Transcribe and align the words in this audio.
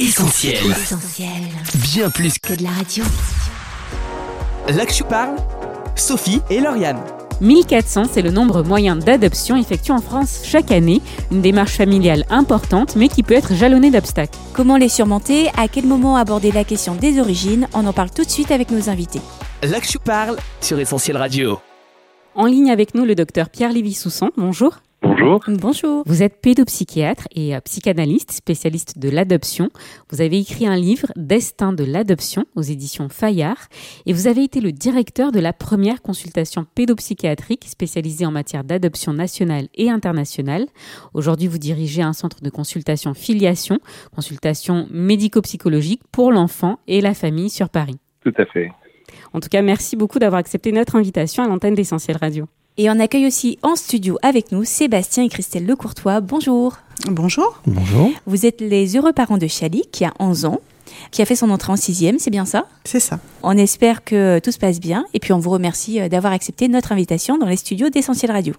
Essentiel. 0.00 0.56
Essentiel. 0.70 1.28
Bien 1.92 2.08
plus 2.08 2.38
Que 2.38 2.54
de 2.54 2.62
la 2.62 2.70
radio. 2.70 3.04
Je 4.66 5.02
parle, 5.04 5.36
Sophie 5.94 6.40
et 6.48 6.58
Lauriane. 6.58 7.02
1400, 7.42 8.04
c'est 8.10 8.22
le 8.22 8.30
nombre 8.30 8.62
moyen 8.62 8.96
d'adoptions 8.96 9.58
effectuées 9.58 9.92
en 9.92 10.00
France 10.00 10.40
chaque 10.42 10.70
année, 10.70 11.02
une 11.30 11.42
démarche 11.42 11.76
familiale 11.76 12.24
importante 12.30 12.96
mais 12.96 13.08
qui 13.08 13.22
peut 13.22 13.34
être 13.34 13.52
jalonnée 13.52 13.90
d'obstacles. 13.90 14.38
Comment 14.54 14.78
les 14.78 14.88
surmonter? 14.88 15.48
À 15.58 15.68
quel 15.68 15.84
moment 15.84 16.16
aborder 16.16 16.50
la 16.50 16.64
question 16.64 16.94
des 16.94 17.20
origines? 17.20 17.68
On 17.74 17.86
en 17.86 17.92
parle 17.92 18.10
tout 18.10 18.24
de 18.24 18.30
suite 18.30 18.52
avec 18.52 18.70
nos 18.70 18.88
invités. 18.88 19.20
Je 19.62 19.98
parle 19.98 20.38
sur 20.62 20.80
Essentiel 20.80 21.18
Radio. 21.18 21.60
En 22.34 22.46
ligne 22.46 22.70
avec 22.70 22.94
nous, 22.94 23.04
le 23.04 23.14
docteur 23.14 23.50
Pierre 23.50 23.72
Lévy-Soussan. 23.72 24.30
Bonjour. 24.38 24.78
Bonjour. 25.10 25.40
Bonjour. 25.48 26.02
Vous 26.06 26.22
êtes 26.22 26.40
pédopsychiatre 26.40 27.26
et 27.34 27.56
euh, 27.56 27.60
psychanalyste, 27.62 28.30
spécialiste 28.30 28.96
de 28.96 29.08
l'adoption. 29.08 29.68
Vous 30.08 30.20
avez 30.20 30.38
écrit 30.38 30.68
un 30.68 30.76
livre, 30.76 31.08
Destin 31.16 31.72
de 31.72 31.82
l'adoption, 31.82 32.44
aux 32.54 32.62
éditions 32.62 33.08
Fayard, 33.08 33.66
et 34.06 34.12
vous 34.12 34.28
avez 34.28 34.44
été 34.44 34.60
le 34.60 34.70
directeur 34.70 35.32
de 35.32 35.40
la 35.40 35.52
première 35.52 36.00
consultation 36.00 36.64
pédopsychiatrique 36.76 37.64
spécialisée 37.66 38.24
en 38.24 38.30
matière 38.30 38.62
d'adoption 38.62 39.12
nationale 39.12 39.66
et 39.74 39.90
internationale. 39.90 40.66
Aujourd'hui, 41.12 41.48
vous 41.48 41.58
dirigez 41.58 42.02
un 42.02 42.12
centre 42.12 42.40
de 42.40 42.48
consultation 42.48 43.12
filiation, 43.12 43.80
consultation 44.14 44.86
médico-psychologique 44.92 46.02
pour 46.12 46.30
l'enfant 46.30 46.78
et 46.86 47.00
la 47.00 47.14
famille 47.14 47.50
sur 47.50 47.68
Paris. 47.68 47.98
Tout 48.22 48.34
à 48.38 48.46
fait. 48.46 48.70
En 49.32 49.40
tout 49.40 49.48
cas, 49.48 49.62
merci 49.62 49.96
beaucoup 49.96 50.20
d'avoir 50.20 50.38
accepté 50.38 50.70
notre 50.70 50.94
invitation 50.94 51.42
à 51.42 51.48
l'antenne 51.48 51.74
d'Essentiel 51.74 52.16
Radio. 52.16 52.46
Et 52.82 52.88
on 52.88 52.98
accueille 52.98 53.26
aussi 53.26 53.58
en 53.62 53.76
studio 53.76 54.16
avec 54.22 54.52
nous 54.52 54.64
Sébastien 54.64 55.24
et 55.24 55.28
Christelle 55.28 55.66
Lecourtois. 55.66 56.22
Bonjour. 56.22 56.78
Bonjour. 57.10 57.60
Bonjour. 57.66 58.10
Vous 58.24 58.46
êtes 58.46 58.62
les 58.62 58.96
heureux 58.96 59.12
parents 59.12 59.36
de 59.36 59.46
Chali, 59.46 59.82
qui 59.92 60.06
a 60.06 60.14
11 60.18 60.46
ans, 60.46 60.62
qui 61.10 61.20
a 61.20 61.26
fait 61.26 61.36
son 61.36 61.50
entrée 61.50 61.72
en 61.72 61.76
sixième, 61.76 62.18
c'est 62.18 62.30
bien 62.30 62.46
ça? 62.46 62.66
C'est 62.86 62.98
ça. 62.98 63.20
On 63.42 63.54
espère 63.58 64.02
que 64.02 64.38
tout 64.38 64.50
se 64.50 64.56
passe 64.56 64.80
bien 64.80 65.04
et 65.12 65.18
puis 65.18 65.34
on 65.34 65.38
vous 65.38 65.50
remercie 65.50 66.00
euh, 66.00 66.08
d'avoir 66.08 66.32
accepté 66.32 66.68
notre 66.68 66.92
invitation 66.92 67.36
dans 67.36 67.48
les 67.48 67.56
studios 67.56 67.90
d'Essentiel 67.90 68.30
Radio. 68.30 68.54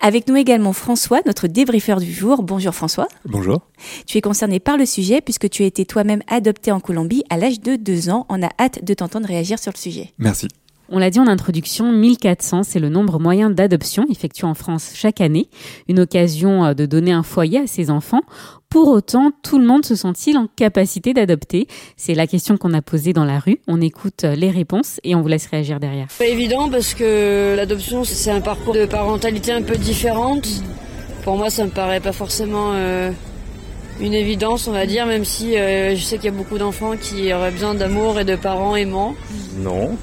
Avec 0.00 0.26
nous 0.26 0.34
également 0.34 0.72
François, 0.72 1.20
notre 1.24 1.46
débriefeur 1.46 2.00
du 2.00 2.12
jour. 2.12 2.42
Bonjour 2.42 2.74
François. 2.74 3.06
Bonjour. 3.24 3.60
Tu 4.04 4.18
es 4.18 4.20
concerné 4.20 4.58
par 4.58 4.78
le 4.78 4.84
sujet 4.84 5.20
puisque 5.20 5.48
tu 5.48 5.62
as 5.62 5.66
été 5.66 5.86
toi-même 5.86 6.22
adopté 6.26 6.72
en 6.72 6.80
Colombie 6.80 7.22
à 7.30 7.36
l'âge 7.36 7.60
de 7.60 7.76
2 7.76 8.10
ans. 8.10 8.26
On 8.30 8.42
a 8.42 8.48
hâte 8.58 8.84
de 8.84 8.94
t'entendre 8.94 9.28
réagir 9.28 9.60
sur 9.60 9.70
le 9.72 9.78
sujet. 9.78 10.12
Merci. 10.18 10.48
On 10.90 10.98
l'a 10.98 11.10
dit 11.10 11.20
en 11.20 11.28
introduction, 11.28 11.92
1400, 11.92 12.64
c'est 12.64 12.80
le 12.80 12.88
nombre 12.88 13.20
moyen 13.20 13.48
d'adoptions 13.48 14.06
effectuées 14.10 14.46
en 14.46 14.54
France 14.54 14.90
chaque 14.94 15.20
année, 15.20 15.48
une 15.88 16.00
occasion 16.00 16.64
euh, 16.64 16.74
de 16.74 16.84
donner 16.84 17.12
un 17.12 17.22
foyer 17.22 17.60
à 17.60 17.66
ses 17.66 17.90
enfants. 17.90 18.22
Pour 18.70 18.88
autant, 18.88 19.32
tout 19.42 19.58
le 19.58 19.66
monde 19.66 19.84
se 19.84 19.96
sent-il 19.96 20.38
en 20.38 20.46
capacité 20.46 21.12
d'adopter? 21.12 21.66
C'est 21.96 22.14
la 22.14 22.28
question 22.28 22.56
qu'on 22.56 22.72
a 22.72 22.80
posée 22.82 23.12
dans 23.12 23.24
la 23.24 23.40
rue. 23.40 23.58
On 23.66 23.80
écoute 23.80 24.22
euh, 24.22 24.36
les 24.36 24.50
réponses 24.50 25.00
et 25.02 25.16
on 25.16 25.22
vous 25.22 25.28
laisse 25.28 25.46
réagir 25.46 25.80
derrière. 25.80 26.06
Pas 26.16 26.26
évident 26.26 26.68
parce 26.68 26.94
que 26.94 27.54
l'adoption 27.56 28.04
c'est 28.04 28.30
un 28.30 28.40
parcours 28.40 28.74
de 28.74 28.86
parentalité 28.86 29.50
un 29.50 29.62
peu 29.62 29.76
différente. 29.76 30.48
Pour 31.24 31.36
moi 31.36 31.50
ça 31.50 31.64
me 31.64 31.70
paraît 31.70 31.98
pas 31.98 32.12
forcément 32.12 32.70
euh, 32.74 33.10
une 34.00 34.14
évidence 34.14 34.68
on 34.68 34.72
va 34.72 34.86
dire 34.86 35.04
même 35.04 35.24
si 35.24 35.56
euh, 35.56 35.96
je 35.96 36.02
sais 36.02 36.16
qu'il 36.16 36.26
y 36.26 36.34
a 36.34 36.36
beaucoup 36.36 36.58
d'enfants 36.58 36.96
qui 36.96 37.32
auraient 37.32 37.50
besoin 37.50 37.74
d'amour 37.74 38.20
et 38.20 38.24
de 38.24 38.36
parents 38.36 38.76
aimants. 38.76 39.16
Non, 39.58 39.96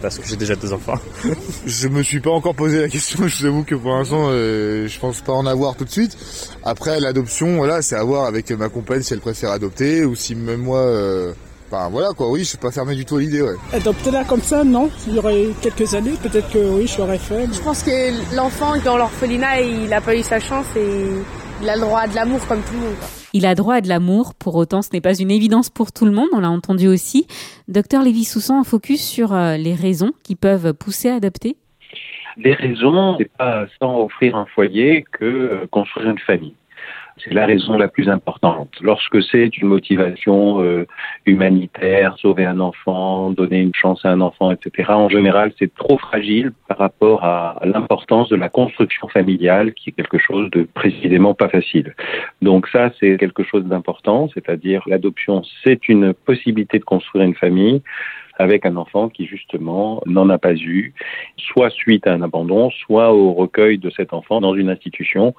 parce 0.00 0.18
que 0.18 0.26
j'ai 0.26 0.36
déjà 0.36 0.56
deux 0.56 0.72
enfants. 0.72 0.98
Je 1.66 1.88
me 1.88 2.02
suis 2.02 2.20
pas 2.20 2.30
encore 2.30 2.54
posé 2.54 2.80
la 2.80 2.88
question, 2.88 3.26
je 3.26 3.38
vous 3.40 3.46
avoue 3.46 3.64
que 3.64 3.74
pour 3.74 3.92
l'instant 3.92 4.28
euh, 4.30 4.88
je 4.88 4.98
pense 4.98 5.20
pas 5.20 5.32
en 5.32 5.46
avoir 5.46 5.76
tout 5.76 5.84
de 5.84 5.90
suite. 5.90 6.16
Après 6.64 7.00
l'adoption, 7.00 7.56
voilà, 7.56 7.82
c'est 7.82 7.96
à 7.96 8.02
voir 8.02 8.24
avec 8.26 8.50
ma 8.50 8.68
compagne 8.68 9.02
si 9.02 9.12
elle 9.12 9.20
préfère 9.20 9.50
adopter 9.50 10.04
ou 10.04 10.14
si 10.14 10.34
même 10.34 10.62
moi 10.62 10.80
euh, 10.80 11.32
Enfin 11.72 11.88
voilà 11.88 12.08
quoi, 12.16 12.28
oui, 12.28 12.40
je 12.40 12.46
suis 12.46 12.58
pas 12.58 12.72
fermé 12.72 12.96
du 12.96 13.04
tout 13.04 13.16
à 13.16 13.20
l'idée, 13.20 13.42
ouais. 13.42 13.54
Adopter 13.72 14.10
là 14.10 14.24
comme 14.24 14.42
ça, 14.42 14.64
non? 14.64 14.90
Il 15.06 15.14
y 15.14 15.18
aurait 15.20 15.46
quelques 15.60 15.94
années, 15.94 16.14
peut-être 16.20 16.50
que 16.50 16.58
oui, 16.58 16.88
je 16.88 16.98
l'aurais 16.98 17.18
fait. 17.18 17.46
Je 17.52 17.60
pense 17.60 17.84
que 17.84 18.34
l'enfant 18.34 18.72
dans 18.84 18.96
l'orphelinat, 18.96 19.60
il 19.60 19.92
a 19.92 20.00
pas 20.00 20.16
eu 20.16 20.22
sa 20.24 20.40
chance 20.40 20.66
et 20.74 21.04
il 21.62 21.68
a 21.68 21.76
le 21.76 21.82
droit 21.82 22.00
à 22.00 22.08
de 22.08 22.14
l'amour 22.16 22.44
comme 22.48 22.60
tout 22.62 22.72
le 22.72 22.80
monde. 22.80 23.19
Il 23.32 23.46
a 23.46 23.54
droit 23.54 23.76
à 23.76 23.80
de 23.80 23.88
l'amour, 23.88 24.34
pour 24.34 24.56
autant 24.56 24.82
ce 24.82 24.90
n'est 24.92 25.00
pas 25.00 25.14
une 25.14 25.30
évidence 25.30 25.70
pour 25.70 25.92
tout 25.92 26.04
le 26.04 26.10
monde, 26.10 26.28
on 26.32 26.40
l'a 26.40 26.50
entendu 26.50 26.88
aussi. 26.88 27.26
Docteur 27.68 28.02
Lévy-Soussan, 28.02 28.58
un 28.58 28.64
focus 28.64 29.06
sur 29.06 29.32
euh, 29.32 29.56
les 29.56 29.74
raisons 29.74 30.12
qui 30.24 30.34
peuvent 30.34 30.74
pousser 30.74 31.08
à 31.08 31.14
adopter? 31.14 31.56
Les 32.36 32.54
raisons, 32.54 33.16
c'est 33.18 33.30
pas 33.30 33.66
sans 33.80 34.04
offrir 34.04 34.36
un 34.36 34.46
foyer 34.46 35.04
que 35.12 35.24
euh, 35.24 35.66
construire 35.70 36.10
une 36.10 36.18
famille. 36.18 36.54
C'est 37.22 37.34
la 37.34 37.46
raison 37.46 37.76
la 37.76 37.88
plus 37.88 38.08
importante. 38.08 38.70
Lorsque 38.80 39.22
c'est 39.22 39.56
une 39.58 39.68
motivation 39.68 40.62
euh, 40.62 40.86
humanitaire, 41.26 42.16
sauver 42.18 42.46
un 42.46 42.60
enfant, 42.60 43.30
donner 43.30 43.60
une 43.60 43.74
chance 43.74 44.04
à 44.04 44.10
un 44.10 44.20
enfant, 44.20 44.50
etc., 44.50 44.90
en 44.90 45.08
général, 45.08 45.52
c'est 45.58 45.74
trop 45.74 45.98
fragile 45.98 46.52
par 46.68 46.78
rapport 46.78 47.24
à, 47.24 47.60
l'importance 47.64 48.28
de 48.28 48.36
la 48.36 48.48
construction 48.48 49.08
familiale, 49.08 49.74
qui 49.74 49.90
est 49.90 49.92
quelque 49.92 50.18
chose 50.18 50.50
de 50.50 50.62
précisément 50.62 51.34
pas 51.34 51.48
facile. 51.48 51.94
Donc 52.42 52.68
ça, 52.68 52.90
c'est 52.98 53.16
quelque 53.18 53.42
chose 53.42 53.64
d'important, 53.64 54.28
c'est-à-dire 54.32 54.82
l'adoption, 54.86 55.42
c'est 55.64 55.88
une 55.88 56.14
possibilité 56.14 56.78
de 56.78 56.84
construire 56.84 57.24
une 57.24 57.34
famille 57.34 57.82
avec 58.38 58.64
un 58.64 58.76
enfant 58.76 59.10
qui 59.10 59.26
justement 59.26 60.02
n'en 60.06 60.30
a 60.30 60.38
pas 60.38 60.54
eu, 60.54 60.94
soit 61.36 61.70
suite 61.70 62.06
à 62.06 62.14
un 62.14 62.22
abandon, 62.22 62.70
soit 62.70 63.12
au 63.12 63.34
recueil 63.34 63.76
de 63.76 63.90
cet 63.90 64.14
enfant 64.14 64.40
dans 64.40 64.54
une 64.54 64.70
institution 64.70 65.34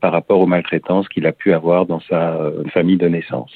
par 0.00 0.12
rapport 0.12 0.40
aux 0.40 0.46
maltraitances 0.46 1.08
qu'il 1.08 1.26
a 1.26 1.32
pu 1.32 1.52
avoir 1.52 1.86
dans 1.86 2.00
sa 2.00 2.34
euh, 2.34 2.64
famille 2.72 2.96
de 2.96 3.08
naissance. 3.08 3.50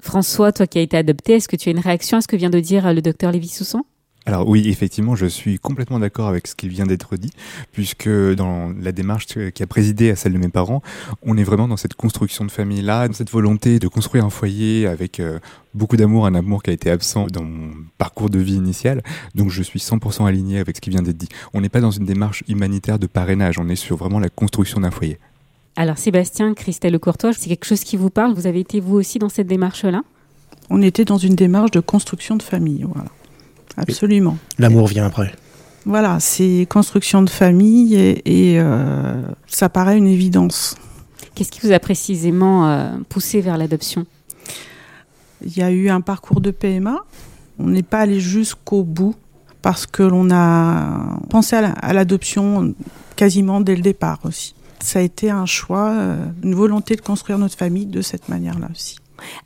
François, 0.00 0.52
toi 0.52 0.66
qui 0.66 0.78
as 0.78 0.82
été 0.82 0.96
adopté, 0.96 1.34
est-ce 1.34 1.48
que 1.48 1.56
tu 1.56 1.68
as 1.68 1.72
une 1.72 1.80
réaction 1.80 2.18
à 2.18 2.20
ce 2.20 2.28
que 2.28 2.36
vient 2.36 2.50
de 2.50 2.60
dire 2.60 2.86
euh, 2.86 2.92
le 2.92 3.02
docteur 3.02 3.32
Lévy-Soussan 3.32 3.82
Alors 4.26 4.48
oui, 4.48 4.68
effectivement, 4.68 5.16
je 5.16 5.26
suis 5.26 5.58
complètement 5.58 5.98
d'accord 5.98 6.28
avec 6.28 6.46
ce 6.46 6.54
qui 6.54 6.68
vient 6.68 6.86
d'être 6.86 7.16
dit, 7.16 7.32
puisque 7.72 8.08
dans 8.08 8.72
la 8.80 8.92
démarche 8.92 9.26
qui 9.26 9.62
a 9.62 9.66
présidé 9.66 10.10
à 10.10 10.16
celle 10.16 10.34
de 10.34 10.38
mes 10.38 10.50
parents, 10.50 10.82
on 11.22 11.36
est 11.36 11.42
vraiment 11.42 11.66
dans 11.66 11.76
cette 11.76 11.94
construction 11.94 12.44
de 12.44 12.50
famille-là, 12.52 13.08
dans 13.08 13.14
cette 13.14 13.30
volonté 13.30 13.80
de 13.80 13.88
construire 13.88 14.24
un 14.24 14.30
foyer 14.30 14.86
avec 14.86 15.18
euh, 15.18 15.40
beaucoup 15.74 15.96
d'amour, 15.96 16.26
un 16.26 16.34
amour 16.36 16.62
qui 16.62 16.70
a 16.70 16.72
été 16.72 16.90
absent 16.90 17.26
dans 17.26 17.42
mon 17.42 17.72
parcours 17.98 18.30
de 18.30 18.38
vie 18.38 18.54
initial. 18.54 19.02
Donc 19.34 19.50
je 19.50 19.64
suis 19.64 19.80
100% 19.80 20.26
aligné 20.26 20.60
avec 20.60 20.76
ce 20.76 20.80
qui 20.80 20.90
vient 20.90 21.02
d'être 21.02 21.16
dit. 21.16 21.28
On 21.54 21.60
n'est 21.60 21.68
pas 21.68 21.80
dans 21.80 21.90
une 21.90 22.04
démarche 22.04 22.44
humanitaire 22.46 23.00
de 23.00 23.08
parrainage, 23.08 23.58
on 23.58 23.68
est 23.68 23.76
sur 23.76 23.96
vraiment 23.96 24.20
la 24.20 24.28
construction 24.28 24.80
d'un 24.80 24.92
foyer. 24.92 25.18
Alors 25.80 25.96
Sébastien, 25.96 26.54
Christelle 26.54 26.94
Lecourtois, 26.94 27.32
c'est 27.32 27.48
quelque 27.48 27.64
chose 27.64 27.84
qui 27.84 27.96
vous 27.96 28.10
parle? 28.10 28.34
Vous 28.34 28.48
avez 28.48 28.58
été 28.58 28.80
vous 28.80 28.96
aussi 28.96 29.20
dans 29.20 29.28
cette 29.28 29.46
démarche-là? 29.46 30.02
On 30.70 30.82
était 30.82 31.04
dans 31.04 31.18
une 31.18 31.36
démarche 31.36 31.70
de 31.70 31.78
construction 31.78 32.34
de 32.34 32.42
famille, 32.42 32.84
voilà. 32.92 33.08
Absolument. 33.76 34.36
L'amour 34.58 34.88
vient 34.88 35.06
après. 35.06 35.32
Voilà, 35.86 36.18
c'est 36.18 36.66
construction 36.68 37.22
de 37.22 37.30
famille 37.30 37.94
et, 37.94 38.54
et 38.54 38.60
euh, 38.60 39.22
ça 39.46 39.68
paraît 39.68 39.96
une 39.96 40.08
évidence. 40.08 40.74
Qu'est-ce 41.36 41.52
qui 41.52 41.60
vous 41.64 41.70
a 41.70 41.78
précisément 41.78 42.68
euh, 42.68 42.96
poussé 43.08 43.40
vers 43.40 43.56
l'adoption? 43.56 44.04
Il 45.46 45.56
y 45.56 45.62
a 45.62 45.70
eu 45.70 45.90
un 45.90 46.00
parcours 46.00 46.40
de 46.40 46.50
PMA. 46.50 46.96
On 47.60 47.68
n'est 47.68 47.84
pas 47.84 48.00
allé 48.00 48.18
jusqu'au 48.18 48.82
bout 48.82 49.14
parce 49.62 49.86
que 49.86 50.02
l'on 50.02 50.28
a 50.32 51.20
pensé 51.30 51.54
à 51.54 51.92
l'adoption 51.92 52.74
quasiment 53.14 53.60
dès 53.60 53.76
le 53.76 53.82
départ 53.82 54.18
aussi 54.24 54.56
ça 54.80 54.98
a 54.98 55.02
été 55.02 55.30
un 55.30 55.46
choix, 55.46 55.90
euh, 55.90 56.16
une 56.42 56.54
volonté 56.54 56.96
de 56.96 57.00
construire 57.00 57.38
notre 57.38 57.56
famille 57.56 57.86
de 57.86 58.02
cette 58.02 58.28
manière-là 58.28 58.68
aussi. 58.70 58.96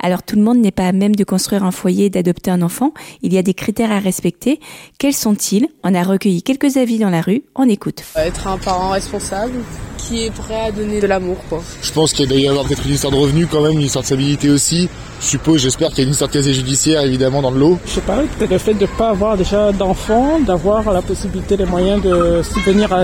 Alors 0.02 0.22
tout 0.22 0.36
le 0.36 0.42
monde 0.42 0.58
n'est 0.58 0.70
pas 0.70 0.86
à 0.86 0.92
même 0.92 1.16
de 1.16 1.24
construire 1.24 1.64
un 1.64 1.70
foyer 1.70 2.06
et 2.06 2.10
d'adopter 2.10 2.50
un 2.50 2.62
enfant. 2.62 2.92
Il 3.22 3.32
y 3.32 3.38
a 3.38 3.42
des 3.42 3.54
critères 3.54 3.90
à 3.90 3.98
respecter. 3.98 4.60
Quels 4.98 5.14
sont-ils? 5.14 5.68
On 5.82 5.94
a 5.94 6.02
recueilli 6.02 6.42
quelques 6.42 6.76
avis 6.76 6.98
dans 6.98 7.10
la 7.10 7.22
rue. 7.22 7.42
On 7.54 7.68
écoute. 7.68 8.04
Être 8.16 8.46
un 8.46 8.58
parent 8.58 8.90
responsable 8.90 9.54
qui 10.02 10.26
est 10.26 10.30
prêt 10.30 10.60
à 10.68 10.70
donner 10.72 11.00
de 11.00 11.06
l'amour. 11.06 11.36
Quoi. 11.48 11.62
Je 11.82 11.92
pense 11.92 12.12
qu'il 12.12 12.28
doit 12.28 12.38
y 12.38 12.48
avoir 12.48 12.64
peut-être 12.64 12.84
une 12.86 12.94
histoire 12.94 13.12
de 13.12 13.18
revenus 13.18 13.46
quand 13.50 13.60
même, 13.62 13.72
une 13.74 13.82
histoire 13.82 14.02
de 14.02 14.06
stabilité 14.06 14.50
aussi. 14.50 14.88
Je 15.20 15.26
suppose, 15.26 15.60
j'espère 15.60 15.88
qu'il 15.90 15.98
y 15.98 16.00
a 16.02 16.04
une 16.04 16.10
histoire 16.10 16.28
de 16.28 16.34
casier 16.34 16.52
judiciaire 16.54 17.02
évidemment 17.02 17.42
dans 17.42 17.50
le 17.50 17.58
lot. 17.60 17.78
Je 17.86 17.92
sais 17.92 18.00
pas, 18.00 18.18
peut-être 18.38 18.50
le 18.50 18.58
fait 18.58 18.74
de 18.74 18.82
ne 18.82 18.86
pas 18.86 19.10
avoir 19.10 19.36
déjà 19.36 19.70
d'enfants, 19.72 20.40
d'avoir 20.40 20.92
la 20.92 21.02
possibilité, 21.02 21.56
les 21.56 21.64
moyens 21.64 22.02
de 22.02 22.42
subvenir 22.42 22.92
à, 22.92 22.98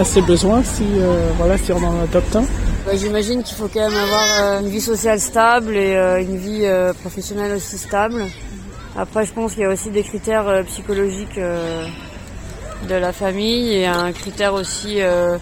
à 0.00 0.04
ses 0.04 0.22
besoins 0.22 0.62
si, 0.62 0.84
euh, 0.84 1.30
voilà, 1.36 1.58
si 1.58 1.70
on 1.72 1.76
en 1.84 2.02
adopte 2.02 2.34
un. 2.36 2.44
Bah, 2.86 2.92
J'imagine 2.96 3.42
qu'il 3.42 3.56
faut 3.56 3.68
quand 3.68 3.80
même 3.90 3.98
avoir 3.98 4.26
euh, 4.40 4.60
une 4.60 4.68
vie 4.68 4.80
sociale 4.80 5.20
stable 5.20 5.76
et 5.76 5.94
euh, 5.94 6.22
une 6.22 6.36
vie 6.38 6.62
euh, 6.64 6.94
professionnelle 6.94 7.54
aussi 7.56 7.76
stable. 7.76 8.24
Après, 8.96 9.26
je 9.26 9.32
pense 9.32 9.52
qu'il 9.52 9.62
y 9.62 9.66
a 9.66 9.70
aussi 9.70 9.90
des 9.90 10.02
critères 10.02 10.48
euh, 10.48 10.62
psychologiques 10.62 11.36
euh, 11.36 11.84
de 12.88 12.94
la 12.94 13.12
famille 13.12 13.74
et 13.74 13.86
un 13.86 14.12
critère 14.12 14.54
aussi 14.54 15.02
euh, 15.02 15.36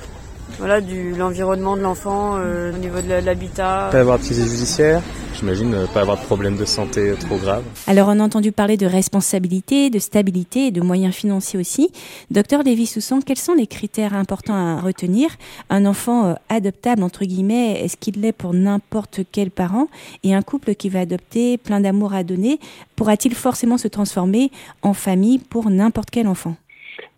voilà, 0.59 0.81
du 0.81 1.13
l'environnement 1.15 1.77
de 1.77 1.83
l'enfant, 1.83 2.37
euh, 2.37 2.73
au 2.73 2.79
niveau 2.79 3.01
de 3.01 3.25
l'habitat. 3.25 3.89
Pas 3.93 4.01
avoir 4.01 4.19
de 4.19 4.25
saisie 4.25 4.49
judiciaire, 4.49 5.03
j'imagine, 5.35 5.75
euh, 5.75 5.87
pas 5.87 6.01
avoir 6.01 6.19
de 6.19 6.25
problème 6.25 6.57
de 6.57 6.65
santé 6.65 7.15
trop 7.21 7.37
grave. 7.37 7.63
Alors 7.87 8.09
on 8.09 8.19
a 8.21 8.23
entendu 8.23 8.53
parler 8.53 8.77
de 8.77 8.87
responsabilité, 8.87 9.91
de 9.91 9.99
stabilité 9.99 10.67
et 10.69 10.71
de 10.71 10.81
moyens 10.81 11.15
financiers 11.15 11.59
aussi. 11.59 11.91
Docteur 12.31 12.63
Lévy-Soussan, 12.63 13.21
quels 13.23 13.39
sont 13.39 13.55
les 13.55 13.67
critères 13.67 14.15
importants 14.15 14.55
à 14.55 14.81
retenir? 14.81 15.31
Un 15.69 15.85
enfant 15.85 16.27
euh, 16.27 16.35
adoptable, 16.49 17.03
entre 17.03 17.25
guillemets, 17.25 17.85
est-ce 17.85 17.97
qu'il 17.97 18.21
l'est 18.21 18.33
pour 18.33 18.55
n'importe 18.55 19.21
quel 19.31 19.51
parent? 19.51 19.89
Et 20.25 20.35
un 20.35 20.43
couple 20.43 20.75
qui 20.75 20.89
va 20.89 21.01
adopter, 21.01 21.59
plein 21.59 21.81
d'amour 21.81 22.15
à 22.15 22.23
donner, 22.23 22.61
pourra-t-il 22.95 23.35
forcément 23.35 23.79
se 23.79 23.89
transformer 23.89 24.51
en 24.83 24.95
famille 24.95 25.39
pour 25.39 25.71
n'importe 25.71 26.11
quel 26.11 26.29
enfant? 26.29 26.57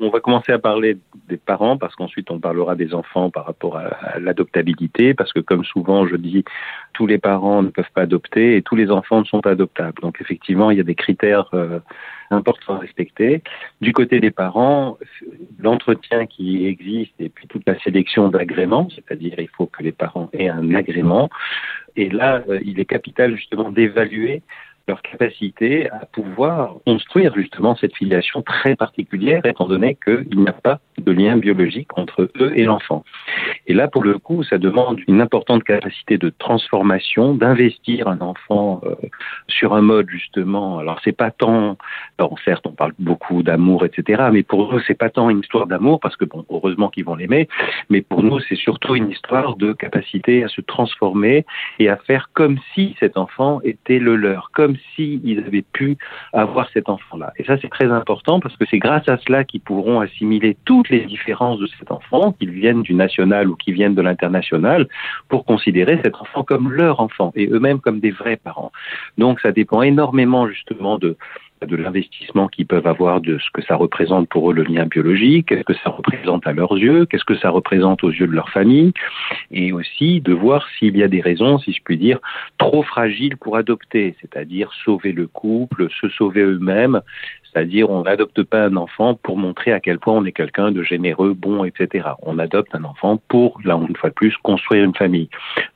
On 0.00 0.10
va 0.10 0.20
commencer 0.20 0.52
à 0.52 0.58
parler 0.58 0.96
des 1.28 1.36
parents 1.36 1.76
parce 1.76 1.94
qu'ensuite 1.94 2.30
on 2.30 2.38
parlera 2.38 2.74
des 2.74 2.94
enfants 2.94 3.30
par 3.30 3.46
rapport 3.46 3.76
à, 3.76 4.18
l'adoptabilité 4.18 5.14
parce 5.14 5.32
que 5.32 5.40
comme 5.40 5.64
souvent 5.64 6.06
je 6.06 6.16
dis 6.16 6.44
tous 6.92 7.06
les 7.06 7.18
parents 7.18 7.62
ne 7.62 7.70
peuvent 7.70 7.90
pas 7.94 8.02
adopter 8.02 8.56
et 8.56 8.62
tous 8.62 8.76
les 8.76 8.90
enfants 8.90 9.20
ne 9.20 9.24
sont 9.24 9.40
pas 9.40 9.50
adoptables. 9.50 10.00
Donc 10.02 10.20
effectivement 10.20 10.70
il 10.70 10.78
y 10.78 10.80
a 10.80 10.84
des 10.84 10.94
critères 10.94 11.48
euh, 11.54 11.80
importants 12.30 12.76
à 12.76 12.78
respecter. 12.78 13.42
Du 13.80 13.92
côté 13.92 14.20
des 14.20 14.30
parents, 14.30 14.98
l'entretien 15.58 16.26
qui 16.26 16.66
existe 16.66 17.14
et 17.18 17.28
puis 17.28 17.46
toute 17.46 17.62
la 17.66 17.78
sélection 17.80 18.28
d'agréments, 18.28 18.88
c'est-à-dire 18.94 19.34
il 19.38 19.48
faut 19.48 19.66
que 19.66 19.82
les 19.82 19.92
parents 19.92 20.28
aient 20.32 20.48
un 20.48 20.74
agrément. 20.74 21.30
Et 21.96 22.10
là, 22.10 22.42
euh, 22.48 22.60
il 22.64 22.78
est 22.78 22.84
capital 22.84 23.34
justement 23.36 23.70
d'évaluer 23.70 24.42
leur 24.88 25.02
capacité 25.02 25.90
à 25.90 26.06
pouvoir 26.06 26.76
construire 26.84 27.34
justement 27.34 27.76
cette 27.76 27.94
filiation 27.94 28.42
très 28.42 28.74
particulière, 28.74 29.44
étant 29.46 29.68
donné 29.68 29.96
qu'il 30.02 30.40
n'y 30.40 30.48
a 30.48 30.52
pas 30.52 30.80
de 31.08 31.12
lien 31.12 31.36
biologique 31.38 31.88
entre 31.96 32.30
eux 32.38 32.52
et 32.54 32.64
l'enfant. 32.64 33.02
Et 33.66 33.74
là, 33.74 33.88
pour 33.88 34.04
le 34.04 34.18
coup, 34.18 34.42
ça 34.42 34.58
demande 34.58 35.00
une 35.08 35.20
importante 35.20 35.64
capacité 35.64 36.18
de 36.18 36.30
transformation, 36.30 37.34
d'investir 37.34 38.08
un 38.08 38.20
enfant 38.20 38.80
euh, 38.84 38.94
sur 39.46 39.74
un 39.74 39.80
mode 39.80 40.08
justement. 40.10 40.78
Alors, 40.78 41.00
c'est 41.04 41.16
pas 41.16 41.30
tant, 41.30 41.78
bon, 42.18 42.34
certes, 42.44 42.66
on 42.66 42.72
parle 42.72 42.92
beaucoup 42.98 43.42
d'amour, 43.42 43.84
etc., 43.86 44.24
mais 44.32 44.42
pour 44.42 44.74
eux, 44.74 44.82
c'est 44.86 44.98
pas 44.98 45.10
tant 45.10 45.30
une 45.30 45.40
histoire 45.40 45.66
d'amour 45.66 45.98
parce 46.00 46.16
que 46.16 46.26
bon, 46.26 46.44
heureusement 46.50 46.88
qu'ils 46.90 47.04
vont 47.04 47.14
l'aimer, 47.14 47.48
mais 47.88 48.02
pour 48.02 48.22
nous, 48.22 48.38
c'est 48.40 48.56
surtout 48.56 48.94
une 48.94 49.10
histoire 49.10 49.56
de 49.56 49.72
capacité 49.72 50.44
à 50.44 50.48
se 50.48 50.60
transformer 50.60 51.46
et 51.78 51.88
à 51.88 51.96
faire 51.96 52.30
comme 52.34 52.58
si 52.74 52.96
cet 53.00 53.16
enfant 53.16 53.60
était 53.64 53.98
le 53.98 54.16
leur, 54.16 54.50
comme 54.52 54.76
s'ils 54.94 55.42
avaient 55.46 55.64
pu 55.72 55.96
avoir 56.32 56.68
cet 56.74 56.88
enfant-là. 56.88 57.32
Et 57.38 57.44
ça, 57.44 57.56
c'est 57.60 57.70
très 57.70 57.90
important 57.90 58.40
parce 58.40 58.56
que 58.56 58.64
c'est 58.70 58.78
grâce 58.78 59.08
à 59.08 59.16
cela 59.18 59.44
qu'ils 59.44 59.60
pourront 59.60 60.00
assimiler 60.00 60.56
toutes 60.64 60.90
les 60.90 60.97
différences 61.06 61.58
de 61.58 61.66
cet 61.78 61.90
enfant, 61.90 62.32
qu'ils 62.32 62.50
viennent 62.50 62.82
du 62.82 62.94
national 62.94 63.48
ou 63.48 63.56
qu'ils 63.56 63.74
viennent 63.74 63.94
de 63.94 64.02
l'international, 64.02 64.88
pour 65.28 65.44
considérer 65.44 66.00
cet 66.02 66.16
enfant 66.16 66.42
comme 66.42 66.72
leur 66.72 67.00
enfant 67.00 67.32
et 67.34 67.48
eux-mêmes 67.48 67.80
comme 67.80 68.00
des 68.00 68.10
vrais 68.10 68.36
parents. 68.36 68.72
Donc, 69.16 69.40
ça 69.40 69.52
dépend 69.52 69.82
énormément 69.82 70.48
justement 70.48 70.98
de 70.98 71.16
de 71.66 71.76
l'investissement 71.76 72.48
qu'ils 72.48 72.66
peuvent 72.66 72.86
avoir, 72.86 73.20
de 73.20 73.38
ce 73.38 73.50
que 73.52 73.62
ça 73.62 73.76
représente 73.76 74.28
pour 74.28 74.50
eux 74.50 74.54
le 74.54 74.62
lien 74.62 74.86
biologique, 74.86 75.48
qu'est-ce 75.48 75.64
que 75.64 75.74
ça 75.74 75.90
représente 75.90 76.46
à 76.46 76.52
leurs 76.52 76.76
yeux, 76.76 77.06
qu'est-ce 77.06 77.24
que 77.24 77.36
ça 77.36 77.50
représente 77.50 78.04
aux 78.04 78.10
yeux 78.10 78.26
de 78.26 78.32
leur 78.32 78.50
famille, 78.50 78.92
et 79.50 79.72
aussi 79.72 80.20
de 80.20 80.32
voir 80.32 80.66
s'il 80.78 80.96
y 80.96 81.02
a 81.02 81.08
des 81.08 81.20
raisons, 81.20 81.58
si 81.58 81.72
je 81.72 81.82
puis 81.82 81.96
dire, 81.96 82.18
trop 82.58 82.82
fragiles 82.82 83.36
pour 83.36 83.56
adopter, 83.56 84.14
c'est-à-dire 84.20 84.70
sauver 84.84 85.12
le 85.12 85.26
couple, 85.26 85.88
se 86.00 86.08
sauver 86.10 86.42
eux-mêmes, 86.42 87.00
c'est-à-dire, 87.58 87.90
on 87.90 88.02
n'adopte 88.02 88.44
pas 88.44 88.66
un 88.66 88.76
enfant 88.76 89.14
pour 89.14 89.36
montrer 89.36 89.72
à 89.72 89.80
quel 89.80 89.98
point 89.98 90.14
on 90.14 90.24
est 90.24 90.32
quelqu'un 90.32 90.70
de 90.70 90.84
généreux, 90.84 91.34
bon, 91.34 91.64
etc. 91.64 92.10
On 92.22 92.38
adopte 92.38 92.72
un 92.72 92.84
enfant 92.84 93.20
pour, 93.26 93.58
là, 93.64 93.76
une 93.88 93.96
fois 93.96 94.10
de 94.10 94.14
plus, 94.14 94.32
construire 94.44 94.84
une 94.84 94.94
famille. 94.94 95.28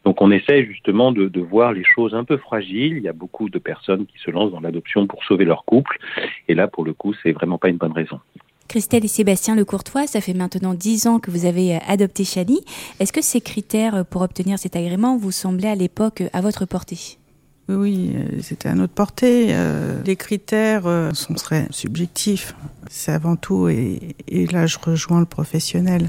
Donc, 0.04 0.22
on 0.22 0.30
essaie 0.30 0.64
justement 0.64 1.10
de, 1.10 1.40
voir 1.40 1.72
les 1.72 1.82
choses 1.82 2.14
un 2.14 2.22
peu 2.22 2.36
fragiles. 2.36 2.98
Il 2.98 3.02
y 3.02 3.08
a 3.08 3.12
beaucoup 3.12 3.48
de 3.48 3.58
personnes 3.58 4.06
qui 4.06 4.16
se 4.24 4.30
lancent 4.30 4.52
dans 4.52 4.60
l'adoption 4.60 5.08
pour 5.08 5.24
sauver 5.24 5.44
leur 5.44 5.64
couple. 5.64 5.98
Et 6.46 6.54
là, 6.54 6.68
pour 6.68 6.84
le 6.84 6.92
coup, 6.92 7.14
c'est 7.20 7.32
vraiment 7.32 7.58
pas 7.58 7.68
une 7.68 7.78
bonne 7.78 7.92
raison. 7.92 8.20
Christelle 8.68 9.04
et 9.04 9.08
Sébastien 9.08 9.56
Lecourtois, 9.56 10.06
ça 10.06 10.20
fait 10.20 10.34
maintenant 10.34 10.74
dix 10.74 11.08
ans 11.08 11.18
que 11.18 11.32
vous 11.32 11.46
avez 11.46 11.78
adopté 11.88 12.22
Chali. 12.22 12.60
Est-ce 13.00 13.12
que 13.12 13.22
ces 13.22 13.40
critères 13.40 14.06
pour 14.06 14.22
obtenir 14.22 14.56
cet 14.56 14.76
agrément 14.76 15.16
vous 15.16 15.32
semblaient 15.32 15.68
à 15.68 15.74
l'époque 15.74 16.22
à 16.32 16.40
votre 16.40 16.64
portée? 16.64 17.18
Oui, 17.68 18.12
euh, 18.14 18.40
c'était 18.42 18.68
à 18.68 18.74
notre 18.74 18.92
portée. 18.92 19.48
Euh, 19.50 20.02
les 20.04 20.16
critères 20.16 20.86
euh, 20.86 21.12
sont 21.14 21.34
très 21.34 21.66
subjectifs. 21.70 22.54
C'est 22.90 23.12
avant 23.12 23.36
tout, 23.36 23.68
et, 23.68 24.16
là 24.50 24.66
je 24.66 24.78
rejoins 24.78 25.20
le 25.20 25.26
professionnel, 25.26 26.08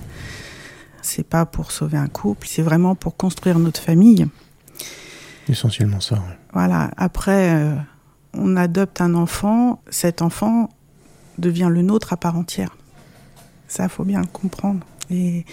c'est 1.01 1.27
pas 1.27 1.45
pour 1.45 1.71
sauver 1.71 1.97
un 1.97 2.07
couple, 2.07 2.47
c'est 2.47 2.61
vraiment 2.61 2.95
pour 2.95 3.15
construire 3.15 3.59
notre 3.59 3.79
famille. 3.79 4.27
Essentiellement 5.47 5.99
ça. 5.99 6.21
Voilà. 6.53 6.91
Après, 6.97 7.75
on 8.33 8.57
adopte 8.57 9.01
un 9.01 9.13
enfant, 9.13 9.81
cet 9.89 10.21
enfant 10.21 10.69
devient 11.37 11.69
le 11.69 11.81
nôtre 11.81 12.13
à 12.13 12.17
part 12.17 12.37
entière. 12.37 12.75
Ça, 13.67 13.87
faut 13.89 14.03
bien 14.03 14.21
le 14.21 14.27
comprendre. 14.27 14.85
Et 15.09 15.45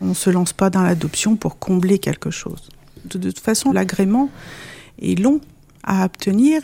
on 0.00 0.14
se 0.14 0.30
lance 0.30 0.52
pas 0.52 0.70
dans 0.70 0.82
l'adoption 0.82 1.36
pour 1.36 1.58
combler 1.58 1.98
quelque 1.98 2.30
chose. 2.30 2.68
De 3.04 3.18
toute 3.18 3.40
façon, 3.40 3.72
l'agrément, 3.72 4.30
est 5.00 5.18
long 5.18 5.40
à 5.84 6.04
obtenir 6.04 6.62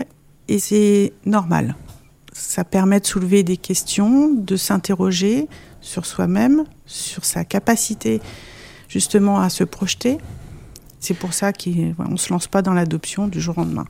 et 0.48 0.58
c'est 0.58 1.12
normal. 1.24 1.76
Ça 2.32 2.64
permet 2.64 3.00
de 3.00 3.06
soulever 3.06 3.42
des 3.42 3.56
questions, 3.56 4.32
de 4.32 4.56
s'interroger 4.56 5.48
sur 5.80 6.06
soi-même, 6.06 6.64
sur 6.84 7.24
sa 7.24 7.44
capacité 7.44 8.20
justement 8.88 9.40
à 9.40 9.48
se 9.48 9.64
projeter. 9.64 10.18
C'est 11.00 11.14
pour 11.14 11.32
ça 11.32 11.52
qu'on 11.52 12.10
ne 12.10 12.16
se 12.16 12.32
lance 12.32 12.46
pas 12.46 12.62
dans 12.62 12.72
l'adoption 12.72 13.28
du 13.28 13.40
jour 13.40 13.58
au 13.58 13.60
lendemain. 13.62 13.86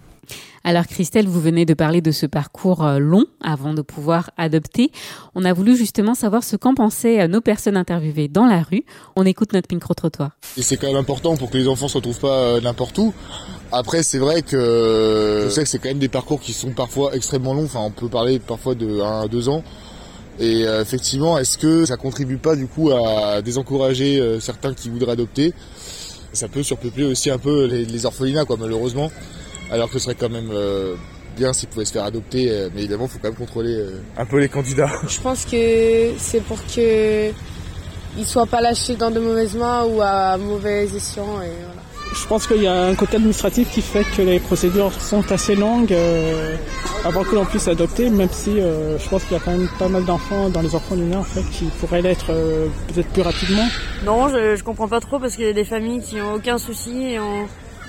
Alors 0.65 0.87
Christelle, 0.87 1.29
vous 1.29 1.41
venez 1.41 1.65
de 1.65 1.75
parler 1.75 2.01
de 2.01 2.11
ce 2.11 2.27
parcours 2.27 2.85
euh, 2.85 2.99
long 2.99 3.25
avant 3.41 3.73
de 3.73 3.83
pouvoir 3.83 4.31
adopter. 4.37 4.91
On 5.37 5.45
a 5.45 5.53
voulu 5.53 5.77
justement 5.77 6.15
savoir 6.15 6.43
ce 6.43 6.57
qu'en 6.57 6.75
pensaient 6.75 7.21
euh, 7.21 7.29
nos 7.29 7.41
personnes 7.41 7.77
interviewées 7.77 8.27
dans 8.27 8.47
la 8.47 8.63
rue. 8.63 8.83
On 9.15 9.25
écoute 9.25 9.53
notre 9.53 9.73
micro-trottoir. 9.73 10.33
Et 10.57 10.63
c'est 10.63 10.77
quand 10.77 10.89
même 10.89 10.97
important 10.97 11.37
pour 11.37 11.51
que 11.51 11.57
les 11.57 11.69
enfants 11.69 11.87
se 11.87 11.97
retrouvent 11.97 12.19
pas 12.19 12.39
euh, 12.39 12.61
n'importe 12.61 12.99
où. 12.99 13.15
Après, 13.73 14.03
c'est 14.03 14.19
vrai 14.19 14.43
que 14.43 15.43
je 15.45 15.51
sais 15.51 15.63
que 15.63 15.69
c'est 15.69 15.79
quand 15.79 15.89
même 15.89 15.99
des 15.99 16.09
parcours 16.09 16.41
qui 16.41 16.53
sont 16.53 16.71
parfois 16.71 17.15
extrêmement 17.15 17.55
longs. 17.55 17.65
Enfin, 17.65 17.81
on 17.81 17.91
peut 17.91 18.09
parler 18.09 18.39
parfois 18.39 18.75
de 18.75 19.01
1 19.01 19.23
à 19.23 19.29
2 19.29 19.49
ans. 19.49 19.63
Et 20.39 20.63
effectivement, 20.63 21.39
est-ce 21.39 21.57
que 21.57 21.87
ça 21.87 21.97
contribue 21.97 22.37
pas 22.37 22.57
du 22.57 22.67
coup 22.67 22.91
à 22.91 23.41
désencourager 23.41 24.39
certains 24.39 24.75
qui 24.75 24.91
voudraient 24.91 25.13
adopter? 25.13 25.55
Ça 26.35 26.47
peut 26.47 26.63
surpeupler 26.63 27.05
aussi 27.05 27.31
un 27.31 27.39
peu 27.39 27.65
les, 27.65 27.87
les 27.87 28.07
orphelinats, 28.07 28.45
quoi, 28.45 28.57
malheureusement 28.61 29.11
alors 29.71 29.89
que 29.89 29.99
ce 29.99 30.05
serait 30.05 30.15
quand 30.15 30.29
même 30.29 30.51
euh, 30.53 30.95
bien 31.37 31.53
s'ils 31.53 31.69
pouvaient 31.69 31.85
se 31.85 31.93
faire 31.93 32.05
adopter, 32.05 32.51
euh, 32.51 32.69
mais 32.75 32.81
évidemment, 32.81 33.05
il 33.05 33.11
faut 33.11 33.19
quand 33.21 33.29
même 33.29 33.39
contrôler 33.39 33.75
euh, 33.75 34.01
un 34.17 34.25
peu 34.25 34.39
les 34.39 34.49
candidats. 34.49 34.91
Je 35.09 35.21
pense 35.21 35.45
que 35.45 36.13
c'est 36.19 36.43
pour 36.43 36.59
que 36.67 37.31
ne 38.17 38.25
soient 38.25 38.47
pas 38.47 38.61
lâchés 38.61 38.97
dans 38.97 39.11
de 39.11 39.21
mauvaises 39.21 39.55
mains 39.55 39.85
ou 39.85 40.01
à 40.01 40.37
mauvais 40.39 40.85
escient. 40.85 41.43
Et 41.43 41.51
Je 42.15 42.27
pense 42.27 42.47
qu'il 42.47 42.63
y 42.63 42.67
a 42.67 42.85
un 42.85 42.95
côté 42.95 43.17
administratif 43.17 43.71
qui 43.71 43.83
fait 43.83 44.05
que 44.17 44.23
les 44.23 44.41
procédures 44.41 44.93
sont 45.01 45.31
assez 45.31 45.55
longues 45.55 45.95
avant 47.05 47.25
que 47.25 47.35
l'on 47.35 47.45
puisse 47.45 47.69
adopter, 47.69 48.11
même 48.11 48.31
si 48.31 48.57
je 48.57 49.09
pense 49.09 49.25
qu'il 49.25 49.37
y 49.37 49.41
a 49.41 49.43
quand 49.45 49.51
même 49.51 49.69
pas 49.79 49.89
mal 49.89 50.05
d'enfants 50.05 50.49
dans 50.49 50.63
les 50.63 50.75
enfants 50.75 50.97
en 51.15 51.23
fait 51.23 51.43
qui 51.51 51.67
pourraient 51.79 52.03
l'être 52.03 52.27
peut-être 52.89 53.09
plus 53.09 53.23
rapidement. 53.23 53.67
Non, 54.05 54.29
je, 54.29 54.57
je 54.57 54.65
comprends 54.65 54.89
pas 54.89 55.01
trop 55.01 55.19
parce 55.19 55.37
qu'il 55.37 55.45
y 55.45 55.49
a 55.49 55.53
des 55.53 55.65
familles 55.65 56.01
qui 56.01 56.21
ont 56.21 56.35
aucun 56.35 56.59
souci 56.59 57.15
et 57.15 57.19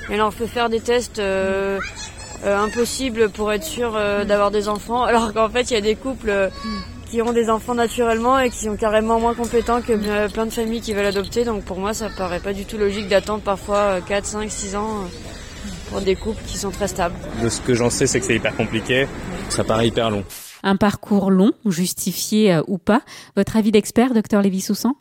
elle 0.09 0.17
leur 0.17 0.33
fait 0.33 0.47
faire 0.47 0.69
des 0.69 0.79
tests 0.79 1.19
euh, 1.19 1.79
euh, 2.45 2.57
impossibles 2.57 3.29
pour 3.29 3.51
être 3.51 3.63
sûr 3.63 3.93
euh, 3.95 4.23
d'avoir 4.23 4.51
des 4.51 4.69
enfants, 4.69 5.03
alors 5.05 5.33
qu'en 5.33 5.49
fait 5.49 5.69
il 5.71 5.73
y 5.73 5.77
a 5.77 5.81
des 5.81 5.95
couples 5.95 6.49
qui 7.09 7.21
ont 7.21 7.33
des 7.33 7.49
enfants 7.49 7.75
naturellement 7.75 8.39
et 8.39 8.49
qui 8.49 8.65
sont 8.65 8.75
carrément 8.75 9.19
moins 9.19 9.33
compétents 9.33 9.81
que 9.81 10.27
plein 10.31 10.45
de 10.45 10.51
familles 10.51 10.81
qui 10.81 10.93
veulent 10.93 11.05
adopter. 11.05 11.45
Donc 11.45 11.63
pour 11.63 11.79
moi 11.79 11.93
ça 11.93 12.09
paraît 12.09 12.39
pas 12.39 12.53
du 12.53 12.65
tout 12.65 12.77
logique 12.77 13.07
d'attendre 13.07 13.41
parfois 13.43 14.01
4, 14.01 14.25
5, 14.25 14.51
6 14.51 14.75
ans 14.75 15.05
pour 15.89 16.01
des 16.01 16.15
couples 16.15 16.41
qui 16.45 16.57
sont 16.57 16.71
très 16.71 16.87
stables. 16.87 17.15
De 17.41 17.49
ce 17.49 17.61
que 17.61 17.73
j'en 17.73 17.89
sais 17.89 18.07
c'est 18.07 18.19
que 18.19 18.25
c'est 18.25 18.35
hyper 18.35 18.55
compliqué, 18.55 19.07
ça 19.49 19.63
paraît 19.63 19.87
hyper 19.87 20.09
long. 20.09 20.23
Un 20.63 20.75
parcours 20.75 21.31
long, 21.31 21.51
justifié 21.65 22.59
ou 22.67 22.77
pas. 22.77 23.01
Votre 23.35 23.57
avis 23.57 23.71
d'expert, 23.71 24.13
docteur 24.13 24.41
Lévy-Soussan 24.41 24.93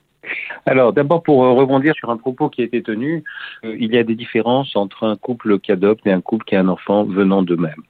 alors, 0.68 0.92
d'abord, 0.92 1.22
pour 1.22 1.44
euh, 1.44 1.52
rebondir 1.52 1.94
sur 1.94 2.10
un 2.10 2.16
propos 2.16 2.48
qui 2.48 2.60
a 2.60 2.64
été 2.64 2.82
tenu, 2.82 3.22
euh, 3.64 3.76
il 3.78 3.94
y 3.94 3.98
a 3.98 4.02
des 4.02 4.16
différences 4.16 4.74
entre 4.74 5.04
un 5.04 5.14
couple 5.14 5.60
qui 5.60 5.70
adopte 5.70 6.04
et 6.08 6.10
un 6.10 6.20
couple 6.20 6.44
qui 6.44 6.56
a 6.56 6.60
un 6.60 6.66
enfant 6.66 7.04
venant 7.04 7.44
d'eux-mêmes. 7.44 7.82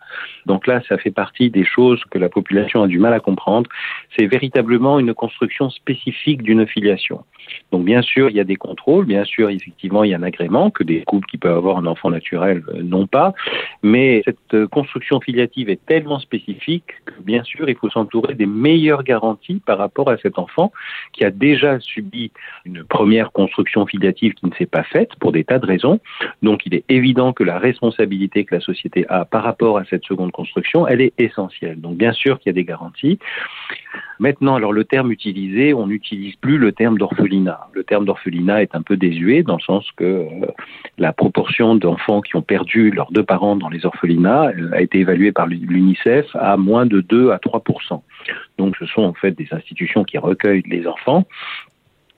Donc 0.45 0.67
là, 0.67 0.83
ça 0.87 0.99
fait 0.99 1.11
partie 1.11 1.49
des 1.49 1.65
choses 1.65 2.05
que 2.11 2.19
la 2.19 2.29
population 2.29 2.83
a 2.83 2.87
du 2.87 2.99
mal 2.99 3.15
à 3.15 3.21
comprendre. 3.21 3.69
C'est 4.17 4.27
véritablement 4.27 4.99
une 4.99 5.15
construction 5.15 5.71
spécifique 5.71 6.43
d'une 6.43 6.67
filiation. 6.67 7.25
Donc 7.73 7.85
bien 7.85 8.03
sûr, 8.03 8.29
il 8.29 8.37
y 8.37 8.41
a 8.41 8.45
des 8.45 8.57
contrôles, 8.57 9.07
bien 9.07 9.25
sûr, 9.25 9.49
effectivement, 9.51 10.05
il 10.05 10.11
y 10.11 10.15
a 10.15 10.19
un 10.19 10.23
agrément 10.23 10.71
que 10.71 10.83
des 10.83 11.03
couples 11.03 11.27
qui 11.29 11.39
peuvent 11.39 11.57
avoir 11.57 11.79
un 11.79 11.87
enfant 11.87 12.11
naturel 12.11 12.63
euh, 12.69 12.83
n'ont 12.83 13.07
pas, 13.07 13.33
mais 13.83 14.23
cette 14.25 14.67
construction 14.67 15.21
filiative 15.21 15.71
est 15.71 15.85
tellement 15.87 16.19
spécifique 16.19 16.85
que 17.05 17.15
bien 17.23 17.43
sûr, 17.45 17.69
il 17.69 17.77
faut 17.77 17.89
s'entourer 17.89 18.35
des 18.35 18.47
meilleures 18.47 19.05
garanties 19.05 19.63
par 19.65 19.79
rapport 19.79 20.11
à 20.11 20.19
cet 20.19 20.39
enfant 20.39 20.73
qui 21.13 21.25
a 21.25 21.31
déjà 21.31 21.79
subi 21.81 22.33
une 22.67 22.85
première 22.85 23.33
construction 23.33 23.87
filiative 23.87 24.35
qui 24.35 24.47
ne 24.47 24.55
s'est 24.55 24.67
pas 24.67 24.83
faite 24.83 25.11
pour 25.21 25.33
des 25.33 25.45
tas 25.45 25.59
de 25.59 25.67
raisons. 25.67 26.01
Donc 26.43 26.67
il 26.67 26.75
est 26.75 26.85
évident 26.89 27.33
que 27.33 27.45
la 27.45 27.59
responsabilité 27.59 28.45
que 28.45 28.55
la 28.57 28.61
société 28.61 29.07
a 29.09 29.25
par 29.25 29.45
rapport 29.45 29.79
à 29.79 29.85
cette 29.85 30.05
seconde 30.05 30.33
construction, 30.33 30.87
elle 30.87 31.01
est 31.01 31.13
essentielle. 31.19 31.81
Donc 31.81 31.97
bien 31.97 32.13
sûr 32.13 32.39
qu'il 32.39 32.51
y 32.51 32.55
a 32.55 32.55
des 32.55 32.65
garanties. 32.65 33.19
Maintenant, 34.19 34.55
alors 34.55 34.73
le 34.73 34.85
terme 34.85 35.13
utilisé, 35.13 35.75
on 35.75 35.87
n'utilise 35.87 36.37
plus 36.37 36.59
le 36.59 36.73
terme 36.73 36.97
d'orphelinat. 36.97 37.69
Le 37.73 37.85
terme 37.85 38.07
d'orphelinat 38.07 38.63
est 38.63 38.75
un 38.75 38.83
peu 38.83 38.97
désuet 38.97 39.43
dans 39.43 39.57
le 39.57 39.63
sens 39.63 39.87
que 39.97 40.05
euh, 40.05 40.47
la 40.99 41.13
proportion 41.13 41.75
d'enfants 41.75 42.23
qui 42.23 42.35
ont 42.35 42.43
perdu 42.43 42.91
leurs 42.91 43.13
deux 43.13 43.23
parents 43.23 43.57
dans 43.57 43.69
les 43.69 43.85
orphelinats 43.85 44.53
euh, 44.57 44.71
a 44.73 44.81
été 44.81 45.01
évaluée 45.01 45.33
par 45.33 45.47
l'UNICEF 45.47 46.27
à 46.35 46.57
moins 46.57 46.87
de 46.87 47.01
2 47.01 47.31
à 47.31 47.39
3 47.39 47.63
donc 48.59 48.77
ce 48.79 48.87
sont 48.87 49.03
en 49.03 49.13
fait 49.13 49.33
des 49.33 49.49
institutions 49.51 50.05
qui 50.05 50.19
recueillent 50.19 50.63
les 50.67 50.87
enfants 50.87 51.27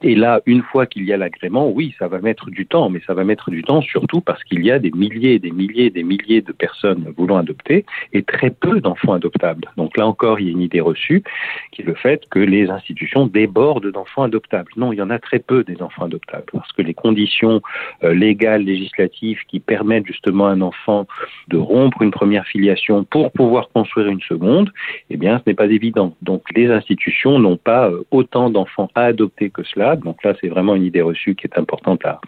et 0.01 0.15
là, 0.15 0.41
une 0.47 0.63
fois 0.63 0.87
qu'il 0.87 1.05
y 1.05 1.13
a 1.13 1.17
l'agrément, 1.17 1.69
oui, 1.69 1.95
ça 1.99 2.07
va 2.07 2.21
mettre 2.21 2.51
du 2.51 2.67
temps, 2.67 2.89
mais 2.89 3.01
ça 3.05 3.15
va 3.15 3.25
mettre 3.25 3.51
du 3.51 3.63
temps 3.63 3.83
surtout 3.83 4.21
parce 4.21 4.45
qu'il 4.45 4.65
y 4.65 4.71
a 4.71 4.79
des 4.79 4.93
milliers, 4.93 5.41
des 5.41 5.51
milliers, 5.51 5.91
des 5.91 6.05
milliers 6.05 6.41
de 6.41 6.53
personnes 6.53 7.13
voulant 7.17 7.37
adopter 7.37 7.85
et 8.13 8.23
très 8.23 8.51
peu 8.51 8.81
d'enfants 8.81 9.15
adoptables. 9.15 9.69
Donc 9.77 9.97
là 9.97 10.07
encore, 10.07 10.39
il 10.39 10.47
y 10.47 10.49
a 10.51 10.53
une 10.53 10.61
idée 10.61 10.81
reçue 10.81 11.25
qui 11.73 11.83
est 11.83 11.85
le 11.85 11.95
fait 11.95 12.23
que 12.31 12.39
les 12.39 12.71
institutions 12.71 13.27
débordent 13.27 13.91
d'enfants 13.91 14.23
adoptables. 14.23 14.71
Non, 14.77 14.93
il 14.93 14.97
y 14.97 15.03
en 15.03 15.11
a 15.11 15.19
très 15.19 15.41
peu 15.41 15.65
des 15.65 15.83
enfants 15.83 16.05
adoptables 16.05 16.47
parce 16.53 16.71
que 16.73 16.83
les 16.83 16.95
conditions 16.95 17.61
euh, 18.05 18.15
légales, 18.15 18.63
législatives 18.63 19.41
qui 19.49 19.59
permettent 19.59 20.07
justement 20.07 20.47
à 20.47 20.51
un 20.51 20.61
enfant 20.61 21.07
de 21.49 21.57
rompre 21.57 22.03
une 22.03 22.13
première 22.13 22.47
filiation 22.47 23.03
pour 23.03 23.33
pouvoir 23.33 23.69
construire 23.71 24.07
une 24.07 24.21
seconde, 24.21 24.71
eh 25.11 25.17
bien, 25.17 25.39
ce 25.39 25.51
n'est 25.51 25.55
pas 25.55 25.67
évident. 25.67 26.15
Donc 26.23 26.43
les 26.55 26.71
institutions 26.71 27.41
n'ont 27.41 27.57
pas 27.57 27.91
euh, 27.91 28.05
autant 28.13 28.49
d'enfants 28.49 28.91
à 28.95 29.07
adopter 29.07 29.51
que 29.51 29.65
cela 29.65 29.88
donc 29.97 30.23
là, 30.25 30.35
c'est 30.41 30.49
vraiment 30.49 30.75
une 30.75 30.85
idée 30.85 31.03
reçue 31.03 31.35
qui 31.35 31.47
est 31.47 31.59
importante 31.59 32.03
à, 32.05 32.21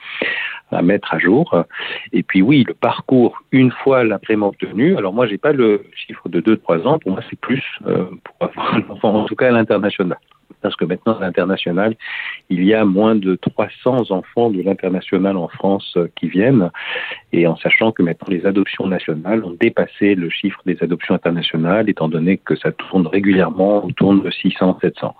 mettre 0.83 1.12
à 1.12 1.19
jour. 1.19 1.64
Et 2.12 2.23
puis 2.23 2.43
oui, 2.43 2.64
le 2.67 2.75
parcours, 2.75 3.43
une 3.50 3.73
fois 3.73 4.05
l'agrément 4.05 4.49
obtenu, 4.49 4.97
alors 4.97 5.12
moi, 5.12 5.26
j'ai 5.26 5.38
pas 5.38 5.52
le 5.52 5.85
chiffre 5.95 6.29
de 6.29 6.40
2-3 6.40 6.87
ans, 6.87 6.99
pour 6.99 7.11
moi, 7.11 7.21
c'est 7.29 7.40
plus 7.40 7.64
euh, 7.87 8.05
pour 8.25 8.49
avoir 8.49 8.75
un 8.76 8.83
enfant, 8.88 9.14
en 9.14 9.25
tout 9.25 9.35
cas 9.35 9.49
à 9.49 9.50
l'international. 9.50 10.19
Parce 10.62 10.76
que 10.76 10.85
maintenant, 10.85 11.14
à 11.17 11.21
l'international, 11.21 11.97
il 12.50 12.64
y 12.64 12.75
a 12.75 12.85
moins 12.85 13.14
de 13.14 13.37
300 13.37 14.11
enfants 14.11 14.50
de 14.50 14.62
l'international 14.62 15.37
en 15.37 15.49
France 15.49 15.95
euh, 15.97 16.09
qui 16.17 16.29
viennent. 16.29 16.71
Et 17.33 17.47
en 17.47 17.57
sachant 17.57 17.93
que 17.93 18.02
maintenant, 18.02 18.29
les 18.29 18.45
adoptions 18.47 18.87
nationales 18.87 19.45
ont 19.45 19.57
dépassé 19.59 20.14
le 20.14 20.29
chiffre 20.29 20.61
des 20.67 20.76
adoptions 20.83 21.14
internationales, 21.14 21.88
étant 21.88 22.09
donné 22.09 22.37
que 22.37 22.57
ça 22.57 22.73
tourne 22.73 23.07
régulièrement 23.07 23.85
autour 23.85 24.14
de 24.14 24.31
600-700. 24.31 25.14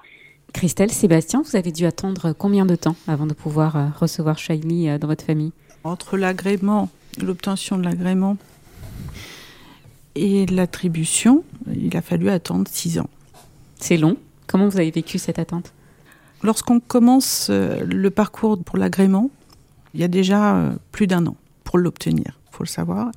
Christelle, 0.53 0.91
Sébastien, 0.91 1.43
vous 1.43 1.57
avez 1.57 1.73
dû 1.73 1.87
attendre 1.87 2.33
combien 2.33 2.67
de 2.67 2.75
temps 2.75 2.97
avant 3.07 3.27
de 3.27 3.35
pouvoir 3.35 3.77
euh, 3.77 3.87
recevoir 3.99 4.39
Shaili 4.39 4.89
euh, 4.89 4.99
dans 4.99 5.07
votre 5.07 5.25
famille? 5.25 5.53
Entre 5.85 6.17
l'agrément, 6.17 6.89
l'obtention 7.23 7.79
de 7.79 7.85
l'agrément 7.85 8.37
et 10.17 10.47
l'attribution, 10.47 11.45
il 11.73 11.97
a 11.97 12.03
fallu 12.03 12.29
attendre 12.29 12.67
six 12.71 12.99
ans. 12.99 13.09
C'est 13.79 13.97
long. 13.97 14.17
Comment 14.47 14.69
vous 14.69 14.79
avez 14.79 14.91
vécu 14.91 15.19
cette 15.19 15.39
attente? 15.39 15.73
Lorsqu'on 16.43 16.81
commence 16.81 17.49
euh, 17.51 17.85
le 17.85 18.11
parcours 18.11 18.63
pour 18.63 18.77
l'agrément, 18.77 19.31
il 19.95 20.01
y 20.01 20.05
a 20.05 20.09
déjà 20.09 20.73
plus 20.93 21.07
d'un 21.07 21.27
an 21.27 21.37
pour 21.65 21.79
l'obtenir, 21.79 22.39
il 22.53 22.57
faut 22.57 22.63
le 22.63 22.69
savoir. 22.69 23.11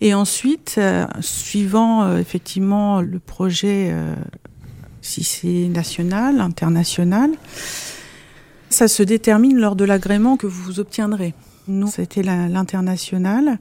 Et 0.00 0.14
ensuite, 0.14 0.80
suivant 1.20 2.16
effectivement 2.16 3.02
le 3.02 3.18
projet 3.18 3.94
si 5.04 5.22
c'est 5.22 5.68
national, 5.68 6.40
international. 6.40 7.30
Ça 8.70 8.88
se 8.88 9.02
détermine 9.02 9.58
lors 9.58 9.76
de 9.76 9.84
l'agrément 9.84 10.36
que 10.36 10.46
vous 10.46 10.80
obtiendrez. 10.80 11.34
Nous, 11.68 11.88
c'était 11.88 12.22
l'international. 12.22 13.58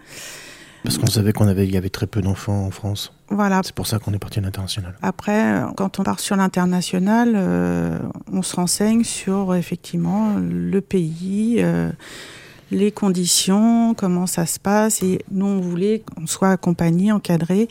Parce 0.84 0.98
qu'on 0.98 1.08
savait 1.08 1.32
qu'on 1.32 1.48
avait, 1.48 1.66
il 1.66 1.74
y 1.74 1.78
avait 1.78 1.90
très 1.90 2.08
peu 2.08 2.22
d'enfants 2.22 2.66
en 2.66 2.72
France. 2.72 3.14
Voilà. 3.30 3.62
C'est 3.64 3.76
pour 3.76 3.88
ça 3.88 4.00
qu'on 4.00 4.14
est 4.14 4.20
parti 4.20 4.40
à 4.40 4.42
l'international. 4.42 4.96
Après, 5.02 5.62
quand 5.78 6.00
on 6.00 6.04
part 6.04 6.20
sur 6.20 6.36
l'international, 6.36 7.34
euh, 7.36 8.00
on 8.32 8.42
se 8.42 8.56
renseigne 8.56 9.04
sur 9.04 9.56
effectivement 9.56 10.36
le 10.38 10.82
pays, 10.82 11.58
euh, 11.60 11.90
les 12.72 12.92
conditions, 12.92 13.94
comment 13.94 14.28
ça 14.28 14.46
se 14.46 14.60
passe. 14.60 15.04
Et 15.04 15.24
nous, 15.32 15.46
on 15.46 15.62
voulait 15.62 16.04
qu'on 16.16 16.28
soit 16.28 16.50
accompagné, 16.50 17.12
encadré 17.12 17.68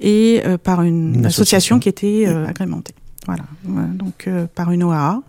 et 0.00 0.42
euh, 0.44 0.58
par 0.58 0.82
une, 0.82 1.24
association. 1.26 1.78
qui 1.78 1.88
était 1.88 2.24
euh, 2.26 2.46
agrémentée. 2.46 2.94
Voilà, 3.26 3.44
donc 3.64 4.26
euh, 4.26 4.46
par 4.54 4.70
une 4.70 4.84
OAA. 4.84 5.22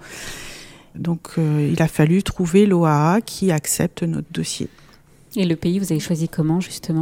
Donc 0.95 1.33
il 1.37 1.81
a 1.81 1.87
fallu 1.89 2.23
trouver 2.23 2.65
l'OAA 2.65 3.19
qui 3.25 3.51
accepte 3.51 4.03
notre 4.03 4.31
dossier. 4.31 4.69
Et 5.35 5.45
le 5.45 5.57
pays, 5.57 5.79
vous 5.79 5.91
avez 5.91 5.99
choisi 5.99 6.29
comment 6.29 6.61
justement? 6.61 7.01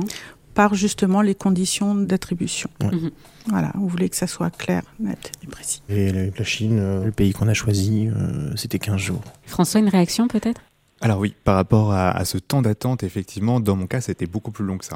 Par 0.55 0.73
justement 0.73 1.21
les 1.21 1.35
conditions 1.35 1.93
d'attribution. 1.93 2.69
Mhm. 2.81 3.11
Voilà, 3.47 3.71
on 3.75 3.85
voulait 3.85 4.09
que 4.09 4.15
ça 4.15 4.25
soit 4.25 4.49
clair, 4.49 4.81
net 4.99 5.31
et 5.43 5.47
précis. 5.47 5.81
Et 5.89 6.11
la 6.11 6.43
Chine, 6.43 7.03
le 7.03 7.11
pays 7.11 7.33
qu'on 7.33 7.47
a 7.47 7.53
choisi, 7.53 8.07
c'était 8.55 8.79
15 8.79 8.97
jours. 8.97 9.21
François, 9.45 9.79
une 9.79 9.89
réaction 9.89 10.27
peut-être? 10.27 10.61
Alors 11.03 11.19
oui, 11.19 11.35
par 11.43 11.55
rapport 11.55 11.91
à, 11.91 12.23
ce 12.23 12.37
temps 12.37 12.61
d'attente, 12.61 13.03
effectivement, 13.03 13.59
dans 13.59 13.75
mon 13.75 13.87
cas, 13.87 13.99
c'était 13.99 14.25
beaucoup 14.25 14.51
plus 14.51 14.63
long 14.63 14.77
que 14.77 14.85
ça. 14.85 14.95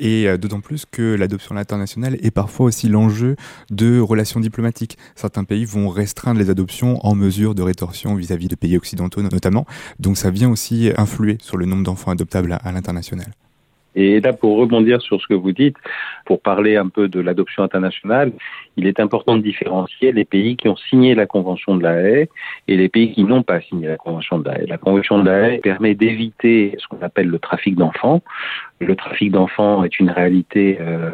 Et 0.00 0.26
euh, 0.26 0.38
d'autant 0.38 0.60
plus 0.60 0.86
que 0.90 1.14
l'adoption 1.14 1.58
internationale 1.58 2.16
est 2.22 2.30
parfois 2.30 2.64
aussi 2.64 2.88
l'enjeu 2.88 3.36
de 3.70 4.00
relations 4.00 4.40
diplomatiques. 4.40 4.96
Certains 5.14 5.44
pays 5.44 5.66
vont 5.66 5.90
restreindre 5.90 6.40
les 6.40 6.48
adoptions 6.48 7.06
en 7.06 7.14
mesure 7.14 7.54
de 7.54 7.60
rétorsion 7.60 8.14
vis-à-vis 8.14 8.48
de 8.48 8.54
pays 8.54 8.78
occidentaux 8.78 9.20
notamment. 9.20 9.66
Donc 9.98 10.16
ça 10.16 10.30
vient 10.30 10.48
aussi 10.48 10.90
influer 10.96 11.36
sur 11.42 11.58
le 11.58 11.66
nombre 11.66 11.82
d'enfants 11.82 12.12
adoptables 12.12 12.58
à 12.64 12.72
l'international. 12.72 13.34
Et 13.94 14.20
là, 14.20 14.32
pour 14.32 14.56
rebondir 14.58 15.02
sur 15.02 15.20
ce 15.20 15.26
que 15.26 15.34
vous 15.34 15.52
dites, 15.52 15.76
pour 16.24 16.40
parler 16.40 16.76
un 16.76 16.88
peu 16.88 17.08
de 17.08 17.20
l'adoption 17.20 17.62
internationale, 17.62 18.32
il 18.76 18.86
est 18.86 19.00
important 19.00 19.36
de 19.36 19.42
différencier 19.42 20.12
les 20.12 20.24
pays 20.24 20.56
qui 20.56 20.68
ont 20.68 20.76
signé 20.76 21.14
la 21.14 21.26
Convention 21.26 21.76
de 21.76 21.82
la 21.82 21.94
Haye 22.00 22.28
et 22.68 22.76
les 22.76 22.88
pays 22.88 23.12
qui 23.12 23.24
n'ont 23.24 23.42
pas 23.42 23.60
signé 23.60 23.88
la 23.88 23.96
Convention 23.96 24.38
de 24.38 24.48
la 24.48 24.60
Haye. 24.60 24.66
La 24.66 24.78
Convention 24.78 25.18
de 25.18 25.26
la 25.26 25.48
Haye 25.48 25.58
permet 25.58 25.94
d'éviter 25.94 26.74
ce 26.78 26.86
qu'on 26.88 27.02
appelle 27.02 27.28
le 27.28 27.38
trafic 27.38 27.76
d'enfants. 27.76 28.22
Le 28.80 28.96
trafic 28.96 29.30
d'enfants 29.30 29.84
est 29.84 29.98
une 30.00 30.10
réalité 30.10 30.78
euh, 30.80 31.10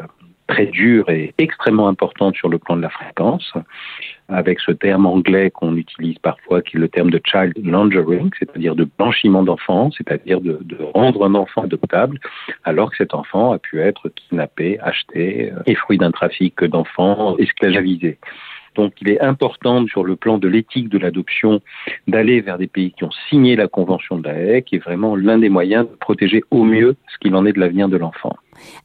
très 0.49 0.67
dure 0.67 1.09
et 1.11 1.35
extrêmement 1.38 1.88
importante 1.88 2.35
sur 2.35 2.49
le 2.49 2.59
plan 2.59 2.76
de 2.76 2.83
la 2.83 2.88
fréquence, 2.88 3.52
avec 4.28 4.61
ce 4.61 4.73
terme 4.73 5.07
anglais 5.07 5.50
qu'on 5.50 5.76
utilise 5.76 6.19
parfois, 6.19 6.62
qui 6.62 6.76
est 6.76 6.81
le 6.81 6.88
terme 6.88 7.11
de 7.11 7.21
child 7.25 7.55
laundering, 7.64 8.31
c'est-à-dire 8.38 8.75
de 8.75 8.88
blanchiment 8.99 9.43
d'enfants, 9.43 9.90
c'est-à-dire 9.97 10.40
de, 10.40 10.59
de, 10.62 10.76
rendre 10.95 11.25
un 11.25 11.35
enfant 11.35 11.62
adoptable, 11.62 12.19
alors 12.64 12.90
que 12.90 12.97
cet 12.97 13.14
enfant 13.14 13.52
a 13.52 13.59
pu 13.59 13.81
être 13.81 14.09
kidnappé, 14.09 14.78
acheté, 14.81 15.52
et 15.67 15.75
fruit 15.75 15.99
d'un 15.99 16.11
trafic 16.11 16.64
d'enfants 16.64 17.37
esclavagisés. 17.38 18.19
Donc 18.78 18.92
il 19.02 19.11
est 19.11 19.20
important 19.20 19.85
sur 19.87 20.04
le 20.04 20.14
plan 20.14 20.38
de 20.38 20.47
l'éthique 20.47 20.88
de 20.88 20.99
l'adoption 20.99 21.61
d'aller 22.06 22.40
vers 22.40 22.58
des 22.58 22.68
pays 22.68 22.92
qui 22.97 23.02
ont 23.02 23.11
signé 23.28 23.56
la 23.56 23.66
Convention 23.66 24.18
de 24.18 24.28
la 24.28 24.35
Haye, 24.35 24.62
qui 24.62 24.76
est 24.76 24.78
vraiment 24.78 25.16
l'un 25.16 25.38
des 25.38 25.49
moyens 25.49 25.85
de 25.85 25.97
protéger 25.97 26.44
au 26.52 26.62
mieux 26.62 26.94
ce 27.12 27.18
qu'il 27.18 27.35
en 27.35 27.44
est 27.44 27.52
de 27.52 27.58
l'avenir 27.58 27.88
de 27.88 27.97
l'enfant. 27.97 28.37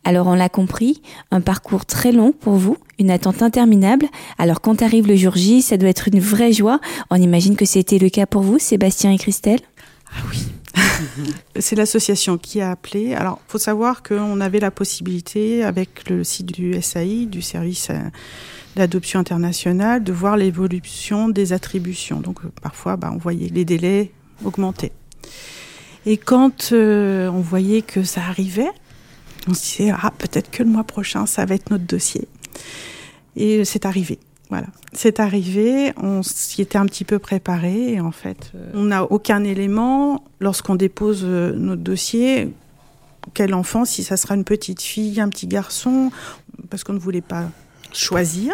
Alors 0.03 0.27
on 0.27 0.33
l'a 0.33 0.50
compris, 0.50 1.01
un 1.29 1.41
parcours 1.41 1.85
très 1.85 2.12
long 2.12 2.31
pour 2.31 2.53
vous, 2.53 2.77
une 3.00 3.12
attente 3.12 3.43
interminable. 3.43 4.07
Alors 4.39 4.62
quand 4.62 4.81
arrive 4.81 5.07
le 5.07 5.15
jour 5.15 5.35
J, 5.35 5.62
ça 5.62 5.77
doit 5.77 5.89
être 5.89 6.09
une 6.12 6.19
vraie 6.19 6.53
joie. 6.53 6.79
On 7.12 7.15
imagine 7.15 7.55
que 7.55 7.65
c'était 7.65 8.00
le 8.00 8.09
cas 8.09 8.25
pour 8.25 8.41
vous, 8.41 8.57
Sébastien 8.57 9.12
et 9.12 9.17
Christelle? 9.17 9.59
Ah 10.09 10.23
oui. 10.31 10.52
C'est 11.60 11.75
l'association 11.75 12.38
qui 12.38 12.62
a 12.62 12.72
appelé. 12.72 13.13
Alors, 13.13 13.39
faut 13.48 13.58
savoir 13.58 14.03
qu'on 14.03 14.39
avait 14.42 14.60
la 14.60 14.72
possibilité, 14.72 15.63
avec 15.63 16.10
le 16.10 16.24
site 16.24 16.48
du 16.48 16.82
SAI, 16.82 17.25
du 17.25 17.42
service 17.42 17.89
euh, 17.89 18.00
d'adoption 18.75 19.20
internationale, 19.20 20.03
de 20.03 20.12
voir 20.12 20.38
l'évolution 20.38 21.30
des 21.30 21.53
attributions. 21.53 22.20
Donc, 22.20 22.44
euh, 22.44 22.50
parfois, 22.62 22.98
bah, 22.98 23.12
on 23.13 23.18
voyait 23.18 23.50
les 23.50 23.65
délais 23.65 24.12
augmenter. 24.44 24.92
Et 26.06 26.18
quand 26.18 26.72
euh, 26.74 27.30
on 27.30 27.42
voyait 27.42 27.82
que 27.82 28.03
ça 28.03 28.22
arrivait, 28.22 28.72
on 29.48 29.53
se 29.53 29.77
disait, 29.77 29.92
ah, 29.92 30.12
peut-être 30.18 30.51
que 30.51 30.63
le 30.63 30.70
mois 30.70 30.84
prochain, 30.84 31.25
ça 31.25 31.46
va 31.46 31.56
être 31.56 31.70
notre 31.70 31.86
dossier. 31.86 32.27
Et 33.36 33.63
c'est 33.65 33.86
arrivé. 33.86 34.20
Voilà, 34.50 34.67
c'est 34.91 35.19
arrivé, 35.19 35.93
on 35.97 36.21
s'y 36.21 36.62
était 36.62 36.77
un 36.77 36.85
petit 36.85 37.05
peu 37.05 37.17
préparé 37.17 38.00
en 38.00 38.12
fait, 38.12 38.51
euh, 38.53 38.71
on 38.75 38.83
n'a 38.83 39.03
aucun 39.03 39.43
élément 39.43 40.23
lorsqu'on 40.39 40.75
dépose 40.75 41.23
euh, 41.23 41.53
notre 41.55 41.81
dossier. 41.81 42.53
Quel 43.33 43.53
enfant, 43.53 43.85
si 43.85 44.03
ça 44.03 44.17
sera 44.17 44.35
une 44.35 44.43
petite 44.43 44.81
fille, 44.81 45.21
un 45.21 45.29
petit 45.29 45.47
garçon, 45.47 46.12
parce 46.69 46.83
qu'on 46.83 46.93
ne 46.93 47.00
voulait 47.00 47.21
pas 47.21 47.50
choisir. 47.93 48.53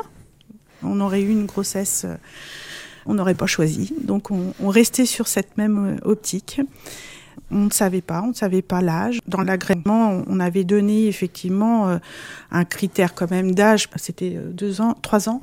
On 0.83 1.01
aurait 1.01 1.21
eu 1.21 1.31
une 1.31 1.47
grossesse, 1.47 2.05
euh, 2.05 2.15
on 3.07 3.15
n'aurait 3.15 3.33
pas 3.33 3.47
choisi. 3.47 3.93
Donc 4.01 4.31
on, 4.31 4.53
on 4.61 4.69
restait 4.69 5.07
sur 5.07 5.27
cette 5.27 5.57
même 5.57 5.99
optique. 6.03 6.61
On 7.51 7.65
ne 7.65 7.69
savait 7.71 8.01
pas, 8.01 8.21
on 8.23 8.27
ne 8.27 8.33
savait 8.33 8.61
pas 8.61 8.81
l'âge. 8.81 9.19
Dans 9.27 9.41
l'agrément, 9.41 10.23
on 10.27 10.39
avait 10.39 10.63
donné 10.63 11.07
effectivement 11.07 11.89
euh, 11.89 11.97
un 12.51 12.65
critère 12.65 13.13
quand 13.13 13.29
même 13.29 13.53
d'âge. 13.53 13.89
C'était 13.95 14.35
euh, 14.35 14.51
deux 14.51 14.81
ans, 14.81 14.95
trois 15.01 15.29
ans. 15.29 15.41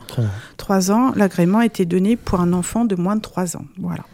Trois 0.56 0.90
ans. 0.90 1.12
L'agrément 1.16 1.60
était 1.60 1.84
donné 1.84 2.16
pour 2.16 2.40
un 2.40 2.52
enfant 2.52 2.84
de 2.84 2.94
moins 2.96 3.16
de 3.16 3.20
trois 3.20 3.56
ans. 3.56 3.64
Voilà. 3.78 4.04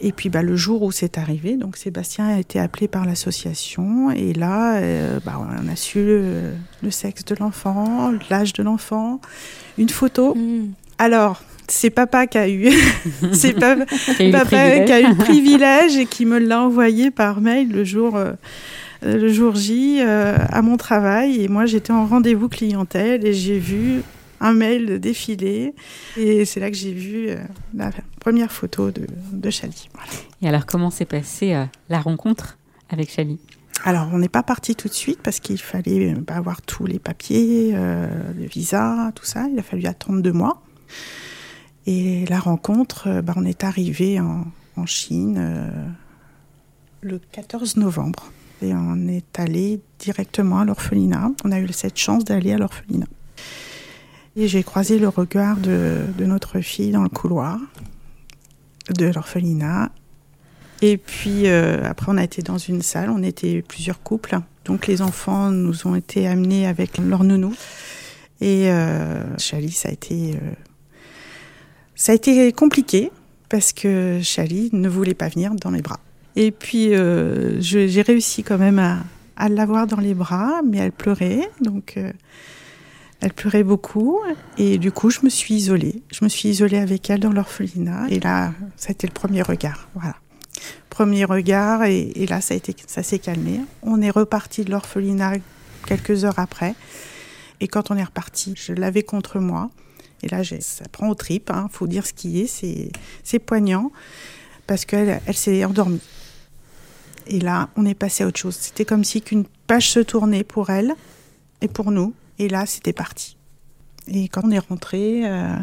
Et 0.00 0.12
puis 0.12 0.28
bah, 0.28 0.42
le 0.42 0.54
jour 0.54 0.82
où 0.82 0.92
c'est 0.92 1.18
arrivé, 1.18 1.56
donc 1.56 1.76
Sébastien 1.76 2.28
a 2.28 2.38
été 2.38 2.60
appelé 2.60 2.86
par 2.86 3.04
l'association 3.04 4.10
et 4.12 4.32
là, 4.32 4.76
euh, 4.76 5.18
bah, 5.24 5.40
on 5.40 5.68
a 5.68 5.76
su 5.76 6.04
le, 6.04 6.52
le 6.82 6.90
sexe 6.90 7.24
de 7.24 7.34
l'enfant, 7.34 8.12
l'âge 8.30 8.52
de 8.52 8.62
l'enfant, 8.62 9.20
une 9.76 9.88
photo. 9.88 10.34
Hmm. 10.36 10.68
Alors, 10.98 11.42
c'est 11.68 11.90
papa 11.90 12.26
qui 12.26 12.38
a 12.38 12.48
eu, 12.48 12.70
c'est 13.32 13.52
papa 13.54 13.86
qui 13.86 14.92
a 14.92 15.00
eu 15.00 15.08
le 15.08 15.16
privilège. 15.16 15.96
et 15.96 16.06
qui 16.06 16.24
me 16.24 16.38
l'a 16.38 16.62
envoyé 16.62 17.10
par 17.10 17.40
mail 17.40 17.70
le 17.70 17.84
jour, 17.84 18.16
euh, 18.16 18.32
le 19.02 19.28
jour 19.28 19.54
J 19.54 19.98
euh, 20.00 20.36
à 20.50 20.62
mon 20.62 20.76
travail. 20.76 21.42
Et 21.42 21.48
moi, 21.48 21.66
j'étais 21.66 21.92
en 21.92 22.06
rendez-vous 22.06 22.48
clientèle 22.48 23.26
et 23.26 23.32
j'ai 23.32 23.58
vu 23.58 24.02
un 24.40 24.52
mail 24.52 25.00
défiler. 25.00 25.74
Et 26.16 26.44
c'est 26.44 26.60
là 26.60 26.70
que 26.70 26.76
j'ai 26.76 26.92
vu 26.92 27.28
euh, 27.28 27.36
la 27.74 27.90
première 28.20 28.52
photo 28.52 28.90
de, 28.90 29.06
de 29.32 29.50
Chali. 29.50 29.88
Voilà. 29.94 30.10
Et 30.42 30.48
alors, 30.48 30.66
comment 30.66 30.90
s'est 30.90 31.04
passée 31.04 31.54
la 31.88 32.00
rencontre 32.00 32.58
avec 32.90 33.10
Chali? 33.10 33.38
Alors, 33.84 34.08
on 34.12 34.18
n'est 34.18 34.28
pas 34.28 34.42
parti 34.42 34.74
tout 34.74 34.88
de 34.88 34.94
suite 34.94 35.20
parce 35.22 35.38
qu'il 35.38 35.58
fallait 35.58 36.14
bah, 36.14 36.34
avoir 36.34 36.62
tous 36.62 36.86
les 36.86 36.98
papiers, 36.98 37.72
le 37.72 38.46
visa, 38.46 39.12
tout 39.14 39.24
ça. 39.24 39.46
Il 39.52 39.58
a 39.58 39.62
fallu 39.62 39.86
attendre 39.86 40.20
deux 40.20 40.32
mois. 40.32 40.62
Et 41.88 42.26
la 42.26 42.38
rencontre, 42.38 43.08
euh, 43.08 43.22
bah, 43.22 43.32
on 43.36 43.46
est 43.46 43.64
arrivé 43.64 44.20
en, 44.20 44.44
Chine 44.84 45.36
euh, 45.40 45.70
le 47.00 47.18
14 47.32 47.78
novembre. 47.78 48.30
Et 48.60 48.74
on 48.74 49.08
est 49.08 49.40
allé 49.40 49.80
directement 49.98 50.58
à 50.60 50.64
l'orphelinat. 50.66 51.30
On 51.44 51.50
a 51.50 51.58
eu 51.58 51.66
cette 51.72 51.96
chance 51.96 52.24
d'aller 52.24 52.52
à 52.52 52.58
l'orphelinat. 52.58 53.08
Et 54.36 54.48
j'ai 54.48 54.62
croisé 54.62 54.98
le 54.98 55.08
regard 55.08 55.56
de, 55.56 56.04
notre 56.20 56.60
fille 56.60 56.92
dans 56.92 57.02
le 57.02 57.08
couloir 57.08 57.58
de 58.90 59.06
l'orphelinat. 59.06 59.90
Et 60.82 60.98
puis 60.98 61.48
euh, 61.48 61.82
après, 61.84 62.12
on 62.12 62.18
a 62.18 62.22
été 62.22 62.42
dans 62.42 62.58
une 62.58 62.82
salle, 62.82 63.08
on 63.10 63.22
était 63.22 63.62
plusieurs 63.62 64.02
couples. 64.02 64.38
Donc 64.66 64.86
les 64.86 65.00
enfants 65.00 65.50
nous 65.50 65.86
ont 65.86 65.94
été 65.94 66.28
amenés 66.28 66.66
avec 66.66 66.98
leur 66.98 67.24
nounou. 67.24 67.54
Et 68.42 68.70
euh, 68.70 69.36
Chali, 69.38 69.72
ça 69.72 69.88
a 69.88 69.92
été, 69.92 70.38
ça 71.98 72.12
a 72.12 72.14
été 72.14 72.52
compliqué 72.52 73.10
parce 73.48 73.72
que 73.72 74.20
Chali 74.22 74.70
ne 74.72 74.88
voulait 74.88 75.14
pas 75.14 75.28
venir 75.28 75.52
dans 75.54 75.72
mes 75.72 75.82
bras. 75.82 75.98
Et 76.36 76.52
puis 76.52 76.94
euh, 76.94 77.60
j'ai 77.60 78.02
réussi 78.02 78.44
quand 78.44 78.56
même 78.56 78.78
à, 78.78 79.00
à 79.36 79.48
l'avoir 79.48 79.88
dans 79.88 80.00
les 80.00 80.14
bras, 80.14 80.60
mais 80.64 80.78
elle 80.78 80.92
pleurait, 80.92 81.50
donc 81.60 81.94
euh, 81.96 82.12
elle 83.20 83.32
pleurait 83.32 83.64
beaucoup. 83.64 84.20
Et 84.58 84.78
du 84.78 84.92
coup, 84.92 85.10
je 85.10 85.20
me 85.24 85.28
suis 85.28 85.54
isolée. 85.54 86.02
Je 86.12 86.24
me 86.24 86.28
suis 86.28 86.48
isolée 86.48 86.78
avec 86.78 87.10
elle 87.10 87.18
dans 87.18 87.32
l'orphelinat. 87.32 88.06
Et 88.10 88.20
là, 88.20 88.52
ça 88.76 88.90
a 88.90 88.92
été 88.92 89.08
le 89.08 89.12
premier 89.12 89.42
regard. 89.42 89.88
Voilà 89.94 90.14
premier 90.88 91.24
regard 91.24 91.84
et, 91.84 92.10
et 92.16 92.26
là 92.26 92.40
ça 92.40 92.54
a 92.54 92.56
été 92.56 92.74
ça 92.88 93.04
s'est 93.04 93.20
calmé. 93.20 93.60
On 93.82 94.02
est 94.02 94.10
reparti 94.10 94.64
de 94.64 94.72
l'orphelinat 94.72 95.34
quelques 95.86 96.24
heures 96.24 96.40
après 96.40 96.74
et 97.60 97.68
quand 97.68 97.92
on 97.92 97.96
est 97.96 98.02
reparti, 98.02 98.54
je 98.56 98.72
l'avais 98.72 99.04
contre 99.04 99.38
moi 99.38 99.70
et 100.22 100.28
là 100.28 100.42
ça 100.44 100.84
prend 100.90 101.08
aux 101.08 101.14
tripes, 101.14 101.50
hein, 101.50 101.68
faut 101.72 101.86
dire 101.86 102.06
ce 102.06 102.12
qui 102.12 102.40
est, 102.40 102.46
c'est 102.46 102.90
c'est 103.24 103.38
poignant 103.38 103.92
parce 104.66 104.84
qu'elle 104.84 105.20
elle 105.26 105.36
s'est 105.36 105.64
endormie. 105.64 106.00
Et 107.30 107.40
là, 107.40 107.68
on 107.76 107.84
est 107.84 107.94
passé 107.94 108.24
à 108.24 108.26
autre 108.26 108.38
chose. 108.38 108.56
C'était 108.56 108.86
comme 108.86 109.04
si 109.04 109.20
qu'une 109.20 109.44
page 109.66 109.90
se 109.90 110.00
tournait 110.00 110.44
pour 110.44 110.70
elle 110.70 110.94
et 111.60 111.68
pour 111.68 111.90
nous 111.90 112.14
et 112.38 112.48
là 112.48 112.66
c'était 112.66 112.92
parti. 112.92 113.36
Et 114.06 114.28
quand 114.28 114.42
on 114.44 114.50
est 114.50 114.58
rentré 114.58 115.26
euh, 115.26 115.54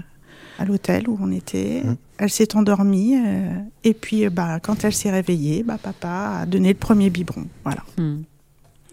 à 0.58 0.66
l'hôtel 0.66 1.10
où 1.10 1.18
on 1.22 1.32
était. 1.32 1.84
Elle 2.18 2.30
s'est 2.30 2.56
endormie 2.56 3.16
euh, 3.18 3.60
et 3.84 3.94
puis 3.94 4.26
euh, 4.26 4.30
bah, 4.30 4.60
quand 4.60 4.84
elle 4.84 4.94
s'est 4.94 5.12
réveillée, 5.12 5.64
bah, 5.64 5.78
papa 5.82 6.40
a 6.42 6.46
donné 6.46 6.70
le 6.70 6.80
premier 6.80 7.10
biberon. 7.10 7.46
Voilà. 7.64 7.84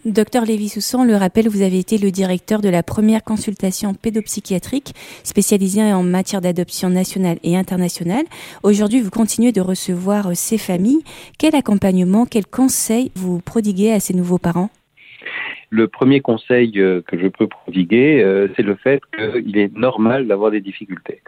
Docteur 0.05 0.43
Lévy-Soussan, 0.43 1.05
le 1.05 1.15
rappelle, 1.15 1.47
vous 1.47 1.61
avez 1.61 1.79
été 1.79 1.97
le 1.97 2.11
directeur 2.11 2.59
de 2.59 2.67
la 2.67 2.83
première 2.83 3.23
consultation 3.23 3.93
pédopsychiatrique 3.93 4.93
spécialisée 5.23 5.81
en 5.81 6.03
matière 6.03 6.41
d'adoption 6.41 6.89
nationale 6.89 7.37
et 7.43 7.55
internationale. 7.55 8.25
Aujourd'hui, 8.63 8.99
vous 8.99 9.09
continuez 9.09 9.53
de 9.53 9.61
recevoir 9.61 10.27
euh, 10.27 10.31
ces 10.33 10.57
familles. 10.57 11.03
Quel 11.39 11.55
accompagnement, 11.55 12.25
quels 12.25 12.45
conseils 12.45 13.13
vous 13.15 13.39
prodiguez 13.39 13.93
à 13.93 14.01
ces 14.01 14.13
nouveaux 14.13 14.39
parents? 14.39 14.69
Le 15.69 15.87
premier 15.87 16.19
conseil 16.19 16.81
euh, 16.81 17.01
que 17.07 17.17
je 17.17 17.27
peux 17.27 17.47
prodiguer, 17.47 18.21
euh, 18.21 18.49
c'est 18.57 18.61
le 18.61 18.75
fait 18.75 19.01
qu'il 19.17 19.57
est 19.57 19.73
normal 19.73 20.27
d'avoir 20.27 20.51
des 20.51 20.59
difficultés. 20.59 21.21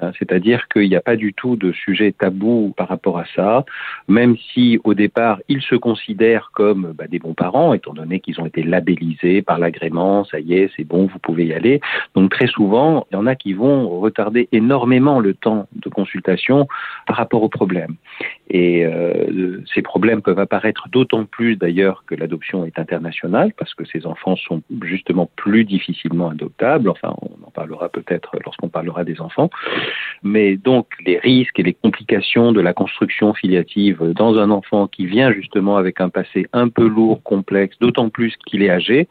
Hein, 0.00 0.10
C'est-à-dire 0.18 0.68
qu'il 0.68 0.88
n'y 0.88 0.96
a 0.96 1.00
pas 1.00 1.16
du 1.16 1.32
tout 1.32 1.56
de 1.56 1.72
sujet 1.72 2.12
tabou 2.12 2.74
par 2.76 2.88
rapport 2.88 3.18
à 3.18 3.24
ça, 3.36 3.64
même 4.08 4.36
si 4.36 4.80
au 4.84 4.94
départ 4.94 5.40
ils 5.48 5.62
se 5.62 5.74
considèrent 5.74 6.50
comme 6.52 6.92
bah, 6.96 7.06
des 7.06 7.18
bons 7.18 7.34
parents, 7.34 7.74
étant 7.74 7.92
donné 7.92 8.20
qu'ils 8.20 8.40
ont 8.40 8.46
été 8.46 8.62
labellisés 8.62 9.42
par 9.42 9.58
l'agrément, 9.58 10.24
ça 10.24 10.40
y 10.40 10.54
est, 10.54 10.70
c'est 10.76 10.84
bon, 10.84 11.06
vous 11.06 11.18
pouvez 11.18 11.46
y 11.46 11.52
aller. 11.52 11.80
Donc 12.14 12.30
très 12.30 12.46
souvent, 12.46 13.06
il 13.10 13.14
y 13.14 13.18
en 13.18 13.26
a 13.26 13.34
qui 13.34 13.52
vont 13.52 13.88
retarder 14.00 14.48
énormément 14.52 15.20
le 15.20 15.34
temps 15.34 15.68
de 15.74 15.88
consultation 15.88 16.66
par 17.06 17.16
rapport 17.16 17.42
aux 17.42 17.48
problèmes. 17.48 17.96
Et 18.50 18.84
euh, 18.84 19.62
ces 19.72 19.82
problèmes 19.82 20.22
peuvent 20.22 20.38
apparaître 20.38 20.88
d'autant 20.88 21.24
plus 21.24 21.56
d'ailleurs 21.56 22.04
que 22.06 22.14
l'adoption 22.14 22.64
est 22.64 22.78
internationale, 22.78 23.52
parce 23.56 23.74
que 23.74 23.84
ces 23.84 24.06
enfants 24.06 24.36
sont 24.36 24.62
justement 24.82 25.30
plus 25.36 25.64
difficilement 25.64 26.30
adoptables. 26.30 26.88
Enfin, 26.88 27.14
on 27.22 27.46
en 27.46 27.50
parlera 27.50 27.88
peut-être 27.88 28.36
lorsqu'on 28.44 28.68
parlera 28.68 29.04
des 29.04 29.20
enfants. 29.20 29.50
Mais 30.22 30.56
donc, 30.56 30.88
les 31.04 31.18
risques 31.18 31.58
et 31.58 31.62
les 31.62 31.74
complications 31.74 32.52
de 32.52 32.60
la 32.60 32.72
construction 32.72 33.34
filiative 33.34 34.12
dans 34.14 34.38
un 34.38 34.50
enfant 34.50 34.86
qui 34.86 35.06
vient 35.06 35.32
justement 35.32 35.76
avec 35.76 36.00
un 36.00 36.08
passé 36.08 36.46
un 36.52 36.68
peu 36.68 36.86
lourd, 36.86 37.22
complexe, 37.22 37.76
d'autant 37.80 38.08
plus 38.08 38.34
qu'il 38.46 38.62
est 38.62 38.70
âgé, 38.70 39.08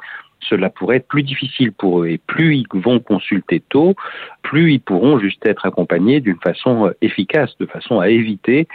cela 0.50 0.70
pourrait 0.70 0.98
être 0.98 1.08
plus 1.08 1.24
difficile 1.24 1.72
pour 1.72 2.02
eux. 2.02 2.08
Et 2.08 2.18
plus 2.18 2.58
ils 2.58 2.68
vont 2.74 3.00
consulter 3.00 3.62
tôt, 3.70 3.96
plus 4.42 4.74
ils 4.74 4.82
pourront 4.82 5.20
juste 5.20 5.46
être 5.46 5.66
accompagnés 5.66 6.20
d'une 6.20 6.40
façon 6.44 6.88
euh, 6.88 6.92
efficace, 7.02 7.58
de 7.60 7.66
façon 7.66 8.00
à 8.00 8.10
éviter 8.10 8.68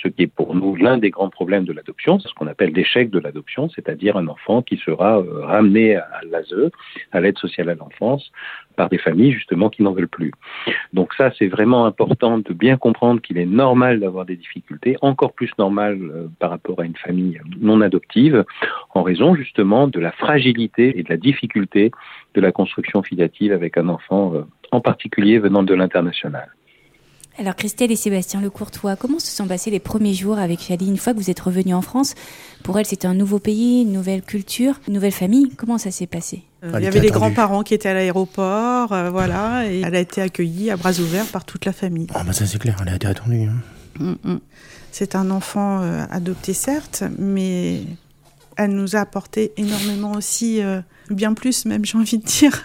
ce 0.00 0.08
qui 0.08 0.22
est 0.22 0.26
pour 0.26 0.54
nous 0.54 0.76
l'un 0.76 0.98
des 0.98 1.10
grands 1.10 1.28
problèmes 1.28 1.64
de 1.64 1.72
l'adoption, 1.72 2.18
c'est 2.18 2.28
ce 2.28 2.34
qu'on 2.34 2.46
appelle 2.46 2.72
l'échec 2.72 3.10
de 3.10 3.18
l'adoption, 3.18 3.68
c'est-à-dire 3.68 4.16
un 4.16 4.26
enfant 4.28 4.62
qui 4.62 4.76
sera 4.78 5.18
euh, 5.18 5.44
ramené 5.44 5.96
à 5.96 6.20
l'ASE, 6.30 6.70
à 7.12 7.20
l'aide 7.20 7.38
sociale 7.38 7.68
à 7.68 7.74
l'enfance, 7.74 8.30
par 8.76 8.88
des 8.88 8.98
familles 8.98 9.32
justement 9.32 9.68
qui 9.68 9.82
n'en 9.82 9.92
veulent 9.92 10.08
plus. 10.08 10.32
Donc 10.92 11.12
ça, 11.14 11.30
c'est 11.38 11.48
vraiment 11.48 11.84
important 11.84 12.38
de 12.38 12.52
bien 12.52 12.76
comprendre 12.76 13.20
qu'il 13.20 13.38
est 13.38 13.46
normal 13.46 14.00
d'avoir 14.00 14.24
des 14.24 14.36
difficultés, 14.36 14.96
encore 15.02 15.32
plus 15.32 15.50
normal 15.58 15.98
euh, 16.00 16.28
par 16.38 16.50
rapport 16.50 16.80
à 16.80 16.84
une 16.84 16.96
famille 16.96 17.40
non 17.60 17.80
adoptive, 17.80 18.44
en 18.94 19.02
raison 19.02 19.34
justement 19.34 19.88
de 19.88 20.00
la 20.00 20.12
fragilité 20.12 20.98
et 20.98 21.02
de 21.02 21.08
la 21.08 21.16
difficulté 21.16 21.90
de 22.34 22.40
la 22.40 22.52
construction 22.52 23.02
filiative 23.02 23.52
avec 23.52 23.76
un 23.76 23.88
enfant, 23.88 24.34
euh, 24.34 24.42
en 24.70 24.80
particulier 24.80 25.38
venant 25.38 25.62
de 25.62 25.74
l'international. 25.74 26.48
Alors 27.38 27.56
Christelle 27.56 27.90
et 27.90 27.96
Sébastien 27.96 28.40
Lecourtois, 28.42 28.94
comment 28.96 29.18
se 29.18 29.30
sont 29.34 29.46
passés 29.46 29.70
les 29.70 29.80
premiers 29.80 30.12
jours 30.12 30.38
avec 30.38 30.60
Chali 30.60 30.86
une 30.86 30.98
fois 30.98 31.14
que 31.14 31.18
vous 31.18 31.30
êtes 31.30 31.40
revenus 31.40 31.74
en 31.74 31.80
France 31.80 32.14
Pour 32.62 32.78
elle, 32.78 32.84
c'était 32.84 33.06
un 33.08 33.14
nouveau 33.14 33.38
pays, 33.38 33.82
une 33.82 33.92
nouvelle 33.92 34.22
culture, 34.22 34.78
une 34.86 34.94
nouvelle 34.94 35.12
famille. 35.12 35.48
Comment 35.56 35.78
ça 35.78 35.90
s'est 35.90 36.06
passé 36.06 36.42
Euh, 36.62 36.72
il 36.78 36.84
y 36.84 36.86
avait 36.86 37.00
les 37.00 37.10
grands-parents 37.10 37.62
qui 37.62 37.72
étaient 37.72 37.88
à 37.88 37.94
l'aéroport, 37.94 38.92
euh, 38.92 39.08
voilà, 39.10 39.66
et 39.66 39.80
elle 39.80 39.94
a 39.94 40.00
été 40.00 40.20
accueillie 40.20 40.70
à 40.70 40.76
bras 40.76 40.92
ouverts 41.00 41.24
par 41.26 41.44
toute 41.46 41.64
la 41.64 41.72
famille. 41.72 42.06
Ah 42.14 42.22
bah 42.22 42.32
ça 42.34 42.44
c'est 42.46 42.58
clair, 42.58 42.76
elle 42.82 42.90
a 42.90 42.96
été 42.96 43.06
attendue. 43.06 43.48
hein. 43.48 43.62
Mm, 43.98 44.32
mm. 44.32 44.40
C'est 44.90 45.16
un 45.16 45.30
enfant 45.30 45.80
euh, 45.80 46.04
adopté 46.10 46.52
certes, 46.52 47.02
mais 47.18 47.80
elle 48.56 48.72
nous 48.72 48.94
a 48.94 49.00
apporté 49.00 49.52
énormément 49.56 50.12
aussi, 50.12 50.62
euh, 50.62 50.82
bien 51.08 51.32
plus 51.32 51.64
même 51.64 51.82
j'ai 51.86 51.96
envie 51.96 52.18
de 52.18 52.24
dire. 52.26 52.62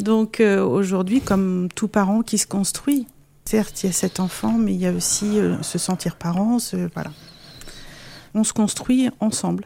Donc 0.00 0.40
euh, 0.40 0.64
aujourd'hui, 0.64 1.20
comme 1.20 1.68
tout 1.76 1.86
parent 1.86 2.22
qui 2.22 2.38
se 2.38 2.48
construit, 2.48 3.06
certes 3.44 3.82
il 3.82 3.86
y 3.86 3.90
a 3.90 3.92
cet 3.92 4.20
enfant, 4.20 4.52
mais 4.52 4.74
il 4.74 4.80
y 4.80 4.86
a 4.86 4.92
aussi 4.92 5.38
euh, 5.38 5.60
se 5.62 5.78
sentir 5.78 6.16
parent, 6.16 6.58
se- 6.58 6.88
voilà. 6.94 7.10
On 8.34 8.44
se 8.44 8.52
construit 8.52 9.10
ensemble. 9.20 9.64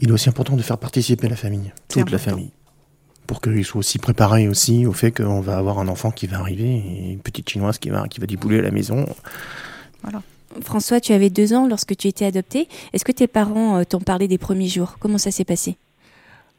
Il 0.00 0.08
est 0.08 0.12
aussi 0.12 0.28
important 0.28 0.56
de 0.56 0.62
faire 0.62 0.78
participer 0.78 1.28
la 1.28 1.36
famille, 1.36 1.72
toute 1.88 2.10
la 2.10 2.18
famille, 2.18 2.50
pour 3.26 3.40
qu'ils 3.40 3.64
soient 3.64 3.78
aussi 3.80 3.98
préparés 3.98 4.48
aussi 4.48 4.86
au 4.86 4.92
fait 4.92 5.12
qu'on 5.12 5.40
va 5.40 5.58
avoir 5.58 5.78
un 5.78 5.88
enfant 5.88 6.10
qui 6.10 6.26
va 6.26 6.38
arriver 6.38 6.68
et 6.68 7.12
une 7.12 7.20
petite 7.20 7.48
chinoise 7.48 7.78
qui 7.78 7.90
va, 7.90 8.08
qui 8.08 8.18
va 8.18 8.26
débouler 8.26 8.58
à 8.58 8.62
la 8.62 8.70
maison. 8.70 9.06
Voilà. 10.02 10.22
François, 10.62 11.00
tu 11.00 11.12
avais 11.12 11.30
deux 11.30 11.52
ans 11.52 11.68
lorsque 11.68 11.96
tu 11.96 12.08
étais 12.08 12.24
adopté. 12.24 12.66
Est-ce 12.92 13.04
que 13.04 13.12
tes 13.12 13.28
parents 13.28 13.76
euh, 13.78 13.84
t'ont 13.84 14.00
parlé 14.00 14.26
des 14.26 14.38
premiers 14.38 14.66
jours? 14.68 14.96
Comment 14.98 15.18
ça 15.18 15.30
s'est 15.30 15.44
passé? 15.44 15.76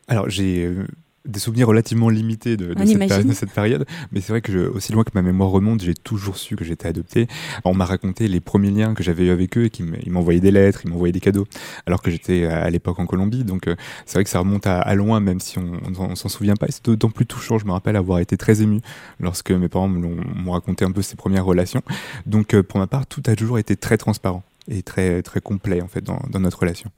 Alors, 0.08 0.30
j'ai 0.30 0.64
euh, 0.64 0.88
des 1.26 1.40
souvenirs 1.40 1.68
relativement 1.68 2.10
limités 2.10 2.58
de, 2.58 2.68
de 2.68 2.74
cette, 2.88 2.98
période, 3.10 3.28
de 3.28 3.34
cette 3.34 3.52
période, 3.52 3.86
mais 4.12 4.22
c'est 4.22 4.34
vrai 4.34 4.42
que 4.42 4.52
je- 4.52 4.60
aussi 4.70 4.92
loin 4.92 5.04
que 5.04 5.12
ma 5.14 5.22
mémoire 5.22 5.50
remonte, 5.50 5.82
j'ai 5.82 5.94
toujours 5.94 6.38
su 6.38 6.56
que 6.56 6.66
j'étais 6.66 6.88
adopté. 6.88 7.28
On 7.64 7.74
m'a 7.76 7.86
raconté 7.86 8.28
les 8.28 8.40
premiers 8.40 8.72
liens 8.72 8.94
que 8.96 9.04
j'avais 9.04 9.26
eu 9.26 9.30
avec 9.30 9.58
eux 9.58 9.66
et 9.66 9.70
qu'ils 9.70 9.86
m'envoyaient 10.12 10.40
des 10.40 10.50
lettres, 10.52 10.82
ils 10.84 10.90
m'envoyaient 10.90 11.12
des 11.12 11.20
cadeaux, 11.20 11.46
alors 11.86 12.02
que 12.02 12.10
j'étais 12.10 12.46
à 12.46 12.70
l'époque 12.70 13.00
en 13.00 13.06
Colombie. 13.06 13.44
Donc, 13.44 13.68
euh, 13.68 13.76
c'est 14.06 14.16
vrai 14.16 14.24
que 14.24 14.30
ça 14.30 14.40
remonte 14.40 14.66
à, 14.66 14.80
à 14.82 14.96
loin, 14.96 15.20
même 15.20 15.40
si 15.40 15.60
on, 15.60 15.74
on, 15.86 16.00
on 16.12 16.16
s'en 16.16 16.30
souvient 16.30 16.56
pas. 16.56 16.68
Et 16.68 16.72
c'est 16.72 16.86
d'autant 16.86 17.10
plus 17.12 17.26
touchant. 17.28 17.58
Je 17.60 17.66
me 17.66 17.72
rappelle 17.72 17.96
avoir 17.96 18.20
été 18.20 18.36
très 18.38 18.62
ému 18.64 18.82
lorsque 19.20 19.52
mes 19.52 19.70
parents 19.70 19.88
m'ont 19.88 20.52
raconté 20.52 20.86
un 20.86 20.92
peu 20.92 21.02
ces 21.02 21.16
premières 21.16 21.46
relations. 21.46 21.82
Donc, 22.26 22.54
euh, 22.56 22.64
pour 22.64 22.80
ma 22.80 22.88
part, 22.88 23.06
tout 23.06 23.22
a 23.28 23.36
toujours 23.36 23.60
été 23.60 23.76
très 23.76 23.98
transparent. 23.98 24.44
et 24.68 24.84
très, 24.84 25.22
très 25.24 25.42
complet 25.42 25.82
en 25.82 25.88
fait 25.88 26.04
dans, 26.04 26.22
dans 26.30 26.40
notre 26.40 26.60
relation. 26.60 26.90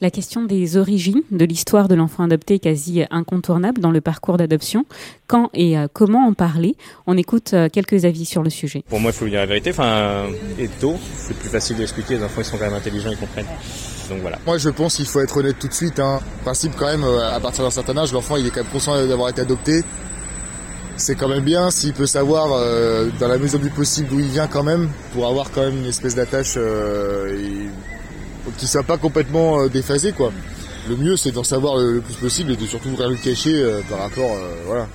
La 0.00 0.10
question 0.10 0.44
des 0.44 0.76
origines 0.76 1.22
de 1.30 1.44
l'histoire 1.44 1.88
de 1.88 1.94
l'enfant 1.94 2.24
adopté 2.24 2.54
est 2.54 2.58
quasi 2.58 3.02
incontournable 3.10 3.80
dans 3.80 3.90
le 3.90 4.00
parcours 4.00 4.36
d'adoption. 4.36 4.84
Quand 5.26 5.50
et 5.54 5.78
euh, 5.78 5.86
comment 5.92 6.26
en 6.26 6.34
parler? 6.34 6.76
On 7.06 7.16
écoute 7.16 7.54
euh, 7.54 7.68
quelques 7.70 8.04
avis 8.04 8.26
sur 8.26 8.42
le 8.42 8.50
sujet. 8.50 8.84
Pour 8.88 9.00
moi, 9.00 9.10
il 9.10 9.14
faut 9.16 9.26
dire 9.26 9.40
la 9.40 9.46
vérité. 9.46 9.70
Enfin, 9.70 10.26
et 10.58 10.68
tôt, 10.68 10.96
c'est 11.16 11.36
plus 11.36 11.48
facile 11.48 11.76
d'expliquer. 11.76 12.16
Les 12.16 12.24
enfants, 12.24 12.40
ils 12.40 12.44
sont 12.44 12.58
quand 12.58 12.66
même 12.66 12.74
intelligents, 12.74 13.10
ils 13.10 13.16
comprennent. 13.16 13.46
Donc 14.10 14.20
voilà. 14.20 14.38
Moi, 14.46 14.58
je 14.58 14.68
pense 14.68 14.96
qu'il 14.96 15.06
faut 15.06 15.20
être 15.20 15.36
honnête 15.36 15.58
tout 15.58 15.68
de 15.68 15.72
suite. 15.72 15.98
Hein. 15.98 16.20
Principe, 16.42 16.74
quand 16.76 16.86
même, 16.86 17.04
euh, 17.04 17.34
à 17.34 17.40
partir 17.40 17.64
d'un 17.64 17.70
certain 17.70 17.96
âge, 17.96 18.12
l'enfant, 18.12 18.36
il 18.36 18.46
est 18.46 18.50
quand 18.50 18.62
même 18.62 18.72
conscient 18.72 19.06
d'avoir 19.06 19.30
été 19.30 19.40
adopté. 19.40 19.82
C'est 20.98 21.14
quand 21.14 21.28
même 21.28 21.44
bien 21.44 21.70
s'il 21.70 21.92
peut 21.92 22.06
savoir, 22.06 22.48
dans 23.20 23.28
la 23.28 23.36
mesure 23.36 23.58
du 23.58 23.68
possible, 23.68 24.08
d'où 24.08 24.18
il 24.18 24.28
vient 24.28 24.46
quand 24.46 24.62
même, 24.62 24.88
pour 25.12 25.26
avoir 25.26 25.50
quand 25.50 25.60
même 25.60 25.76
une 25.76 25.84
espèce 25.84 26.14
d'attache. 26.14 26.56
Et 26.56 27.68
qu'il 28.52 28.68
soit 28.68 28.82
pas 28.82 28.96
complètement 28.96 29.60
euh, 29.60 29.68
déphasé 29.68 30.12
quoi. 30.12 30.32
Le 30.88 30.96
mieux 30.96 31.16
c'est 31.16 31.32
d'en 31.32 31.44
savoir 31.44 31.76
le, 31.76 32.00
plus 32.00 32.14
possible 32.14 32.52
et 32.52 32.56
de 32.56 32.66
surtout 32.66 32.94
rien 32.96 33.08
le 33.08 33.16
cacher 33.16 33.54
euh, 33.54 33.80
par 33.88 34.00
rapport 34.00 34.30
euh, 34.30 34.54
voilà. 34.66 34.86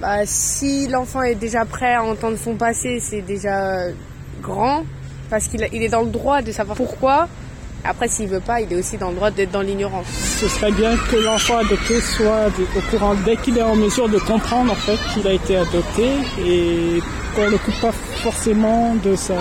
Bah, 0.00 0.24
si 0.24 0.88
l'enfant 0.88 1.22
est 1.22 1.34
déjà 1.34 1.64
prêt 1.64 1.94
à 1.94 2.02
entendre 2.02 2.38
son 2.42 2.54
passé, 2.54 3.00
c'est 3.00 3.20
déjà 3.20 3.88
grand 4.42 4.84
parce 5.28 5.46
qu'il 5.48 5.66
il 5.72 5.82
est 5.82 5.88
dans 5.88 6.02
le 6.02 6.10
droit 6.10 6.42
de 6.42 6.52
savoir 6.52 6.76
pourquoi. 6.76 7.28
Après, 7.82 8.08
s'il 8.08 8.28
veut 8.28 8.40
pas, 8.40 8.60
il 8.60 8.70
est 8.70 8.76
aussi 8.76 8.98
dans 8.98 9.08
le 9.08 9.16
droit 9.16 9.30
d'être 9.30 9.52
dans 9.52 9.62
l'ignorance. 9.62 10.06
Ce 10.06 10.48
serait 10.48 10.72
bien 10.72 10.96
que 11.10 11.16
l'enfant 11.16 11.58
adopté 11.58 12.00
soit 12.00 12.48
au 12.76 12.80
courant 12.90 13.14
dès 13.24 13.36
qu'il 13.36 13.56
est 13.56 13.62
en 13.62 13.76
mesure 13.76 14.08
de 14.08 14.18
comprendre 14.18 14.72
en 14.72 14.74
fait 14.74 14.98
qu'il 15.14 15.26
a 15.26 15.32
été 15.32 15.56
adopté 15.56 16.08
et 16.44 17.02
qu'on 17.34 17.50
ne 17.50 17.56
coupe 17.56 17.80
pas 17.80 17.92
forcément 17.92 18.94
de 19.02 19.16
sa 19.16 19.38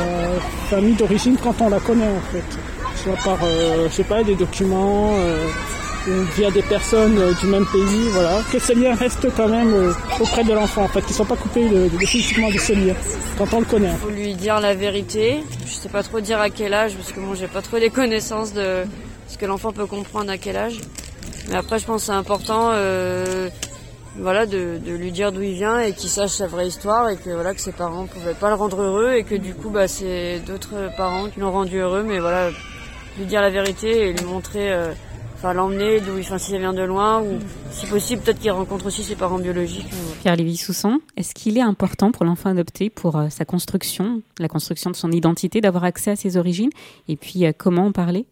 famille 0.69 0.95
d'origine 0.95 1.35
quand 1.41 1.59
on 1.61 1.69
la 1.69 1.79
connaît 1.79 2.07
en 2.07 2.31
fait 2.31 2.59
soit 3.03 3.15
par, 3.23 3.37
euh, 3.43 3.87
je 3.89 3.93
sais 3.93 4.03
pas, 4.03 4.23
des 4.23 4.35
documents 4.35 5.13
euh, 5.17 5.47
via 6.35 6.51
des 6.51 6.61
personnes 6.61 7.17
euh, 7.17 7.33
du 7.33 7.47
même 7.47 7.65
pays, 7.65 8.09
voilà, 8.11 8.41
que 8.51 8.59
ces 8.59 8.75
liens 8.75 8.95
restent 8.95 9.27
quand 9.35 9.47
même 9.47 9.93
auprès 10.19 10.43
de 10.43 10.53
l'enfant, 10.53 10.83
en 10.83 10.87
fait, 10.87 11.01
qu'ils 11.01 11.15
soient 11.15 11.25
pas 11.25 11.35
coupés 11.35 11.67
définitivement 11.97 12.49
de 12.49 12.57
ces 12.57 12.75
liens, 12.75 12.95
quand 13.37 13.53
on 13.53 13.59
le 13.59 13.65
connaît. 13.65 13.91
Il 13.93 13.99
faut 13.99 14.09
lui 14.09 14.33
dire 14.35 14.59
la 14.59 14.73
vérité. 14.73 15.43
Je 15.65 15.73
sais 15.73 15.89
pas 15.89 16.03
trop 16.03 16.19
dire 16.19 16.39
à 16.39 16.49
quel 16.49 16.73
âge, 16.73 16.95
parce 16.95 17.11
que 17.11 17.19
bon, 17.19 17.35
j'ai 17.35 17.47
pas 17.47 17.61
trop 17.61 17.77
les 17.77 17.89
connaissances 17.89 18.53
de 18.53 18.83
ce 19.27 19.37
que 19.37 19.45
l'enfant 19.45 19.71
peut 19.71 19.85
comprendre 19.85 20.29
à 20.31 20.37
quel 20.37 20.57
âge. 20.57 20.79
Mais 21.49 21.55
après, 21.55 21.79
je 21.79 21.85
pense 21.85 22.01
que 22.01 22.07
c'est 22.07 22.11
important 22.11 22.71
voilà, 24.17 24.45
de, 24.45 24.79
lui 24.85 25.11
dire 25.11 25.31
d'où 25.31 25.41
il 25.41 25.53
vient 25.53 25.79
et 25.79 25.93
qu'il 25.93 26.09
sache 26.09 26.31
sa 26.31 26.47
vraie 26.47 26.67
histoire 26.67 27.09
et 27.09 27.17
que 27.17 27.29
voilà 27.29 27.53
que 27.53 27.61
ses 27.61 27.71
parents 27.71 28.05
pouvaient 28.05 28.33
pas 28.33 28.49
le 28.49 28.55
rendre 28.55 28.81
heureux 28.81 29.13
et 29.13 29.23
que 29.23 29.35
du 29.35 29.53
coup 29.53 29.69
bah 29.69 29.87
c'est 29.87 30.39
d'autres 30.45 30.89
parents 30.97 31.29
qui 31.29 31.39
l'ont 31.39 31.51
rendu 31.51 31.77
heureux 31.77 32.03
mais 32.03 32.19
voilà 32.19 32.49
lui 33.19 33.25
dire 33.25 33.41
la 33.41 33.49
vérité 33.49 34.09
et 34.09 34.13
lui 34.13 34.25
montrer, 34.25 34.71
euh, 34.71 34.91
enfin 35.35 35.53
l'emmener 35.53 35.99
d'où, 35.99 36.17
enfin 36.19 36.37
s'il 36.37 36.57
vient 36.57 36.73
de 36.73 36.83
loin 36.83 37.21
ou 37.21 37.37
si 37.69 37.85
possible 37.87 38.21
peut-être 38.23 38.39
qu'il 38.39 38.51
rencontre 38.51 38.87
aussi 38.87 39.03
ses 39.03 39.15
parents 39.15 39.39
biologiques. 39.39 39.89
Pierre 40.21 40.37
Lévy 40.37 40.55
Soussan, 40.55 40.99
est-ce 41.17 41.35
qu'il 41.35 41.57
est 41.57 41.61
important 41.61 42.11
pour 42.11 42.25
l'enfant 42.25 42.49
adopté 42.49 42.89
pour 42.89 43.17
euh, 43.17 43.27
sa 43.29 43.45
construction, 43.45 44.21
la 44.39 44.47
construction 44.47 44.89
de 44.89 44.95
son 44.95 45.11
identité, 45.11 45.59
d'avoir 45.61 45.83
accès 45.83 46.11
à 46.11 46.15
ses 46.15 46.37
origines 46.37 46.71
et 47.07 47.17
puis 47.17 47.45
euh, 47.45 47.51
comment 47.55 47.87
en 47.87 47.91
parler? 47.91 48.25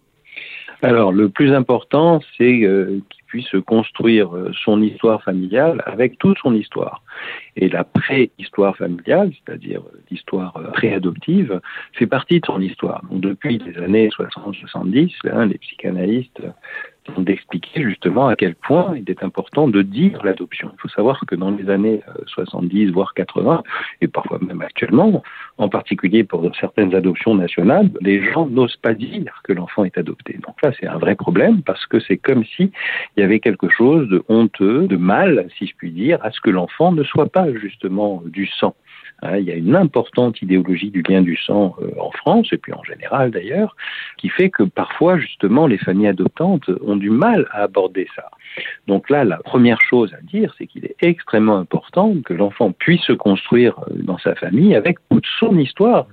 Alors, 0.81 1.11
le 1.11 1.29
plus 1.29 1.53
important, 1.53 2.21
c'est 2.37 2.59
qu'il 2.59 3.23
puisse 3.25 3.49
construire 3.65 4.29
son 4.63 4.79
histoire 4.79 5.23
familiale 5.23 5.81
avec 5.87 6.19
toute 6.19 6.37
son 6.37 6.53
histoire. 6.53 7.01
Et 7.55 7.69
la 7.69 7.83
pré-histoire 7.83 8.75
familiale, 8.77 9.31
c'est-à-dire 9.33 9.81
l'histoire 10.11 10.53
pré-adoptive, 10.73 11.59
fait 11.93 12.07
partie 12.07 12.39
de 12.39 12.45
son 12.45 12.61
histoire. 12.61 13.01
Donc, 13.09 13.21
depuis 13.21 13.57
les 13.59 13.77
années 13.81 14.09
60-70, 14.09 15.47
les 15.47 15.57
psychanalystes 15.57 16.41
d'expliquer 17.17 17.83
justement 17.83 18.27
à 18.27 18.35
quel 18.35 18.55
point 18.55 18.95
il 18.95 19.09
est 19.09 19.23
important 19.23 19.67
de 19.67 19.81
dire 19.81 20.23
l'adoption. 20.23 20.71
Il 20.73 20.81
faut 20.81 20.89
savoir 20.89 21.19
que 21.25 21.35
dans 21.35 21.51
les 21.51 21.69
années 21.69 22.01
70, 22.27 22.91
voire 22.91 23.13
80, 23.13 23.63
et 24.01 24.07
parfois 24.07 24.39
même 24.39 24.61
actuellement, 24.61 25.23
en 25.57 25.69
particulier 25.69 26.23
pour 26.23 26.49
certaines 26.59 26.93
adoptions 26.93 27.35
nationales, 27.35 27.89
les 28.01 28.23
gens 28.31 28.47
n'osent 28.47 28.77
pas 28.77 28.93
dire 28.93 29.41
que 29.43 29.53
l'enfant 29.53 29.83
est 29.83 29.97
adopté. 29.97 30.33
Donc 30.45 30.61
là, 30.61 30.71
c'est 30.79 30.87
un 30.87 30.97
vrai 30.97 31.15
problème 31.15 31.61
parce 31.63 31.85
que 31.85 31.99
c'est 31.99 32.17
comme 32.17 32.43
si 32.43 32.71
il 33.15 33.21
y 33.21 33.23
avait 33.23 33.39
quelque 33.39 33.69
chose 33.69 34.07
de 34.09 34.23
honteux, 34.29 34.87
de 34.87 34.97
mal, 34.97 35.47
si 35.57 35.67
je 35.67 35.73
puis 35.75 35.91
dire, 35.91 36.19
à 36.23 36.31
ce 36.31 36.39
que 36.41 36.49
l'enfant 36.49 36.91
ne 36.91 37.03
soit 37.03 37.29
pas 37.29 37.51
justement 37.53 38.21
du 38.25 38.47
sang. 38.47 38.75
Hein, 39.23 39.37
il 39.37 39.45
y 39.45 39.51
a 39.51 39.55
une 39.55 39.75
importante 39.75 40.41
idéologie 40.43 40.91
du 40.91 41.01
lien 41.01 41.21
du 41.21 41.35
sang 41.37 41.75
euh, 41.81 41.89
en 41.99 42.11
France, 42.11 42.49
et 42.51 42.57
puis 42.57 42.71
en 42.73 42.83
général 42.83 43.31
d'ailleurs, 43.31 43.75
qui 44.17 44.29
fait 44.29 44.51
que 44.51 44.63
parfois, 44.63 45.17
justement, 45.17 45.65
les 45.65 45.79
familles 45.79 46.07
adoptantes 46.07 46.69
ont 46.85 46.95
du 46.95 47.09
mal 47.09 47.47
à 47.51 47.63
aborder 47.63 48.07
ça. 48.15 48.29
Donc 48.87 49.09
là, 49.09 49.23
la 49.23 49.37
première 49.37 49.81
chose 49.81 50.13
à 50.13 50.21
dire, 50.21 50.53
c'est 50.57 50.67
qu'il 50.67 50.85
est 50.85 50.95
extrêmement 51.01 51.57
important 51.57 52.13
que 52.23 52.33
l'enfant 52.33 52.71
puisse 52.71 53.01
se 53.01 53.13
construire 53.13 53.79
euh, 53.79 53.95
dans 54.03 54.19
sa 54.19 54.35
famille 54.35 54.75
avec 54.75 54.97
toute 55.09 55.25
son 55.39 55.57
histoire, 55.57 56.07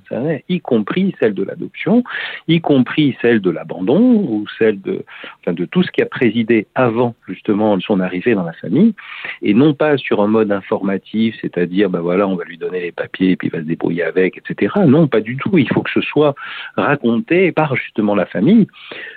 y 0.48 0.60
compris 0.60 1.14
celle 1.20 1.34
de 1.34 1.42
l'adoption, 1.42 2.04
y 2.48 2.60
compris 2.60 3.16
celle 3.20 3.40
de 3.40 3.50
l'abandon 3.50 4.00
ou 4.00 4.46
celle 4.58 4.80
de, 4.80 5.04
enfin, 5.40 5.52
de 5.52 5.66
tout 5.66 5.82
ce 5.82 5.90
qui 5.90 6.00
a 6.00 6.06
présidé 6.06 6.66
avant 6.74 7.14
justement 7.28 7.78
son 7.80 8.00
arrivée 8.00 8.34
dans 8.34 8.44
la 8.44 8.52
famille, 8.54 8.94
et 9.42 9.52
non 9.52 9.74
pas 9.74 9.98
sur 9.98 10.22
un 10.22 10.26
mode 10.26 10.50
informatif, 10.52 11.36
c'est-à-dire, 11.42 11.90
ben 11.90 12.00
voilà, 12.00 12.26
on 12.26 12.36
va 12.36 12.44
lui 12.44 12.56
donner 12.56 12.80
les 12.80 12.93
papiers 12.94 13.32
et 13.32 13.36
puis 13.36 13.48
il 13.48 13.50
va 13.50 13.58
se 13.58 13.64
débrouiller 13.64 14.04
avec, 14.04 14.38
etc. 14.38 14.74
Non, 14.86 15.06
pas 15.08 15.20
du 15.20 15.36
tout. 15.36 15.58
Il 15.58 15.68
faut 15.72 15.82
que 15.82 15.90
ce 15.90 16.00
soit 16.00 16.34
raconté 16.76 17.52
par 17.52 17.76
justement 17.76 18.14
la 18.14 18.26
famille, 18.26 18.66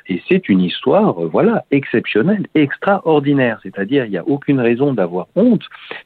et 0.07 0.21
c'est 0.27 0.49
une 0.49 0.61
histoire, 0.61 1.23
euh, 1.23 1.27
voilà, 1.27 1.63
exceptionnelle, 1.71 2.47
extraordinaire 2.55 3.59
c'est-à-dire 3.63 4.05
il 4.05 4.11
n'y 4.11 4.17
a 4.17 4.27
aucune 4.27 4.59
raison 4.59 4.93
d'avoir 4.93 5.27
honte. 5.35 5.63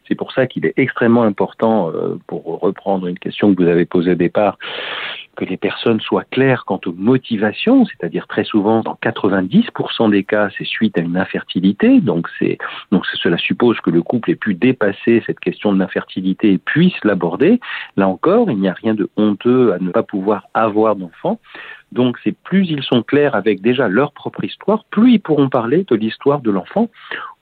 C'est 0.07 0.15
pour 0.15 0.31
ça 0.31 0.47
qu'il 0.47 0.65
est 0.65 0.73
extrêmement 0.77 1.23
important, 1.23 1.89
euh, 1.89 2.19
pour 2.27 2.59
reprendre 2.59 3.07
une 3.07 3.19
question 3.19 3.53
que 3.53 3.63
vous 3.63 3.69
avez 3.69 3.85
posée 3.85 4.11
au 4.11 4.15
départ, 4.15 4.57
que 5.41 5.45
les 5.45 5.57
personnes 5.57 5.99
soient 6.01 6.23
claires 6.29 6.65
quant 6.65 6.79
aux 6.85 6.93
motivations, 6.93 7.83
c'est-à-dire 7.85 8.27
très 8.27 8.43
souvent, 8.43 8.81
dans 8.81 8.95
90% 9.01 10.11
des 10.11 10.23
cas, 10.23 10.49
c'est 10.55 10.67
suite 10.67 10.99
à 10.99 11.01
une 11.01 11.17
infertilité, 11.17 11.99
donc 11.99 12.27
c'est 12.37 12.59
donc 12.91 13.07
cela 13.07 13.39
suppose 13.39 13.79
que 13.81 13.89
le 13.89 14.03
couple 14.03 14.29
ait 14.29 14.35
pu 14.35 14.53
dépasser 14.53 15.23
cette 15.25 15.39
question 15.39 15.73
de 15.73 15.79
l'infertilité 15.79 16.51
et 16.51 16.57
puisse 16.59 17.03
l'aborder. 17.03 17.59
Là 17.97 18.07
encore, 18.07 18.51
il 18.51 18.59
n'y 18.59 18.69
a 18.69 18.73
rien 18.73 18.93
de 18.93 19.09
honteux 19.17 19.73
à 19.73 19.79
ne 19.79 19.89
pas 19.89 20.03
pouvoir 20.03 20.47
avoir 20.53 20.95
d'enfants. 20.95 21.39
Donc 21.91 22.17
c'est 22.23 22.35
plus 22.43 22.69
ils 22.69 22.83
sont 22.83 23.03
clairs 23.03 23.35
avec 23.35 23.61
déjà 23.61 23.87
leur 23.87 24.13
propre 24.13 24.43
histoire, 24.43 24.85
plus 24.85 25.13
ils 25.13 25.19
pourront 25.19 25.49
parler 25.49 25.85
de 25.89 25.95
l'histoire 25.95 26.41
de 26.41 26.51
l'enfant, 26.51 26.89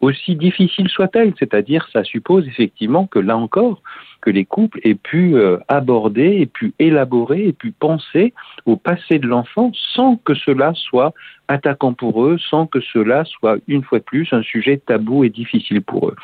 aussi 0.01 0.35
difficile 0.35 0.89
soit-elle. 0.89 1.33
C'est-à-dire, 1.37 1.87
ça 1.93 2.03
suppose 2.03 2.47
effectivement 2.47 3.05
que 3.05 3.19
là 3.19 3.37
encore, 3.37 3.81
que 4.21 4.29
les 4.29 4.45
couples 4.45 4.79
aient 4.83 4.95
pu 4.95 5.35
euh, 5.35 5.57
aborder, 5.67 6.41
aient 6.41 6.45
pu 6.45 6.73
élaborer, 6.79 7.47
aient 7.47 7.53
pu 7.53 7.71
penser 7.71 8.33
au 8.65 8.75
passé 8.75 9.19
de 9.19 9.27
l'enfant 9.27 9.71
sans 9.95 10.17
que 10.17 10.33
cela 10.33 10.73
soit 10.75 11.13
attaquant 11.49 11.93
pour 11.93 12.23
eux, 12.23 12.37
sans 12.37 12.67
que 12.67 12.79
cela 12.79 13.25
soit 13.25 13.57
une 13.67 13.83
fois 13.83 13.99
de 13.99 14.03
plus 14.03 14.31
un 14.31 14.43
sujet 14.43 14.77
tabou 14.77 15.23
et 15.23 15.29
difficile 15.29 15.81
pour 15.81 16.09
eux. 16.09 16.15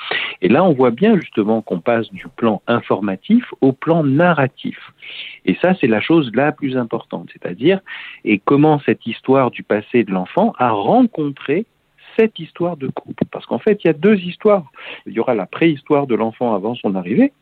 Et 0.42 0.48
là, 0.48 0.64
on 0.64 0.74
voit 0.74 0.92
bien 0.92 1.20
justement 1.20 1.62
qu'on 1.62 1.80
passe 1.80 2.10
du 2.14 2.26
plan 2.38 2.62
informatif 2.68 3.44
au 3.60 3.74
plan 3.74 4.04
narratif. 4.04 4.78
Et 5.46 5.56
ça, 5.62 5.74
c'est 5.82 5.88
la 5.88 6.00
chose 6.00 6.32
la 6.34 6.52
plus 6.52 6.78
importante, 6.78 7.30
c'est-à-dire 7.34 7.80
et 8.24 8.40
comment 8.40 8.80
cette 8.86 9.06
histoire 9.06 9.52
du 9.52 9.64
passé 9.64 10.04
de 10.04 10.12
l'enfant 10.12 10.54
a 10.60 10.70
rencontré 10.70 11.66
cette 12.18 12.40
histoire 12.40 12.78
de 12.78 12.88
couple. 12.88 13.26
Parce 13.32 13.46
qu'en 13.46 13.60
fait, 13.60 13.84
il 13.84 13.88
y 13.88 13.90
a 13.90 13.94
deux 13.94 14.18
histoires. 14.20 14.64
Il 15.06 15.14
y 15.14 15.20
aura 15.20 15.36
la 15.36 15.48
préhistoire 15.48 16.08
de 16.08 16.16
l'enfant 16.16 16.54
avant 16.54 16.76
son 16.76 16.96
arrivée, 16.96 17.34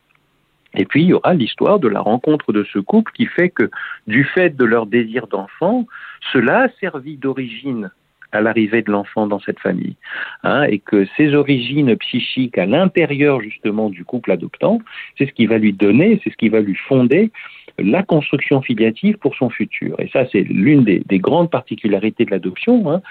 et 0.76 0.86
puis, 0.86 1.04
il 1.04 1.08
y 1.10 1.14
aura 1.14 1.34
l'histoire 1.34 1.80
de 1.80 1.88
la 1.88 2.02
rencontre 2.02 2.52
de 2.52 2.64
ce 2.64 2.80
couple 2.80 3.12
qui 3.14 3.26
fait 3.28 3.50
que, 3.50 3.70
du 4.08 4.24
fait 4.24 4.56
de 4.56 4.66
leur 4.66 4.86
désir 4.86 5.28
d'enfant, 5.28 5.86
cela 6.32 6.64
a 6.64 6.70
servi 6.80 7.18
d'origine 7.18 7.92
à 8.36 8.41
l'arrivée 8.41 8.82
de 8.82 8.91
l'enfant 8.91 9.28
dans 9.28 9.39
cette 9.39 9.60
famille. 9.60 9.96
Hein, 10.43 10.63
et 10.63 10.80
que 10.80 11.06
ces 11.17 11.34
origines 11.36 11.96
psychiques 11.98 12.58
à 12.58 12.65
l'intérieur 12.65 13.41
justement 13.41 13.89
du 13.89 14.04
couple 14.04 14.32
adoptant, 14.32 14.80
c'est 15.17 15.28
ce 15.28 15.34
qui 15.34 15.46
va 15.46 15.58
lui 15.58 15.74
donner, 15.74 16.19
c'est 16.24 16.32
ce 16.32 16.38
qui 16.38 16.50
va 16.50 16.60
lui 16.60 16.76
fonder 16.76 17.32
la 17.80 18.04
construction 18.04 18.62
filiative 18.62 19.17
pour 19.17 19.36
son 19.36 19.50
futur. 19.50 19.96
Et 20.00 20.10
ça, 20.10 20.26
c'est 20.32 20.43
l'une 20.43 20.84
des, 20.84 21.19
grandes 21.19 21.50
particularités 21.50 22.26
de 22.26 22.32
l'adoption, 22.32 22.91
hein. 22.91 23.02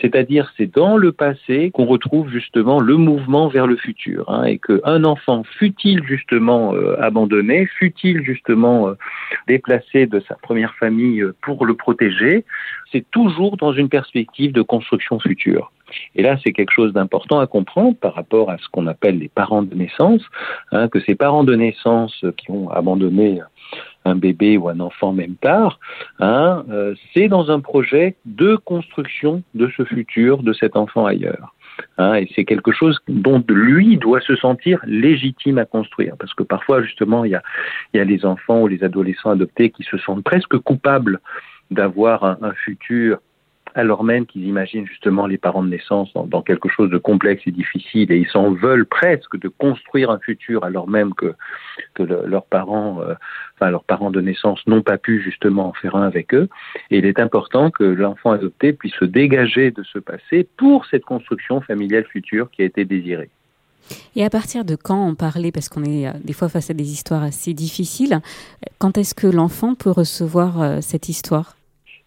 c'est-à-dire 0.00 0.52
c'est 0.56 0.72
dans 0.72 0.96
le 0.96 1.12
passé 1.12 1.70
qu'on 1.72 1.86
retrouve 1.86 2.28
justement 2.28 2.80
le 2.80 2.96
mouvement 2.96 3.48
vers 3.48 3.66
le 3.66 3.76
futur, 3.76 4.28
hein, 4.28 4.44
et 4.44 4.58
qu'un 4.58 5.04
enfant, 5.04 5.42
fut-il 5.58 6.04
justement 6.04 6.74
euh, 6.74 7.00
abandonné, 7.00 7.66
fut-il 7.78 8.22
justement 8.22 8.88
euh, 8.88 8.94
déplacé 9.48 10.06
de 10.06 10.20
sa 10.28 10.34
première 10.36 10.74
famille 10.74 11.22
euh, 11.22 11.34
pour 11.42 11.64
le 11.66 11.74
protéger, 11.74 12.44
c'est 12.92 13.10
toujours 13.10 13.56
dans 13.56 13.72
une 13.72 13.88
perspective 13.88 14.52
de 14.52 14.62
construction 14.74 15.18
future. 15.18 15.70
Et 16.16 16.22
là, 16.22 16.38
c'est 16.42 16.52
quelque 16.52 16.72
chose 16.72 16.92
d'important 16.94 17.38
à 17.40 17.46
comprendre 17.46 17.94
par 17.98 18.14
rapport 18.14 18.48
à 18.50 18.56
ce 18.56 18.66
qu'on 18.72 18.86
appelle 18.86 19.18
les 19.18 19.28
parents 19.28 19.62
de 19.62 19.74
naissance, 19.74 20.22
hein, 20.72 20.88
que 20.88 21.00
ces 21.00 21.14
parents 21.14 21.44
de 21.44 21.54
naissance 21.54 22.14
qui 22.38 22.50
ont 22.50 22.70
abandonné 22.70 23.40
un 24.06 24.16
bébé 24.16 24.56
ou 24.56 24.68
un 24.70 24.80
enfant 24.80 25.12
même 25.12 25.36
tard, 25.36 25.78
hein, 26.18 26.64
euh, 26.70 26.94
c'est 27.12 27.28
dans 27.28 27.50
un 27.50 27.60
projet 27.60 28.16
de 28.24 28.56
construction 28.56 29.42
de 29.54 29.70
ce 29.76 29.84
futur, 29.84 30.42
de 30.42 30.54
cet 30.54 30.74
enfant 30.76 31.04
ailleurs. 31.04 31.54
Hein, 31.98 32.14
et 32.14 32.28
c'est 32.34 32.46
quelque 32.46 32.72
chose 32.72 32.98
dont 33.08 33.42
lui 33.48 33.98
doit 33.98 34.20
se 34.20 34.36
sentir 34.36 34.80
légitime 34.86 35.58
à 35.58 35.66
construire. 35.66 36.14
Parce 36.18 36.34
que 36.34 36.42
parfois, 36.42 36.82
justement, 36.82 37.24
il 37.24 37.32
y 37.32 37.98
a, 38.00 38.04
les 38.04 38.24
enfants 38.24 38.62
ou 38.62 38.66
les 38.66 38.82
adolescents 38.82 39.30
adoptés 39.30 39.70
qui 39.70 39.82
se 39.84 39.98
sentent 39.98 40.24
presque 40.24 40.56
coupables 40.58 41.20
d'avoir 41.70 42.24
un 42.24 42.52
futur 42.64 43.18
alors 43.74 44.04
même 44.04 44.26
qu'ils 44.26 44.44
imaginent 44.44 44.86
justement 44.86 45.26
les 45.26 45.38
parents 45.38 45.62
de 45.62 45.68
naissance 45.68 46.12
dans, 46.14 46.42
quelque 46.42 46.68
chose 46.68 46.90
de 46.90 46.98
complexe 46.98 47.42
et 47.46 47.50
difficile, 47.50 48.10
et 48.12 48.18
ils 48.18 48.28
s'en 48.28 48.52
veulent 48.52 48.86
presque 48.86 49.38
de 49.38 49.48
construire 49.48 50.10
un 50.10 50.18
futur 50.18 50.64
alors 50.64 50.88
même 50.88 51.14
que, 51.14 51.34
que 51.94 52.02
le, 52.02 52.24
leurs 52.26 52.46
parents, 52.46 53.00
euh, 53.02 53.14
leurs 53.60 53.84
parents 53.84 54.10
de 54.10 54.20
naissance 54.20 54.66
n'ont 54.66 54.82
pas 54.82 54.98
pu 54.98 55.22
justement 55.22 55.68
en 55.68 55.72
faire 55.72 55.96
un 55.96 56.02
avec 56.02 56.34
eux. 56.34 56.48
Et 56.90 56.98
il 56.98 57.06
est 57.06 57.20
important 57.20 57.70
que 57.70 57.84
l'enfant 57.84 58.32
adopté 58.32 58.72
puisse 58.72 58.94
se 58.94 59.04
dégager 59.04 59.70
de 59.70 59.82
ce 59.82 59.98
passé 59.98 60.48
pour 60.56 60.86
cette 60.86 61.04
construction 61.04 61.60
familiale 61.60 62.04
future 62.04 62.50
qui 62.50 62.62
a 62.62 62.64
été 62.64 62.84
désirée. 62.84 63.30
Et 64.16 64.24
à 64.24 64.30
partir 64.30 64.64
de 64.64 64.76
quand 64.76 65.06
on 65.06 65.14
parlait, 65.14 65.52
parce 65.52 65.68
qu'on 65.68 65.84
est 65.84 66.08
euh, 66.08 66.12
des 66.22 66.32
fois 66.32 66.48
face 66.48 66.70
à 66.70 66.74
des 66.74 66.90
histoires 66.92 67.22
assez 67.22 67.54
difficiles, 67.54 68.20
quand 68.78 68.98
est-ce 68.98 69.14
que 69.14 69.26
l'enfant 69.26 69.74
peut 69.74 69.90
recevoir 69.90 70.60
euh, 70.60 70.78
cette 70.80 71.08
histoire? 71.08 71.56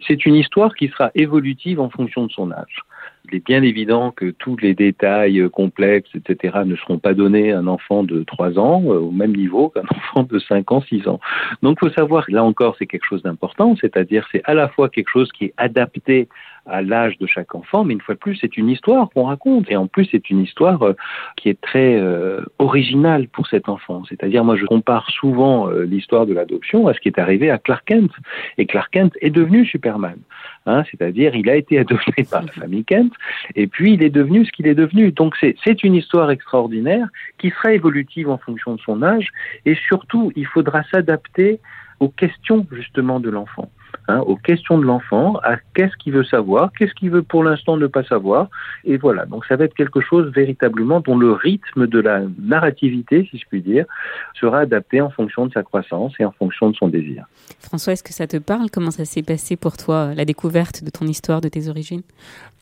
C'est 0.05 0.25
une 0.25 0.35
histoire 0.35 0.75
qui 0.75 0.89
sera 0.89 1.11
évolutive 1.15 1.79
en 1.79 1.89
fonction 1.89 2.25
de 2.25 2.31
son 2.31 2.51
âge. 2.51 2.83
Il 3.27 3.37
est 3.37 3.45
bien 3.45 3.63
évident 3.63 4.11
que 4.11 4.29
tous 4.29 4.55
les 4.57 4.75
détails 4.75 5.49
complexes, 5.51 6.09
etc., 6.13 6.59
ne 6.65 6.75
seront 6.75 6.99
pas 6.99 7.13
donnés 7.13 7.53
à 7.53 7.59
un 7.59 7.67
enfant 7.67 8.03
de 8.03 8.23
3 8.23 8.59
ans 8.59 8.83
euh, 8.85 8.99
au 8.99 9.11
même 9.11 9.35
niveau 9.35 9.69
qu'un 9.69 9.81
enfant 9.89 10.23
de 10.23 10.37
5 10.37 10.71
ans, 10.71 10.81
6 10.81 11.07
ans. 11.07 11.19
Donc, 11.63 11.77
il 11.81 11.87
faut 11.87 11.93
savoir, 11.93 12.25
là 12.27 12.43
encore, 12.43 12.75
c'est 12.77 12.85
quelque 12.85 13.05
chose 13.05 13.23
d'important, 13.23 13.75
c'est-à-dire 13.81 14.27
c'est 14.31 14.41
à 14.45 14.53
la 14.53 14.67
fois 14.67 14.89
quelque 14.89 15.09
chose 15.09 15.31
qui 15.31 15.45
est 15.45 15.53
adapté 15.57 16.27
à 16.65 16.81
l'âge 16.81 17.17
de 17.19 17.27
chaque 17.27 17.53
enfant, 17.53 17.83
mais 17.83 17.93
une 17.93 18.01
fois 18.01 18.15
de 18.15 18.19
plus, 18.19 18.35
c'est 18.35 18.57
une 18.57 18.69
histoire 18.69 19.09
qu'on 19.09 19.23
raconte. 19.23 19.69
Et 19.69 19.75
en 19.75 19.87
plus, 19.87 20.07
c'est 20.11 20.29
une 20.29 20.41
histoire 20.41 20.81
euh, 20.83 20.93
qui 21.37 21.49
est 21.49 21.59
très 21.61 21.95
euh, 21.95 22.41
originale 22.59 23.27
pour 23.27 23.47
cet 23.47 23.69
enfant. 23.69 24.03
C'est-à-dire, 24.09 24.43
moi, 24.43 24.55
je 24.55 24.65
compare 24.65 25.09
souvent 25.11 25.69
euh, 25.69 25.83
l'histoire 25.83 26.25
de 26.25 26.33
l'adoption 26.33 26.87
à 26.87 26.93
ce 26.93 26.99
qui 26.99 27.09
est 27.09 27.19
arrivé 27.19 27.49
à 27.49 27.57
Clark 27.57 27.85
Kent. 27.85 28.11
Et 28.57 28.65
Clark 28.65 28.91
Kent 28.91 29.13
est 29.21 29.29
devenu 29.29 29.65
Superman. 29.65 30.17
Hein, 30.65 30.83
C'est-à-dire, 30.89 31.35
il 31.35 31.49
a 31.49 31.55
été 31.55 31.77
adopté 31.85 32.23
par 32.23 32.43
la 32.43 32.51
famille 32.51 32.85
Kent, 32.85 33.13
et 33.55 33.67
puis 33.67 33.93
il 33.93 34.03
est 34.03 34.09
devenu 34.09 34.45
ce 34.45 34.51
qu'il 34.51 34.67
est 34.67 34.75
devenu. 34.75 35.11
Donc, 35.11 35.35
c'est 35.39 35.83
une 35.83 35.95
histoire 35.95 36.31
extraordinaire 36.31 37.07
qui 37.37 37.51
sera 37.51 37.73
évolutive 37.73 38.29
en 38.29 38.37
fonction 38.37 38.75
de 38.75 38.81
son 38.81 39.03
âge, 39.03 39.29
et 39.65 39.75
surtout, 39.75 40.31
il 40.35 40.47
faudra 40.47 40.83
s'adapter 40.91 41.59
aux 41.99 42.09
questions 42.09 42.65
justement 42.71 43.19
de 43.19 43.29
l'enfant 43.29 43.69
hein, 44.07 44.19
aux 44.19 44.35
questions 44.35 44.77
de 44.77 44.85
l'enfant, 44.85 45.37
à 45.43 45.57
qu'est-ce 45.73 45.95
qu'il 45.97 46.13
veut 46.13 46.23
savoir, 46.23 46.71
qu'est-ce 46.73 46.93
qu'il 46.93 47.11
veut 47.11 47.23
pour 47.23 47.43
l'instant 47.43 47.77
ne 47.77 47.87
pas 47.87 48.03
savoir. 48.03 48.49
Et 48.83 48.97
voilà, 48.97 49.25
donc 49.25 49.45
ça 49.45 49.55
va 49.55 49.65
être 49.65 49.73
quelque 49.73 50.01
chose 50.01 50.31
véritablement 50.33 50.99
dont 50.99 51.17
le 51.17 51.31
rythme 51.31 51.87
de 51.87 51.99
la 51.99 52.21
narrativité, 52.39 53.27
si 53.29 53.37
je 53.37 53.45
puis 53.47 53.61
dire, 53.61 53.85
sera 54.39 54.59
adapté 54.59 55.01
en 55.01 55.09
fonction 55.09 55.45
de 55.45 55.53
sa 55.53 55.63
croissance 55.63 56.13
et 56.19 56.25
en 56.25 56.31
fonction 56.31 56.69
de 56.69 56.75
son 56.75 56.87
désir. 56.87 57.25
François, 57.59 57.93
est-ce 57.93 58.03
que 58.03 58.13
ça 58.13 58.27
te 58.27 58.37
parle? 58.37 58.69
Comment 58.71 58.91
ça 58.91 59.05
s'est 59.05 59.23
passé 59.23 59.55
pour 59.55 59.77
toi, 59.77 60.13
la 60.15 60.25
découverte 60.25 60.83
de 60.83 60.89
ton 60.89 61.05
histoire, 61.05 61.41
de 61.41 61.49
tes 61.49 61.67
origines? 61.67 62.03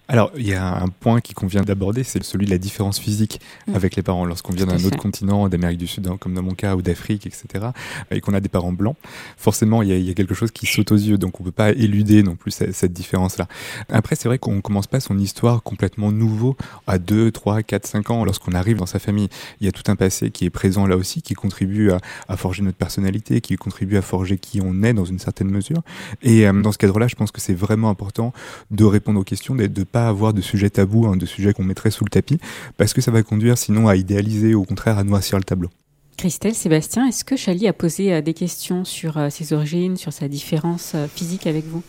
Alors, 0.10 0.32
il 0.36 0.46
y 0.46 0.54
a 0.54 0.82
un 0.82 0.90
point 0.90 1.22
qui 1.22 1.34
convient 1.34 1.62
d'aborder, 1.62 2.04
c'est 2.04 2.22
celui 2.24 2.46
de 2.46 2.52
la 2.52 2.58
différence 2.58 3.00
physique 3.00 3.40
mmh. 3.68 3.76
avec 3.76 3.96
les 3.96 4.04
parents. 4.04 4.26
Lorsqu'on 4.26 4.54
vient 4.54 4.66
d'un 4.66 4.84
autre 4.84 4.98
continent, 4.98 5.48
d'Amérique 5.48 5.78
du 5.78 5.88
Sud, 5.88 6.08
hein, 6.08 6.18
comme 6.20 6.34
dans 6.34 6.44
mon 6.44 6.54
cas, 6.54 6.76
ou 6.76 6.82
d'Afrique, 6.82 7.26
etc., 7.26 7.68
et 8.12 8.20
qu'on 8.20 8.34
a 8.34 8.42
des 8.42 8.50
parents 8.50 8.74
blancs, 8.74 8.98
forcément, 9.38 9.82
il 9.82 9.90
y, 9.90 9.94
a, 9.94 9.98
il 9.98 10.06
y, 10.06 10.12
a, 10.12 10.14
quelque 10.14 10.34
chose 10.34 10.52
qui 10.52 10.66
saute 10.66 10.92
aux 10.92 10.98
yeux, 10.98 11.18
donc 11.18 11.40
on 11.40 11.44
peut 11.44 11.52
pas 11.52 11.72
éluder 11.72 12.22
non 12.22 12.36
plus 12.36 12.52
cette, 12.52 12.74
cette 12.74 12.92
différence-là. 12.92 13.48
Après, 13.90 14.16
c'est 14.16 14.28
vrai 14.28 14.40
qu'on 14.40 14.60
commence 14.60 14.88
pas 14.88 15.00
son 15.00 15.18
histoire 15.18 15.64
complètement 15.64 16.12
nouveau 16.12 16.58
à 16.86 16.98
2, 17.00 17.32
3, 17.32 17.64
4, 17.64 17.88
5 17.88 18.10
ans 18.10 18.26
lorsqu'on 18.26 18.52
arrive 18.52 18.78
dans 18.78 18.86
sa 18.86 19.00
famille. 19.00 19.30
Il 19.62 19.66
y 19.66 19.70
a 19.70 19.72
tout 19.72 19.90
un 19.90 19.96
passé 19.96 20.32
qui 20.32 20.46
est 20.46 20.50
présent 20.50 20.86
là 20.86 20.98
aussi, 20.98 21.22
qui 21.22 21.34
contribue 21.34 21.92
à, 21.92 22.00
à 22.28 22.36
forger 22.36 22.62
notre 22.62 22.78
personnalité, 22.78 23.40
qui 23.40 23.56
contribue 23.56 23.96
à 23.96 24.02
forger 24.02 24.38
qui 24.38 24.60
on 24.62 24.84
est 24.84 24.94
dans 24.94 25.06
une 25.06 25.20
certaine 25.20 25.50
mesure. 25.50 25.82
Et 26.22 26.46
euh, 26.46 26.62
dans 26.62 26.74
ce 26.74 26.78
cadre-là, 26.78 27.08
je 27.08 27.16
pense 27.16 27.32
que 27.32 27.40
c'est 27.40 27.54
vraiment 27.54 27.90
important 27.90 28.34
de 28.72 28.84
répondre 28.84 29.20
aux 29.20 29.24
questions, 29.24 29.56
de 29.56 29.64
ne 29.64 29.84
pas 29.94 30.08
avoir 30.08 30.34
de 30.34 30.42
sujets 30.42 30.72
tabous, 30.72 31.06
hein, 31.06 31.16
de 31.16 31.26
sujets 31.26 31.54
qu'on 31.54 31.64
mettrait 31.64 31.92
sous 31.92 32.04
le 32.04 32.10
tapis, 32.10 32.40
parce 32.76 32.94
que 32.94 33.00
ça 33.00 33.12
va 33.12 33.24
conduire 33.24 33.58
sinon 33.58 33.88
à 33.88 33.96
idéaliser, 33.96 34.56
au 34.56 34.64
contraire 34.64 34.98
à 34.98 35.04
noircir 35.06 35.38
le 35.38 35.44
tableau. 35.44 35.70
Christelle, 36.18 36.56
Sébastien, 36.56 37.08
est-ce 37.08 37.24
que 37.24 37.36
Chali 37.36 37.68
a 37.68 37.74
posé 37.74 38.14
euh, 38.14 38.22
des 38.22 38.34
questions 38.34 38.86
sur 38.86 39.18
euh, 39.18 39.30
ses 39.30 39.54
origines, 39.54 39.96
sur 39.96 40.12
sa 40.12 40.28
différence 40.28 40.94
euh, 40.96 41.08
physique 41.08 41.48
avec 41.48 41.66
vous? 41.66 41.84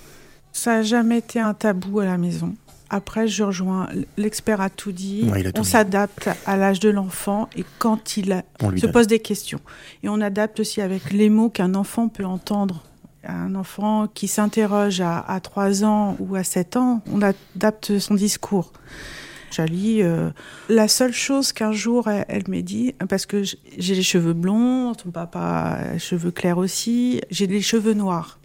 Ça 0.52 0.76
n'a 0.76 0.82
jamais 0.82 1.18
été 1.18 1.40
un 1.40 1.54
tabou 1.54 2.00
à 2.00 2.04
la 2.04 2.18
maison. 2.18 2.54
Après, 2.90 3.26
je 3.26 3.42
rejoins, 3.42 3.88
l'expert 4.16 4.60
a 4.60 4.70
tout 4.70 4.92
dit. 4.92 5.24
Ouais, 5.30 5.46
a 5.46 5.52
tout 5.52 5.60
on 5.60 5.64
s'adapte 5.64 6.28
à 6.46 6.56
l'âge 6.56 6.80
de 6.80 6.90
l'enfant 6.90 7.48
et 7.56 7.64
quand 7.78 8.16
il 8.18 8.32
a, 8.32 8.44
se 8.60 8.82
donne. 8.82 8.92
pose 8.92 9.06
des 9.06 9.18
questions. 9.18 9.60
Et 10.02 10.08
on 10.08 10.20
adapte 10.20 10.60
aussi 10.60 10.80
avec 10.80 11.12
les 11.12 11.30
mots 11.30 11.48
qu'un 11.48 11.74
enfant 11.74 12.08
peut 12.08 12.26
entendre 12.26 12.82
un 13.26 13.54
enfant 13.54 14.08
qui 14.12 14.28
s'interroge 14.28 15.00
à, 15.00 15.20
à 15.20 15.40
3 15.40 15.84
ans 15.84 16.16
ou 16.18 16.36
à 16.36 16.44
7 16.44 16.76
ans, 16.76 17.02
on 17.10 17.22
adapte 17.22 17.98
son 17.98 18.14
discours. 18.14 18.72
Jali, 19.54 20.02
euh, 20.02 20.30
la 20.68 20.88
seule 20.88 21.12
chose 21.12 21.52
qu'un 21.52 21.72
jour 21.72 22.08
elle, 22.08 22.24
elle 22.28 22.64
dit, 22.64 22.94
parce 23.08 23.24
que 23.24 23.42
j'ai 23.44 23.94
les 23.94 24.02
cheveux 24.02 24.32
blonds, 24.32 24.94
ton 24.94 25.10
papa 25.10 25.40
a 25.40 25.92
les 25.92 25.98
cheveux 25.98 26.32
clairs 26.32 26.58
aussi, 26.58 27.20
j'ai 27.30 27.46
les 27.46 27.60
cheveux 27.60 27.94
noirs. 27.94 28.38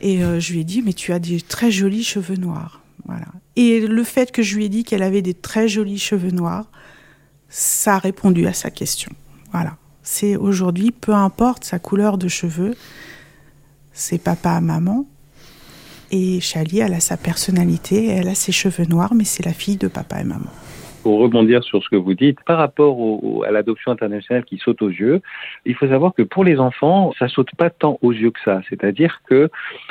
Et 0.00 0.22
euh, 0.22 0.38
je 0.40 0.52
lui 0.52 0.60
ai 0.60 0.64
dit, 0.64 0.82
mais 0.82 0.92
tu 0.92 1.12
as 1.12 1.18
des 1.18 1.40
très 1.40 1.70
jolis 1.70 2.04
cheveux 2.04 2.36
noirs. 2.36 2.80
Voilà. 3.06 3.26
Et 3.56 3.80
le 3.80 4.04
fait 4.04 4.30
que 4.30 4.42
je 4.42 4.56
lui 4.56 4.66
ai 4.66 4.68
dit 4.68 4.84
qu'elle 4.84 5.02
avait 5.02 5.22
des 5.22 5.34
très 5.34 5.68
jolis 5.68 5.98
cheveux 5.98 6.30
noirs, 6.30 6.70
ça 7.48 7.94
a 7.94 7.98
répondu 7.98 8.46
à 8.46 8.52
sa 8.52 8.70
question. 8.70 9.10
Voilà. 9.52 9.76
C'est 10.02 10.36
aujourd'hui, 10.36 10.92
peu 10.92 11.12
importe 11.14 11.64
sa 11.64 11.78
couleur 11.78 12.18
de 12.18 12.28
cheveux, 12.28 12.76
c'est 13.96 14.22
papa, 14.22 14.60
maman. 14.60 15.06
Et 16.12 16.40
Chali, 16.40 16.80
elle 16.80 16.92
a 16.92 17.00
sa 17.00 17.16
personnalité, 17.16 18.08
elle 18.08 18.28
a 18.28 18.34
ses 18.34 18.52
cheveux 18.52 18.84
noirs, 18.84 19.14
mais 19.14 19.24
c'est 19.24 19.44
la 19.44 19.52
fille 19.52 19.78
de 19.78 19.88
papa 19.88 20.20
et 20.20 20.24
maman. 20.24 20.50
Pour 21.02 21.20
rebondir 21.20 21.64
sur 21.64 21.82
ce 21.82 21.88
que 21.88 21.96
vous 21.96 22.14
dites, 22.14 22.38
par 22.44 22.58
rapport 22.58 22.98
à 23.46 23.50
l'adoption 23.50 23.92
internationale 23.92 24.44
qui 24.44 24.58
saute 24.58 24.82
aux 24.82 24.90
yeux, 24.90 25.22
il 25.64 25.74
faut 25.74 25.88
savoir 25.88 26.12
que 26.14 26.22
pour 26.22 26.44
les 26.44 26.58
enfants, 26.58 27.12
ça 27.18 27.28
saute 27.28 27.54
pas 27.56 27.70
tant 27.70 27.98
aux 28.02 28.12
yeux 28.12 28.32
que 28.32 28.40
ça. 28.44 28.60
C'est-à-dire 28.68 29.22
que 29.28 29.48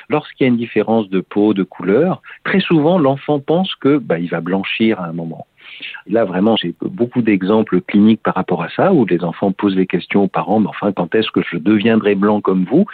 lorsqu'il 0.09 0.43
y 0.43 0.47
a 0.47 0.49
une 0.49 0.57
différence 0.57 1.09
de 1.09 1.21
peau, 1.21 1.53
de 1.53 1.63
couleur, 1.63 2.21
très 2.43 2.59
souvent 2.59 2.99
l'enfant 2.99 3.39
pense 3.39 3.73
que 3.75 3.97
bah, 3.97 4.19
il 4.19 4.29
va 4.29 4.41
blanchir 4.41 4.99
à 4.99 5.05
un 5.05 5.13
moment. 5.13 5.47
Là, 6.07 6.25
vraiment, 6.25 6.55
j'ai 6.55 6.73
beaucoup 6.81 7.21
d'exemples 7.21 7.81
cliniques 7.81 8.21
par 8.21 8.35
rapport 8.35 8.63
à 8.63 8.69
ça, 8.69 8.93
où 8.93 9.05
les 9.05 9.23
enfants 9.23 9.51
posent 9.51 9.75
les 9.75 9.87
questions 9.87 10.23
aux 10.23 10.27
parents, 10.27 10.59
mais 10.59 10.67
enfin, 10.67 10.91
quand 10.91 11.13
est-ce 11.15 11.31
que 11.31 11.41
je 11.49 11.57
deviendrai 11.57 12.15
blanc 12.15 12.41
comme 12.41 12.65
vous? 12.65 12.85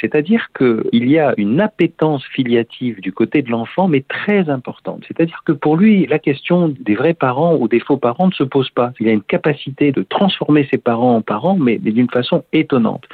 C'est-à-dire 0.00 0.48
qu'il 0.56 1.10
y 1.10 1.18
a 1.18 1.34
une 1.36 1.60
appétence 1.60 2.24
filiative 2.26 3.00
du 3.00 3.12
côté 3.12 3.42
de 3.42 3.50
l'enfant, 3.50 3.88
mais 3.88 4.02
très 4.02 4.48
importante. 4.50 5.04
C'est-à-dire 5.08 5.42
que 5.44 5.52
pour 5.52 5.76
lui, 5.76 6.06
la 6.06 6.18
question 6.18 6.68
des 6.68 6.94
vrais 6.94 7.14
parents 7.14 7.56
ou 7.56 7.68
des 7.68 7.80
faux 7.80 7.96
parents 7.96 8.28
ne 8.28 8.32
se 8.32 8.44
pose 8.44 8.70
pas. 8.70 8.92
Il 9.00 9.08
a 9.08 9.12
une 9.12 9.22
capacité 9.22 9.92
de 9.92 10.02
transformer 10.02 10.66
ses 10.70 10.78
parents 10.78 11.16
en 11.16 11.22
parents, 11.22 11.56
mais, 11.56 11.80
mais 11.82 11.92
d'une 11.92 12.10
façon 12.10 12.44
étonnante. 12.52 13.04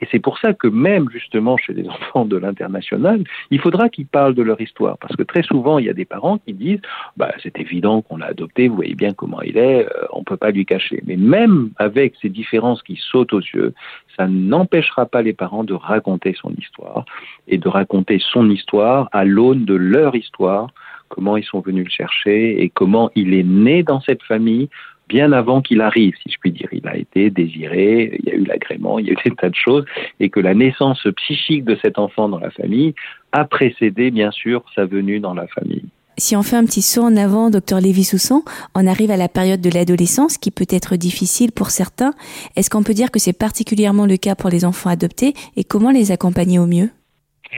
Et 0.00 0.08
c'est 0.10 0.18
pour 0.18 0.38
ça 0.38 0.52
que 0.52 0.68
même, 0.68 1.08
justement, 1.10 1.56
chez 1.56 1.72
les 1.72 1.88
enfants 1.88 2.24
de 2.24 2.36
l'international, 2.36 3.24
il 3.50 3.60
faudra 3.60 3.88
qu'ils 3.88 4.06
parlent 4.06 4.34
de 4.34 4.42
leur 4.42 4.60
histoire. 4.60 4.98
Parce 4.98 5.16
que 5.16 5.22
très 5.22 5.42
souvent, 5.42 5.78
il 5.78 5.86
y 5.86 5.90
a 5.90 5.94
des 5.94 6.04
parents 6.04 6.38
qui 6.38 6.52
disent, 6.52 6.80
bah, 7.16 7.32
c'est 7.42 7.58
évident 7.58 8.02
qu'on 8.02 8.16
l'a 8.16 8.26
adopté, 8.26 8.68
vous 8.72 8.76
voyez 8.76 8.94
bien 8.94 9.12
comment 9.12 9.42
il 9.42 9.58
est, 9.58 9.84
euh, 9.84 10.06
on 10.12 10.20
ne 10.20 10.24
peut 10.24 10.36
pas 10.36 10.50
lui 10.50 10.64
cacher. 10.64 11.02
Mais 11.06 11.16
même 11.16 11.70
avec 11.76 12.14
ces 12.20 12.28
différences 12.28 12.82
qui 12.82 12.96
sautent 12.96 13.32
aux 13.32 13.40
yeux, 13.40 13.74
ça 14.16 14.26
n'empêchera 14.26 15.06
pas 15.06 15.22
les 15.22 15.34
parents 15.34 15.64
de 15.64 15.74
raconter 15.74 16.34
son 16.40 16.52
histoire 16.58 17.04
et 17.48 17.58
de 17.58 17.68
raconter 17.68 18.18
son 18.32 18.50
histoire 18.50 19.08
à 19.12 19.24
l'aune 19.24 19.64
de 19.64 19.74
leur 19.74 20.14
histoire, 20.16 20.68
comment 21.08 21.36
ils 21.36 21.44
sont 21.44 21.60
venus 21.60 21.84
le 21.84 21.90
chercher 21.90 22.62
et 22.62 22.70
comment 22.70 23.10
il 23.14 23.34
est 23.34 23.42
né 23.42 23.82
dans 23.82 24.00
cette 24.00 24.22
famille 24.22 24.68
bien 25.08 25.32
avant 25.32 25.60
qu'il 25.60 25.82
arrive, 25.82 26.14
si 26.22 26.32
je 26.32 26.38
puis 26.40 26.52
dire. 26.52 26.68
Il 26.72 26.86
a 26.88 26.96
été 26.96 27.28
désiré, 27.28 28.18
il 28.18 28.30
y 28.30 28.32
a 28.32 28.36
eu 28.36 28.44
l'agrément, 28.44 28.98
il 28.98 29.06
y 29.06 29.10
a 29.10 29.12
eu 29.12 29.16
des 29.22 29.36
tas 29.36 29.50
de 29.50 29.54
choses, 29.54 29.84
et 30.20 30.30
que 30.30 30.40
la 30.40 30.54
naissance 30.54 31.06
psychique 31.16 31.64
de 31.64 31.76
cet 31.82 31.98
enfant 31.98 32.30
dans 32.30 32.38
la 32.38 32.50
famille 32.50 32.94
a 33.32 33.44
précédé, 33.44 34.10
bien 34.10 34.30
sûr, 34.30 34.64
sa 34.74 34.86
venue 34.86 35.20
dans 35.20 35.34
la 35.34 35.46
famille. 35.48 35.84
Si 36.18 36.36
on 36.36 36.42
fait 36.42 36.56
un 36.56 36.64
petit 36.64 36.82
saut 36.82 37.02
en 37.02 37.16
avant, 37.16 37.50
docteur 37.50 37.80
Lévy-Soussan, 37.80 38.42
on 38.74 38.86
arrive 38.86 39.10
à 39.10 39.16
la 39.16 39.28
période 39.28 39.60
de 39.60 39.70
l'adolescence 39.70 40.36
qui 40.36 40.50
peut 40.50 40.66
être 40.68 40.96
difficile 40.96 41.52
pour 41.52 41.70
certains. 41.70 42.12
Est-ce 42.54 42.68
qu'on 42.70 42.82
peut 42.82 42.94
dire 42.94 43.10
que 43.10 43.18
c'est 43.18 43.32
particulièrement 43.32 44.06
le 44.06 44.18
cas 44.18 44.34
pour 44.34 44.50
les 44.50 44.64
enfants 44.64 44.90
adoptés 44.90 45.34
et 45.56 45.64
comment 45.64 45.90
les 45.90 46.12
accompagner 46.12 46.58
au 46.58 46.66
mieux? 46.66 46.90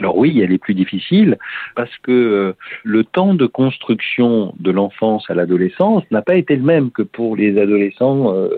Alors 0.00 0.16
oui, 0.16 0.40
elle 0.40 0.52
est 0.52 0.59
plus 0.59 0.74
difficile 0.74 1.38
parce 1.76 1.96
que 1.98 2.11
euh, 2.11 2.52
le 2.83 3.04
temps 3.04 3.35
de 3.35 3.46
construction 3.46 4.52
de 4.59 4.72
l'enfance 4.72 5.30
à 5.30 5.35
l'adolescence 5.35 6.02
n'a 6.11 6.20
pas 6.20 6.35
été 6.35 6.57
le 6.57 6.64
même 6.64 6.90
que 6.90 7.02
pour 7.02 7.37
les 7.37 7.57
adolescents 7.61 8.35
euh, 8.35 8.48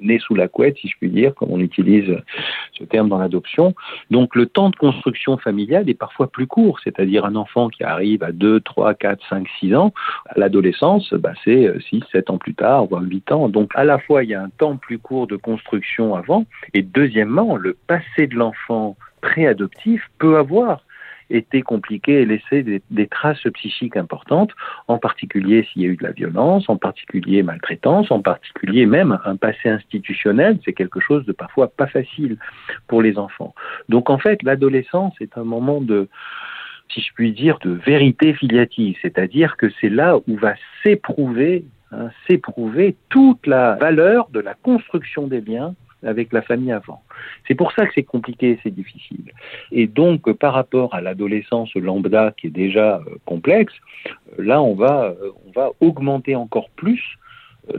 nés 0.00 0.18
sous 0.18 0.34
la 0.34 0.48
couette, 0.48 0.78
si 0.78 0.88
je 0.88 0.96
puis 0.98 1.10
dire, 1.10 1.34
comme 1.34 1.50
on 1.50 1.60
utilise 1.60 2.16
ce 2.72 2.84
terme 2.84 3.10
dans 3.10 3.18
l'adoption. 3.18 3.74
Donc 4.10 4.34
le 4.34 4.46
temps 4.46 4.70
de 4.70 4.76
construction 4.76 5.36
familiale 5.36 5.88
est 5.90 5.94
parfois 5.94 6.28
plus 6.28 6.46
court, 6.46 6.80
c'est-à-dire 6.82 7.26
un 7.26 7.36
enfant 7.36 7.68
qui 7.68 7.84
arrive 7.84 8.22
à 8.22 8.32
2, 8.32 8.60
3, 8.60 8.94
4, 8.94 9.20
5, 9.28 9.46
6 9.60 9.74
ans, 9.74 9.92
à 10.26 10.38
l'adolescence, 10.38 11.12
bah, 11.12 11.32
c'est 11.44 11.72
6, 11.90 12.04
7 12.10 12.30
ans 12.30 12.38
plus 12.38 12.54
tard, 12.54 12.86
voire 12.86 13.02
8 13.02 13.32
ans. 13.32 13.48
Donc 13.50 13.70
à 13.74 13.84
la 13.84 13.98
fois, 13.98 14.24
il 14.24 14.30
y 14.30 14.34
a 14.34 14.42
un 14.42 14.48
temps 14.48 14.76
plus 14.76 14.98
court 14.98 15.26
de 15.26 15.36
construction 15.36 16.14
avant, 16.14 16.46
et 16.72 16.80
deuxièmement, 16.80 17.56
le 17.56 17.76
passé 17.86 18.26
de 18.26 18.34
l'enfant 18.34 18.96
préadoptif 19.26 20.02
peut 20.18 20.36
avoir 20.36 20.82
été 21.30 21.60
compliqué 21.62 22.20
et 22.20 22.24
laissé 22.24 22.62
des, 22.62 23.06
traces 23.08 23.42
psychiques 23.54 23.96
importantes, 23.96 24.52
en 24.86 24.98
particulier 24.98 25.66
s'il 25.66 25.82
y 25.82 25.84
a 25.84 25.88
eu 25.88 25.96
de 25.96 26.04
la 26.04 26.12
violence, 26.12 26.68
en 26.68 26.76
particulier 26.76 27.42
maltraitance, 27.42 28.12
en 28.12 28.22
particulier 28.22 28.86
même 28.86 29.18
un 29.24 29.34
passé 29.34 29.68
institutionnel, 29.68 30.60
c'est 30.64 30.72
quelque 30.72 31.00
chose 31.00 31.26
de 31.26 31.32
parfois 31.32 31.66
pas 31.66 31.88
facile 31.88 32.38
pour 32.86 33.02
les 33.02 33.18
enfants. 33.18 33.54
Donc 33.88 34.08
en 34.08 34.18
fait, 34.18 34.44
l'adolescence 34.44 35.14
est 35.20 35.36
un 35.36 35.44
moment 35.44 35.80
de, 35.80 36.08
si 36.94 37.00
je 37.00 37.12
puis 37.12 37.32
dire, 37.32 37.58
de 37.58 37.70
vérité 37.70 38.32
filiative, 38.32 38.96
c'est-à-dire 39.02 39.56
que 39.56 39.66
c'est 39.80 39.90
là 39.90 40.18
où 40.28 40.36
va 40.36 40.54
s'éprouver 40.84 41.64
hein, 41.90 42.10
s'éprouver 42.28 42.94
toute 43.08 43.44
la 43.48 43.74
valeur 43.74 44.28
de 44.30 44.38
la 44.38 44.54
construction 44.54 45.26
des 45.26 45.40
liens 45.40 45.74
avec 46.02 46.32
la 46.32 46.42
famille 46.42 46.72
avant. 46.72 47.02
C'est 47.46 47.54
pour 47.54 47.72
ça 47.72 47.86
que 47.86 47.92
c'est 47.94 48.02
compliqué, 48.02 48.58
c'est 48.62 48.74
difficile. 48.74 49.32
Et 49.72 49.86
donc, 49.86 50.30
par 50.32 50.54
rapport 50.54 50.94
à 50.94 51.00
l'adolescence 51.00 51.74
lambda 51.74 52.32
qui 52.36 52.48
est 52.48 52.50
déjà 52.50 52.96
euh, 52.96 53.16
complexe, 53.24 53.74
euh, 54.06 54.42
là, 54.42 54.62
on 54.62 54.74
va, 54.74 55.04
euh, 55.04 55.30
on 55.46 55.52
va 55.52 55.70
augmenter 55.80 56.36
encore 56.36 56.70
plus 56.70 57.02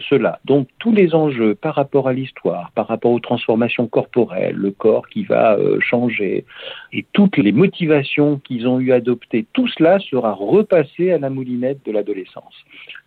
cela. 0.10 0.40
Donc 0.46 0.68
tous 0.80 0.92
les 0.92 1.16
enjeux 1.16 1.56
par 1.56 1.76
rapport 1.76 2.08
à 2.08 2.14
l'histoire, 2.14 2.72
par 2.76 2.88
rapport 2.88 3.12
aux 3.12 3.20
transformations 3.20 3.88
corporelles, 3.88 4.56
le 4.56 4.72
corps 4.72 5.08
qui 5.08 5.24
va 5.24 5.58
changer, 5.80 6.46
et 6.94 7.06
toutes 7.14 7.38
les 7.38 7.52
motivations 7.52 8.40
qu'ils 8.40 8.68
ont 8.68 8.80
eu 8.80 8.92
adoptées, 8.92 9.46
tout 9.54 9.68
cela 9.68 10.00
sera 10.00 10.34
repassé 10.34 11.12
à 11.12 11.20
la 11.20 11.30
moulinette 11.30 11.86
de 11.86 11.92
l'adolescence. 11.92 12.54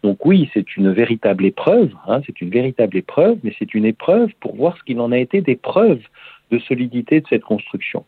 Donc 0.03 0.25
oui, 0.25 0.51
c'est 0.55 0.77
une 0.77 0.93
véritable 0.93 1.45
épreuve, 1.45 1.91
hein, 2.07 2.21
c'est 2.27 2.41
une 2.41 2.51
véritable 2.51 2.97
épreuve, 2.97 3.39
mais 3.43 3.55
c'est 3.59 3.75
une 3.75 3.85
épreuve 3.85 4.31
pour 4.41 4.57
voir 4.57 4.77
ce 4.79 4.83
qu'il 4.85 5.01
en 5.01 5.13
a 5.13 5.19
été 5.19 5.41
des 5.41 5.57
preuves 5.57 6.03
de 6.51 6.59
solidité 6.59 7.21
de 7.21 7.27
cette 7.29 7.45
construction. 7.45 8.05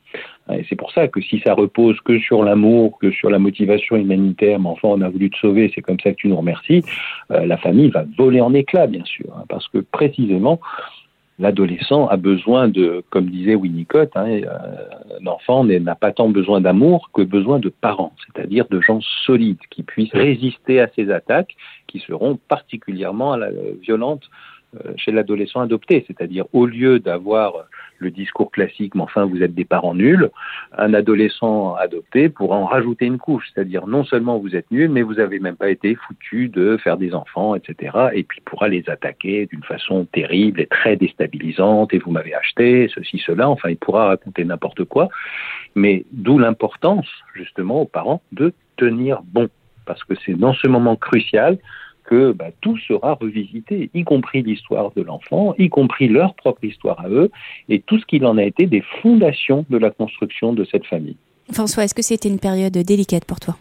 Et 0.52 0.64
c'est 0.68 0.76
pour 0.76 0.92
ça 0.92 1.08
que 1.08 1.20
si 1.20 1.40
ça 1.40 1.54
repose 1.54 2.00
que 2.00 2.18
sur 2.18 2.42
l'amour, 2.42 2.98
que 2.98 3.10
sur 3.10 3.30
la 3.30 3.38
motivation 3.38 3.96
humanitaire, 3.96 4.58
mais 4.58 4.68
enfin 4.68 4.88
on 4.88 5.00
a 5.00 5.08
voulu 5.08 5.30
te 5.30 5.36
sauver, 5.36 5.70
c'est 5.74 5.82
comme 5.82 6.00
ça 6.00 6.10
que 6.10 6.16
tu 6.16 6.28
nous 6.28 6.36
remercies, 6.36 6.82
euh, 7.30 7.46
la 7.46 7.56
famille 7.56 7.90
va 7.90 8.04
voler 8.16 8.40
en 8.40 8.54
éclats, 8.54 8.86
bien 8.86 9.04
sûr, 9.04 9.26
hein, 9.36 9.44
parce 9.48 9.68
que 9.68 9.78
précisément, 9.78 10.60
l'adolescent 11.38 12.06
a 12.08 12.16
besoin 12.16 12.68
de, 12.68 13.02
comme 13.10 13.26
disait 13.26 13.54
Winnicott, 13.54 14.10
hein, 14.14 14.26
euh, 14.28 14.46
un 15.20 15.26
enfant 15.26 15.64
n'a 15.64 15.94
pas 15.94 16.12
tant 16.12 16.28
besoin 16.28 16.60
d'amour 16.60 17.10
que 17.12 17.22
besoin 17.22 17.58
de 17.58 17.68
parents, 17.68 18.14
c'est-à-dire 18.26 18.66
de 18.70 18.80
gens 18.80 19.00
solides 19.24 19.58
qui 19.70 19.82
puissent 19.82 20.12
résister 20.12 20.80
à 20.80 20.88
ces 20.94 21.10
attaques 21.10 21.56
qui 21.86 21.98
seront 22.00 22.38
particulièrement 22.48 23.36
violentes 23.80 24.28
euh, 24.74 24.92
chez 24.96 25.12
l'adolescent 25.12 25.60
adopté, 25.60 26.02
c'est-à-dire 26.06 26.46
au 26.54 26.64
lieu 26.64 26.98
d'avoir 26.98 27.66
le 28.02 28.10
discours 28.10 28.50
classique, 28.50 28.94
mais 28.94 29.02
enfin 29.02 29.24
vous 29.24 29.42
êtes 29.42 29.54
des 29.54 29.64
parents 29.64 29.94
nuls, 29.94 30.30
un 30.76 30.92
adolescent 30.94 31.74
adopté 31.74 32.28
pourra 32.28 32.56
en 32.56 32.66
rajouter 32.66 33.06
une 33.06 33.18
couche, 33.18 33.48
c'est-à-dire 33.52 33.86
non 33.86 34.04
seulement 34.04 34.38
vous 34.38 34.54
êtes 34.54 34.70
nuls, 34.70 34.90
mais 34.90 35.02
vous 35.02 35.14
n'avez 35.14 35.38
même 35.38 35.56
pas 35.56 35.70
été 35.70 35.94
foutu 35.94 36.48
de 36.48 36.76
faire 36.76 36.96
des 36.96 37.14
enfants, 37.14 37.54
etc. 37.54 38.08
Et 38.12 38.22
puis 38.22 38.40
pourra 38.44 38.68
les 38.68 38.88
attaquer 38.88 39.46
d'une 39.46 39.62
façon 39.62 40.06
terrible 40.12 40.60
et 40.60 40.66
très 40.66 40.96
déstabilisante, 40.96 41.94
et 41.94 41.98
vous 41.98 42.10
m'avez 42.10 42.34
acheté, 42.34 42.90
ceci, 42.94 43.18
cela, 43.24 43.48
enfin 43.48 43.70
il 43.70 43.76
pourra 43.76 44.06
raconter 44.06 44.44
n'importe 44.44 44.84
quoi, 44.84 45.08
mais 45.74 46.04
d'où 46.12 46.38
l'importance 46.38 47.08
justement 47.34 47.82
aux 47.82 47.86
parents 47.86 48.22
de 48.32 48.52
tenir 48.76 49.22
bon, 49.24 49.48
parce 49.86 50.02
que 50.04 50.14
c'est 50.24 50.34
dans 50.34 50.54
ce 50.54 50.68
moment 50.68 50.96
crucial 50.96 51.58
que 52.04 52.32
bah, 52.32 52.50
tout 52.60 52.76
sera 52.78 53.14
revisité, 53.14 53.90
y 53.94 54.04
compris 54.04 54.42
l'histoire 54.42 54.92
de 54.96 55.02
l'enfant, 55.02 55.54
y 55.58 55.68
compris 55.68 56.08
leur 56.08 56.34
propre 56.34 56.64
histoire 56.64 57.00
à 57.00 57.08
eux, 57.08 57.30
et 57.68 57.80
tout 57.80 57.98
ce 57.98 58.06
qu'il 58.06 58.26
en 58.26 58.36
a 58.38 58.44
été 58.44 58.66
des 58.66 58.82
fondations 59.02 59.64
de 59.70 59.78
la 59.78 59.90
construction 59.90 60.52
de 60.52 60.64
cette 60.64 60.86
famille. 60.86 61.16
François, 61.52 61.84
est-ce 61.84 61.94
que 61.94 62.02
c'était 62.02 62.28
une 62.28 62.38
période 62.38 62.72
délicate 62.72 63.24
pour 63.24 63.40
toi? 63.40 63.56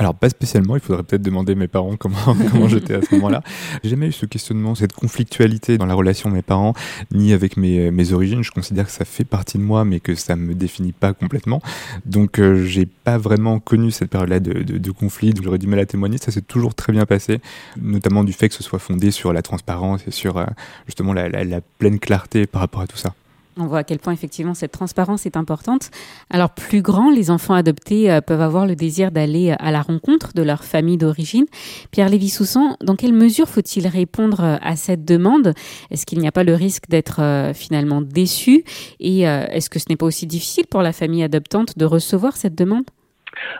Alors 0.00 0.14
pas 0.14 0.30
spécialement, 0.30 0.76
il 0.76 0.80
faudrait 0.80 1.02
peut-être 1.02 1.20
demander 1.20 1.52
à 1.52 1.56
mes 1.56 1.68
parents 1.68 1.94
comment, 1.98 2.16
comment 2.50 2.68
j'étais 2.68 2.94
à 2.94 3.02
ce 3.02 3.14
moment-là. 3.16 3.42
J'ai 3.84 3.90
jamais 3.90 4.06
eu 4.06 4.12
ce 4.12 4.24
questionnement, 4.24 4.74
cette 4.74 4.94
conflictualité 4.94 5.76
dans 5.76 5.84
la 5.84 5.92
relation 5.92 6.30
de 6.30 6.34
mes 6.36 6.42
parents, 6.42 6.72
ni 7.12 7.34
avec 7.34 7.58
mes, 7.58 7.90
mes 7.90 8.12
origines. 8.14 8.42
Je 8.42 8.50
considère 8.50 8.86
que 8.86 8.92
ça 8.92 9.04
fait 9.04 9.24
partie 9.24 9.58
de 9.58 9.62
moi, 9.62 9.84
mais 9.84 10.00
que 10.00 10.14
ça 10.14 10.36
me 10.36 10.54
définit 10.54 10.92
pas 10.92 11.12
complètement. 11.12 11.60
Donc 12.06 12.38
euh, 12.38 12.64
j'ai 12.64 12.86
pas 12.86 13.18
vraiment 13.18 13.60
connu 13.60 13.90
cette 13.90 14.08
période-là 14.08 14.40
de, 14.40 14.62
de, 14.62 14.78
de, 14.78 14.90
conflit, 14.90 15.34
donc 15.34 15.44
j'aurais 15.44 15.58
du 15.58 15.66
mal 15.66 15.80
à 15.80 15.84
témoigner. 15.86 16.16
Ça 16.16 16.32
s'est 16.32 16.40
toujours 16.40 16.74
très 16.74 16.94
bien 16.94 17.04
passé, 17.04 17.40
notamment 17.78 18.24
du 18.24 18.32
fait 18.32 18.48
que 18.48 18.54
ce 18.54 18.62
soit 18.62 18.78
fondé 18.78 19.10
sur 19.10 19.34
la 19.34 19.42
transparence 19.42 20.00
et 20.08 20.12
sur 20.12 20.38
euh, 20.38 20.46
justement 20.86 21.12
la, 21.12 21.28
la, 21.28 21.44
la 21.44 21.60
pleine 21.60 21.98
clarté 21.98 22.46
par 22.46 22.62
rapport 22.62 22.80
à 22.80 22.86
tout 22.86 22.96
ça. 22.96 23.12
On 23.56 23.66
voit 23.66 23.78
à 23.78 23.84
quel 23.84 23.98
point 23.98 24.12
effectivement 24.12 24.54
cette 24.54 24.72
transparence 24.72 25.26
est 25.26 25.36
importante. 25.36 25.90
Alors 26.30 26.50
plus 26.50 26.82
grands, 26.82 27.10
les 27.10 27.30
enfants 27.30 27.54
adoptés 27.54 28.10
euh, 28.10 28.20
peuvent 28.20 28.40
avoir 28.40 28.66
le 28.66 28.76
désir 28.76 29.10
d'aller 29.10 29.50
euh, 29.50 29.56
à 29.58 29.72
la 29.72 29.82
rencontre 29.82 30.32
de 30.34 30.42
leur 30.42 30.64
famille 30.64 30.96
d'origine. 30.96 31.46
Pierre 31.90 32.08
Lévy-Soussan, 32.08 32.76
dans 32.82 32.96
quelle 32.96 33.12
mesure 33.12 33.48
faut-il 33.48 33.86
répondre 33.88 34.40
euh, 34.42 34.56
à 34.62 34.76
cette 34.76 35.04
demande? 35.04 35.54
Est-ce 35.90 36.06
qu'il 36.06 36.20
n'y 36.20 36.28
a 36.28 36.32
pas 36.32 36.44
le 36.44 36.54
risque 36.54 36.88
d'être 36.88 37.20
finalement 37.54 38.00
déçu? 38.00 38.64
Et 39.00 39.20
est-ce 39.20 39.68
que 39.68 39.78
ce 39.78 39.86
n'est 39.88 39.96
pas 39.96 40.06
aussi 40.06 40.26
difficile 40.26 40.66
pour 40.66 40.82
la 40.82 40.92
famille 40.92 41.22
adoptante 41.22 41.76
de 41.76 41.84
recevoir 41.84 42.36
cette 42.36 42.54
demande? 42.54 42.84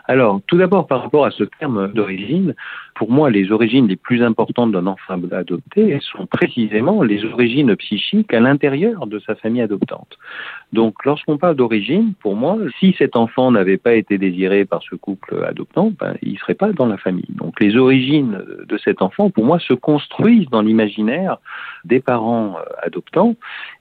Alors, 0.05 0.41
tout 0.47 0.57
d'abord, 0.57 0.87
par 0.87 1.01
rapport 1.01 1.25
à 1.25 1.31
ce 1.31 1.43
terme 1.43 1.91
d'origine, 1.93 2.55
pour 2.95 3.11
moi, 3.11 3.29
les 3.29 3.51
origines 3.51 3.87
les 3.87 3.95
plus 3.95 4.23
importantes 4.23 4.71
d'un 4.71 4.87
enfant 4.87 5.19
adopté 5.31 5.99
sont 6.01 6.25
précisément 6.25 7.03
les 7.03 7.23
origines 7.25 7.75
psychiques 7.75 8.33
à 8.33 8.39
l'intérieur 8.39 9.07
de 9.07 9.19
sa 9.19 9.35
famille 9.35 9.61
adoptante. 9.61 10.17
Donc, 10.73 11.05
lorsqu'on 11.05 11.37
parle 11.37 11.55
d'origine, 11.55 12.13
pour 12.21 12.35
moi, 12.35 12.57
si 12.79 12.95
cet 12.97 13.15
enfant 13.15 13.51
n'avait 13.51 13.77
pas 13.77 13.93
été 13.93 14.17
désiré 14.17 14.65
par 14.65 14.81
ce 14.83 14.95
couple 14.95 15.43
adoptant, 15.43 15.91
ben, 15.99 16.15
il 16.21 16.33
ne 16.33 16.37
serait 16.37 16.55
pas 16.55 16.71
dans 16.73 16.85
la 16.85 16.97
famille. 16.97 17.25
Donc, 17.29 17.59
les 17.59 17.75
origines 17.75 18.43
de 18.67 18.77
cet 18.77 19.01
enfant, 19.01 19.29
pour 19.29 19.45
moi, 19.45 19.59
se 19.59 19.73
construisent 19.73 20.49
dans 20.49 20.61
l'imaginaire 20.61 21.37
des 21.85 21.99
parents 21.99 22.57
euh, 22.57 22.63
adoptants 22.83 23.35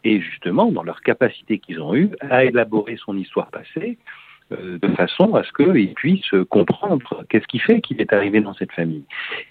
et 0.04 0.20
justement 0.20 0.70
dans 0.72 0.82
leur 0.82 1.02
capacité 1.02 1.58
qu'ils 1.58 1.80
ont 1.80 1.94
eue 1.94 2.10
à 2.20 2.44
élaborer 2.44 2.96
son 2.96 3.16
histoire 3.16 3.50
passée 3.50 3.98
de 4.50 4.88
façon 4.88 5.34
à 5.34 5.42
ce 5.44 5.52
qu'il 5.52 5.94
puisse 5.94 6.30
comprendre 6.48 7.24
qu'est-ce 7.28 7.46
qui 7.46 7.58
fait 7.58 7.80
qu'il 7.80 8.00
est 8.00 8.12
arrivé 8.12 8.40
dans 8.40 8.54
cette 8.54 8.72
famille. 8.72 9.04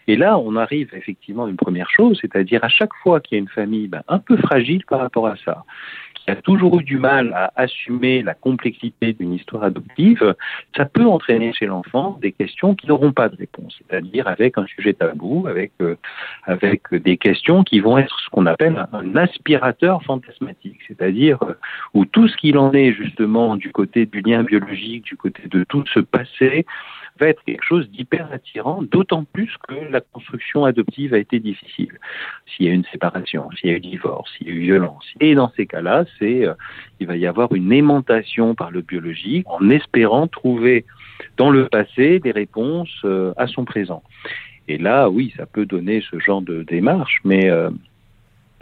Et 0.08 0.16
là, 0.16 0.38
on 0.38 0.56
arrive 0.56 0.90
effectivement 0.94 1.46
à 1.46 1.50
une 1.50 1.58
première 1.58 1.90
chose, 1.90 2.18
c'est-à-dire 2.22 2.64
à 2.64 2.70
chaque 2.70 2.94
fois 3.02 3.20
qu'il 3.20 3.38
y 3.38 3.40
a 3.40 3.42
une 3.42 3.50
famille 3.50 3.88
ben, 3.88 4.04
un 4.08 4.20
peu 4.20 4.38
fragile 4.38 4.84
par 4.86 5.00
rapport 5.00 5.28
à 5.28 5.36
ça, 5.38 5.64
a 6.30 6.36
toujours 6.36 6.80
eu 6.80 6.84
du 6.84 6.98
mal 6.98 7.34
à 7.34 7.52
assumer 7.56 8.22
la 8.22 8.34
complexité 8.34 9.14
d'une 9.14 9.34
histoire 9.34 9.64
adoptive, 9.64 10.36
ça 10.76 10.86
peut 10.86 11.06
entraîner 11.06 11.54
chez 11.54 11.66
l'enfant 11.66 12.18
des 12.22 12.32
questions 12.32 12.76
qui 12.76 12.88
n'auront 12.88 13.12
pas 13.12 13.30
de 13.30 13.36
réponse, 13.36 13.78
c'est-à-dire 13.80 14.28
avec 14.28 14.58
un 14.58 14.66
sujet 14.68 14.94
tabou, 14.94 15.48
avec, 15.48 15.72
euh, 15.82 15.96
avec 16.44 16.94
des 16.94 17.18
questions 17.18 17.64
qui 17.64 17.80
vont 17.80 17.98
être 17.98 18.20
ce 18.20 18.30
qu'on 18.30 18.46
appelle 18.46 18.88
un 18.94 19.16
aspirateur 19.16 20.04
fantasmatique, 20.04 20.80
c'est-à-dire 20.88 21.42
euh, 21.44 21.54
où 21.94 22.06
tout 22.06 22.28
ce 22.28 22.38
qu'il 22.38 22.58
en 22.58 22.72
est 22.74 22.94
justement 22.94 23.56
du 23.56 23.72
côté 23.72 24.06
du 24.06 24.22
lien 24.22 24.44
biologique, 24.44 24.89
du 24.98 25.16
côté 25.16 25.48
de 25.48 25.64
tout 25.64 25.84
ce 25.94 26.00
passé, 26.00 26.66
va 27.20 27.28
être 27.28 27.44
quelque 27.44 27.64
chose 27.64 27.90
d'hyper 27.90 28.30
attirant, 28.32 28.82
d'autant 28.82 29.24
plus 29.26 29.52
que 29.68 29.76
la 29.92 30.02
construction 30.02 30.66
adoptive 30.66 31.14
a 31.14 31.18
été 31.18 31.40
difficile. 31.40 32.00
S'il 32.46 32.66
y 32.66 32.70
a 32.70 32.74
une 32.74 32.86
séparation, 32.86 33.50
s'il 33.52 33.70
y 33.70 33.74
a 33.74 33.78
eu 33.78 33.80
divorce, 33.80 34.32
s'il 34.38 34.48
y 34.48 34.52
a 34.52 34.54
eu 34.54 34.60
violence. 34.60 35.06
Et 35.20 35.36
dans 35.36 35.52
ces 35.56 35.66
cas-là, 35.66 36.06
c'est, 36.18 36.48
euh, 36.48 36.54
il 37.00 37.08
va 37.08 37.18
y 37.18 37.28
avoir 37.28 37.54
une 37.54 37.72
aimantation 37.72 38.56
par 38.56 38.72
le 38.72 38.82
biologique 38.82 39.46
en 39.48 39.70
espérant 39.70 40.28
trouver 40.28 40.86
dans 41.38 41.50
le 41.50 41.68
passé 41.68 42.20
des 42.20 42.32
réponses 42.32 43.02
euh, 43.04 43.34
à 43.38 43.48
son 43.48 43.66
présent. 43.66 44.04
Et 44.68 44.78
là, 44.78 45.10
oui, 45.10 45.34
ça 45.36 45.46
peut 45.46 45.66
donner 45.66 46.04
ce 46.10 46.20
genre 46.20 46.42
de 46.42 46.64
démarche, 46.64 47.20
mais 47.24 47.50
euh, 47.50 47.70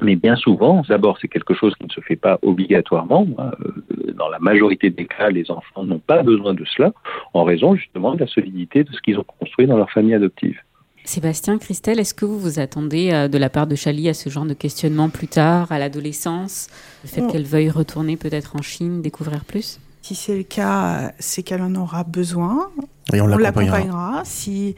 mais 0.02 0.16
bien 0.16 0.36
souvent, 0.36 0.84
d'abord, 0.88 1.18
c'est 1.20 1.28
quelque 1.28 1.54
chose 1.54 1.74
qui 1.76 1.86
ne 1.86 1.92
se 1.92 2.02
fait 2.02 2.16
pas 2.16 2.40
obligatoirement. 2.42 3.28
Hein, 3.38 3.52
euh, 3.66 4.14
dans 4.14 4.30
la 4.30 4.40
majorité 4.40 4.90
des 4.90 5.06
cas, 5.06 5.30
les 5.30 5.50
enfants 5.52 5.84
n'ont 5.84 6.00
pas 6.00 6.24
besoin 6.24 6.54
de 6.54 6.64
cela, 6.66 6.94
en 7.34 7.44
raison 7.44 7.76
justement 7.76 8.14
de 8.14 8.20
la 8.20 8.28
solidité 8.28 8.84
de 8.84 8.92
ce 8.92 9.02
qu'ils 9.02 9.18
ont 9.18 9.26
construit 9.40 9.68
dans 9.68 9.78
leur 9.78 9.90
famille 9.92 10.14
adoptive. 10.14 10.60
Sébastien, 11.04 11.58
Christelle, 11.58 12.00
est-ce 12.00 12.14
que 12.14 12.26
vous 12.26 12.38
vous 12.38 12.60
attendez 12.60 13.12
euh, 13.14 13.28
de 13.28 13.38
la 13.38 13.50
part 13.50 13.66
de 13.66 13.76
Chali 13.76 14.10
à 14.10 14.14
ce 14.14 14.30
genre 14.30 14.46
de 14.46 14.54
questionnement 14.54 15.10
plus 15.10 15.28
tard, 15.28 15.72
à 15.72 15.80
l'adolescence, 15.80 16.68
le 17.04 17.10
fait 17.10 17.26
qu'elle 17.32 17.46
veuille 17.46 17.70
retourner 17.70 18.18
peut-être 18.18 18.56
en 18.58 18.62
Chine, 18.62 19.02
découvrir 19.02 19.46
plus? 19.46 19.80
Si 20.02 20.16
c'est 20.16 20.38
le 20.38 20.44
cas, 20.44 21.12
c'est 21.20 21.44
qu'elle 21.44 21.62
en 21.62 21.76
aura 21.76 22.04
besoin. 22.04 22.70
Et 23.14 23.22
on, 23.22 23.28
l'accompagnera. 23.28 24.22
Si, 24.26 24.76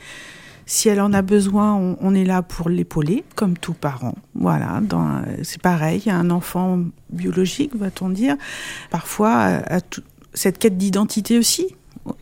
si 0.70 0.88
elle 0.88 1.02
en 1.02 1.14
a 1.14 1.24
besoin, 1.24 1.74
on, 2.00 2.14
est 2.14 2.26
là 2.26 2.44
pour 2.44 2.70
l'épauler, 2.70 3.24
comme 3.34 3.58
tout 3.58 3.74
parent. 3.74 4.14
Voilà, 4.36 4.80
c'est 5.42 5.60
pareil, 5.60 6.04
un 6.12 6.30
enfant 6.30 6.82
biologique, 7.10 7.76
va-t-on 7.76 8.10
dire, 8.10 8.36
parfois 8.92 9.32
a, 9.32 9.80
cette 10.36 10.60
quête 10.60 10.78
d'identité 10.78 11.40
aussi. 11.40 11.76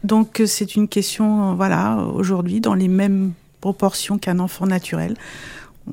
Donc 0.06 0.41
c'est 0.45 0.78
une 0.78 0.88
question, 0.88 1.56
voilà, 1.56 1.98
aujourd'hui, 1.98 2.62
dans 2.62 2.74
les 2.74 2.88
mêmes 2.88 3.34
proportions 3.60 4.18
qu'un 4.18 4.39
enfant 4.39 4.66
naturel, 4.66 5.16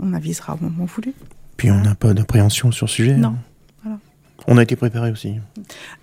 on 0.00 0.12
avisera 0.12 0.54
au 0.54 0.62
moment 0.62 0.84
voulu. 0.84 1.12
Puis 1.56 1.72
on 1.72 1.80
n'a 1.80 1.96
pas 1.96 2.14
d'appréhension 2.14 2.70
sur 2.70 2.88
ce 2.88 2.94
sujet. 2.94 3.16
Non. 3.16 3.34
Hein. 3.84 3.98
On 4.46 4.58
a 4.58 4.62
été 4.62 4.76
préparé 4.76 5.10
aussi. 5.10 5.40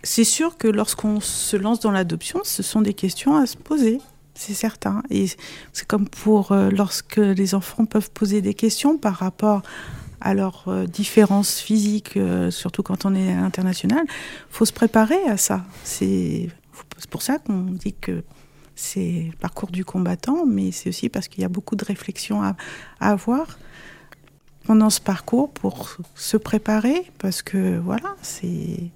C'est 0.03 0.25
sûr 0.25 0.57
que 0.57 0.67
lorsqu'on 0.67 1.21
se 1.21 1.55
lance 1.55 1.79
dans 1.79 1.91
l'adoption, 1.91 2.41
ce 2.43 2.61
sont 2.61 2.81
des 2.81 2.93
questions 2.93 3.37
à 3.37 3.45
se 3.45 3.55
poser, 3.55 4.01
c'est 4.33 4.53
certain. 4.53 5.03
Et 5.09 5.27
c'est 5.73 5.87
comme 5.87 6.07
pour 6.07 6.51
euh, 6.51 6.69
lorsque 6.69 7.17
les 7.17 7.55
enfants 7.55 7.85
peuvent 7.85 8.11
poser 8.11 8.41
des 8.41 8.53
questions 8.53 8.97
par 8.97 9.15
rapport 9.15 9.61
à 10.19 10.33
leurs 10.33 10.65
euh, 10.67 10.85
différences 10.85 11.59
physiques, 11.59 12.15
euh, 12.17 12.51
surtout 12.51 12.83
quand 12.83 13.05
on 13.05 13.15
est 13.15 13.31
international. 13.31 14.05
Faut 14.49 14.65
se 14.65 14.73
préparer 14.73 15.21
à 15.25 15.37
ça. 15.37 15.65
C'est 15.83 16.49
pour 17.09 17.21
ça 17.21 17.39
qu'on 17.39 17.61
dit 17.61 17.93
que 17.93 18.23
c'est 18.75 19.27
le 19.31 19.37
parcours 19.37 19.71
du 19.71 19.83
combattant, 19.83 20.45
mais 20.45 20.71
c'est 20.71 20.89
aussi 20.89 21.09
parce 21.09 21.27
qu'il 21.27 21.41
y 21.41 21.45
a 21.45 21.49
beaucoup 21.49 21.75
de 21.75 21.83
réflexions 21.85 22.41
à 22.41 22.55
avoir 22.99 23.59
pendant 24.65 24.89
ce 24.89 25.01
parcours 25.01 25.51
pour 25.51 25.97
se 26.15 26.37
préparer 26.37 27.11
parce 27.17 27.41
que 27.41 27.79
voilà, 27.79 28.15
c'est 28.21 28.91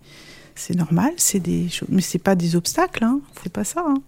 c'est 0.56 0.76
normal, 0.76 1.14
c'est 1.18 1.42
des 1.42 1.68
choses, 1.68 1.90
mais 1.92 2.02
c'est 2.02 2.20
pas 2.20 2.36
des 2.36 2.56
obstacles, 2.56 3.04
hein, 3.04 3.20
c'est 3.44 3.52
pas 3.52 3.66
ça. 3.66 3.84
Hein. 3.86 4.02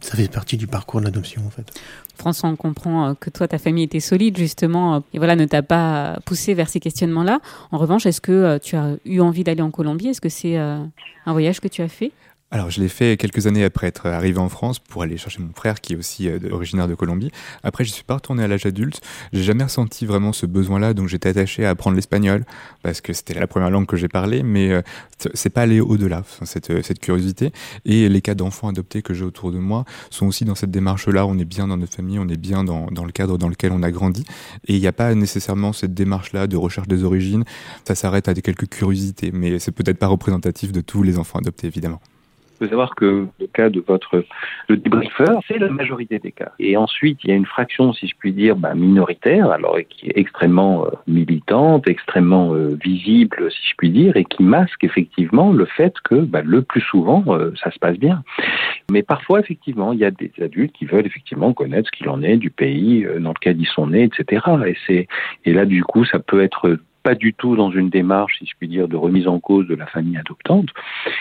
Ça 0.00 0.16
fait 0.16 0.30
partie 0.30 0.56
du 0.56 0.66
parcours 0.66 1.00
de 1.00 1.06
l'adoption 1.06 1.42
en 1.46 1.50
fait. 1.50 1.72
François, 2.20 2.50
on 2.50 2.56
comprend 2.56 3.08
euh, 3.08 3.14
que 3.18 3.30
toi, 3.30 3.48
ta 3.48 3.58
famille 3.58 3.84
était 3.84 4.00
solide 4.00 4.36
justement, 4.36 4.96
euh, 4.96 5.00
et 5.14 5.18
voilà, 5.18 5.36
ne 5.36 5.46
t'a 5.46 5.62
pas 5.62 6.18
poussé 6.26 6.54
vers 6.54 6.68
ces 6.68 6.78
questionnements-là. 6.78 7.40
En 7.72 7.78
revanche, 7.78 8.06
est-ce 8.06 8.20
que 8.20 8.32
euh, 8.32 8.58
tu 8.58 8.76
as 8.76 8.96
eu 9.06 9.20
envie 9.20 9.42
d'aller 9.42 9.62
en 9.62 9.70
Colombie? 9.70 10.08
Est-ce 10.08 10.20
que 10.20 10.28
c'est 10.28 10.56
un 10.56 10.90
voyage 11.26 11.60
que 11.60 11.68
tu 11.68 11.82
as 11.82 11.88
fait? 11.88 12.12
Alors, 12.52 12.68
je 12.68 12.80
l'ai 12.80 12.88
fait 12.88 13.16
quelques 13.16 13.46
années 13.46 13.62
après 13.62 13.86
être 13.86 14.06
arrivé 14.06 14.38
en 14.38 14.48
France 14.48 14.80
pour 14.80 15.04
aller 15.04 15.16
chercher 15.16 15.40
mon 15.40 15.52
frère 15.54 15.80
qui 15.80 15.92
est 15.92 15.96
aussi 15.96 16.28
euh, 16.28 16.40
originaire 16.50 16.88
de 16.88 16.96
Colombie. 16.96 17.30
Après, 17.62 17.84
je 17.84 17.92
suis 17.92 18.02
pas 18.02 18.14
retourné 18.14 18.42
à 18.42 18.48
l'âge 18.48 18.66
adulte. 18.66 19.00
J'ai 19.32 19.44
jamais 19.44 19.62
ressenti 19.62 20.04
vraiment 20.04 20.32
ce 20.32 20.46
besoin-là, 20.46 20.92
donc 20.92 21.06
j'étais 21.06 21.28
attaché 21.28 21.64
à 21.64 21.70
apprendre 21.70 21.94
l'espagnol 21.94 22.44
parce 22.82 23.00
que 23.00 23.12
c'était 23.12 23.34
la 23.34 23.46
première 23.46 23.70
langue 23.70 23.86
que 23.86 23.96
j'ai 23.96 24.08
parlé, 24.08 24.42
mais 24.42 24.72
euh, 24.72 24.82
c'est 25.32 25.50
pas 25.50 25.62
aller 25.62 25.78
au-delà, 25.78 26.24
cette, 26.42 26.70
euh, 26.70 26.82
cette 26.82 26.98
curiosité. 26.98 27.52
Et 27.84 28.08
les 28.08 28.20
cas 28.20 28.34
d'enfants 28.34 28.66
adoptés 28.66 29.02
que 29.02 29.14
j'ai 29.14 29.24
autour 29.24 29.52
de 29.52 29.58
moi 29.58 29.84
sont 30.10 30.26
aussi 30.26 30.44
dans 30.44 30.56
cette 30.56 30.72
démarche-là. 30.72 31.26
On 31.26 31.38
est 31.38 31.44
bien 31.44 31.68
dans 31.68 31.76
notre 31.76 31.94
famille, 31.94 32.18
on 32.18 32.28
est 32.28 32.36
bien 32.36 32.64
dans, 32.64 32.86
dans 32.86 33.04
le 33.04 33.12
cadre 33.12 33.38
dans 33.38 33.48
lequel 33.48 33.70
on 33.70 33.84
a 33.84 33.92
grandi. 33.92 34.24
Et 34.66 34.74
il 34.74 34.80
n'y 34.80 34.88
a 34.88 34.92
pas 34.92 35.14
nécessairement 35.14 35.72
cette 35.72 35.94
démarche-là 35.94 36.48
de 36.48 36.56
recherche 36.56 36.88
des 36.88 37.04
origines. 37.04 37.44
Ça 37.86 37.94
s'arrête 37.94 38.26
à 38.26 38.34
des 38.34 38.42
quelques 38.42 38.68
curiosités, 38.68 39.30
mais 39.32 39.60
c'est 39.60 39.70
peut-être 39.70 39.98
pas 39.98 40.08
représentatif 40.08 40.72
de 40.72 40.80
tous 40.80 41.04
les 41.04 41.16
enfants 41.16 41.38
adoptés, 41.38 41.68
évidemment. 41.68 42.00
Faut 42.60 42.68
savoir 42.68 42.94
que 42.94 43.26
le 43.40 43.46
cas 43.46 43.70
de 43.70 43.80
votre 43.80 44.22
le 44.68 44.76
c'est 45.48 45.58
la 45.58 45.70
majorité 45.70 46.18
des 46.18 46.30
cas. 46.30 46.52
Et 46.58 46.76
ensuite, 46.76 47.18
il 47.24 47.30
y 47.30 47.32
a 47.32 47.36
une 47.36 47.46
fraction, 47.46 47.94
si 47.94 48.06
je 48.06 48.14
puis 48.18 48.34
dire, 48.34 48.54
bah, 48.54 48.74
minoritaire, 48.74 49.50
alors 49.50 49.78
qui 49.88 50.08
est 50.08 50.18
extrêmement 50.18 50.84
euh, 50.84 50.90
militante, 51.06 51.88
extrêmement 51.88 52.52
euh, 52.52 52.76
visible, 52.84 53.50
si 53.50 53.70
je 53.70 53.74
puis 53.78 53.88
dire, 53.88 54.14
et 54.18 54.26
qui 54.26 54.42
masque 54.42 54.84
effectivement 54.84 55.52
le 55.52 55.64
fait 55.64 55.94
que 56.04 56.16
bah, 56.16 56.42
le 56.44 56.60
plus 56.60 56.82
souvent, 56.82 57.24
euh, 57.28 57.52
ça 57.62 57.70
se 57.70 57.78
passe 57.78 57.96
bien. 57.96 58.22
Mais 58.90 59.02
parfois, 59.02 59.40
effectivement, 59.40 59.94
il 59.94 60.00
y 60.00 60.04
a 60.04 60.10
des 60.10 60.30
adultes 60.42 60.74
qui 60.74 60.84
veulent 60.84 61.06
effectivement 61.06 61.54
connaître 61.54 61.88
ce 61.90 61.96
qu'il 61.96 62.10
en 62.10 62.22
est 62.22 62.36
du 62.36 62.50
pays 62.50 63.06
dans 63.20 63.32
lequel 63.32 63.58
ils 63.58 63.66
sont 63.68 63.86
nés, 63.86 64.04
etc. 64.04 64.42
Et 64.66 64.76
c'est 64.86 65.08
et 65.46 65.54
là, 65.54 65.64
du 65.64 65.82
coup, 65.82 66.04
ça 66.04 66.18
peut 66.18 66.42
être 66.42 66.78
pas 67.02 67.14
du 67.14 67.34
tout 67.34 67.56
dans 67.56 67.70
une 67.70 67.90
démarche, 67.90 68.38
si 68.38 68.46
je 68.46 68.52
puis 68.58 68.68
dire, 68.68 68.88
de 68.88 68.96
remise 68.96 69.28
en 69.28 69.40
cause 69.40 69.66
de 69.66 69.74
la 69.74 69.86
famille 69.86 70.16
adoptante, 70.16 70.68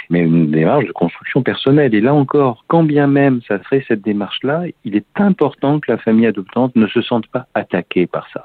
mais 0.09 0.21
une 0.21 0.51
démarche 0.51 0.85
de 0.85 0.91
construction 0.91 1.43
personnelle. 1.43 1.93
Et 1.93 2.01
là 2.01 2.13
encore, 2.13 2.65
quand 2.67 2.83
bien 2.83 3.07
même 3.07 3.41
ça 3.47 3.61
serait 3.63 3.83
cette 3.87 4.01
démarche-là, 4.01 4.63
il 4.83 4.95
est 4.95 5.05
important 5.15 5.79
que 5.79 5.91
la 5.91 5.97
famille 5.97 6.27
adoptante 6.27 6.75
ne 6.75 6.87
se 6.87 7.01
sente 7.01 7.27
pas 7.27 7.47
attaquée 7.53 8.07
par 8.07 8.27
ça. 8.33 8.43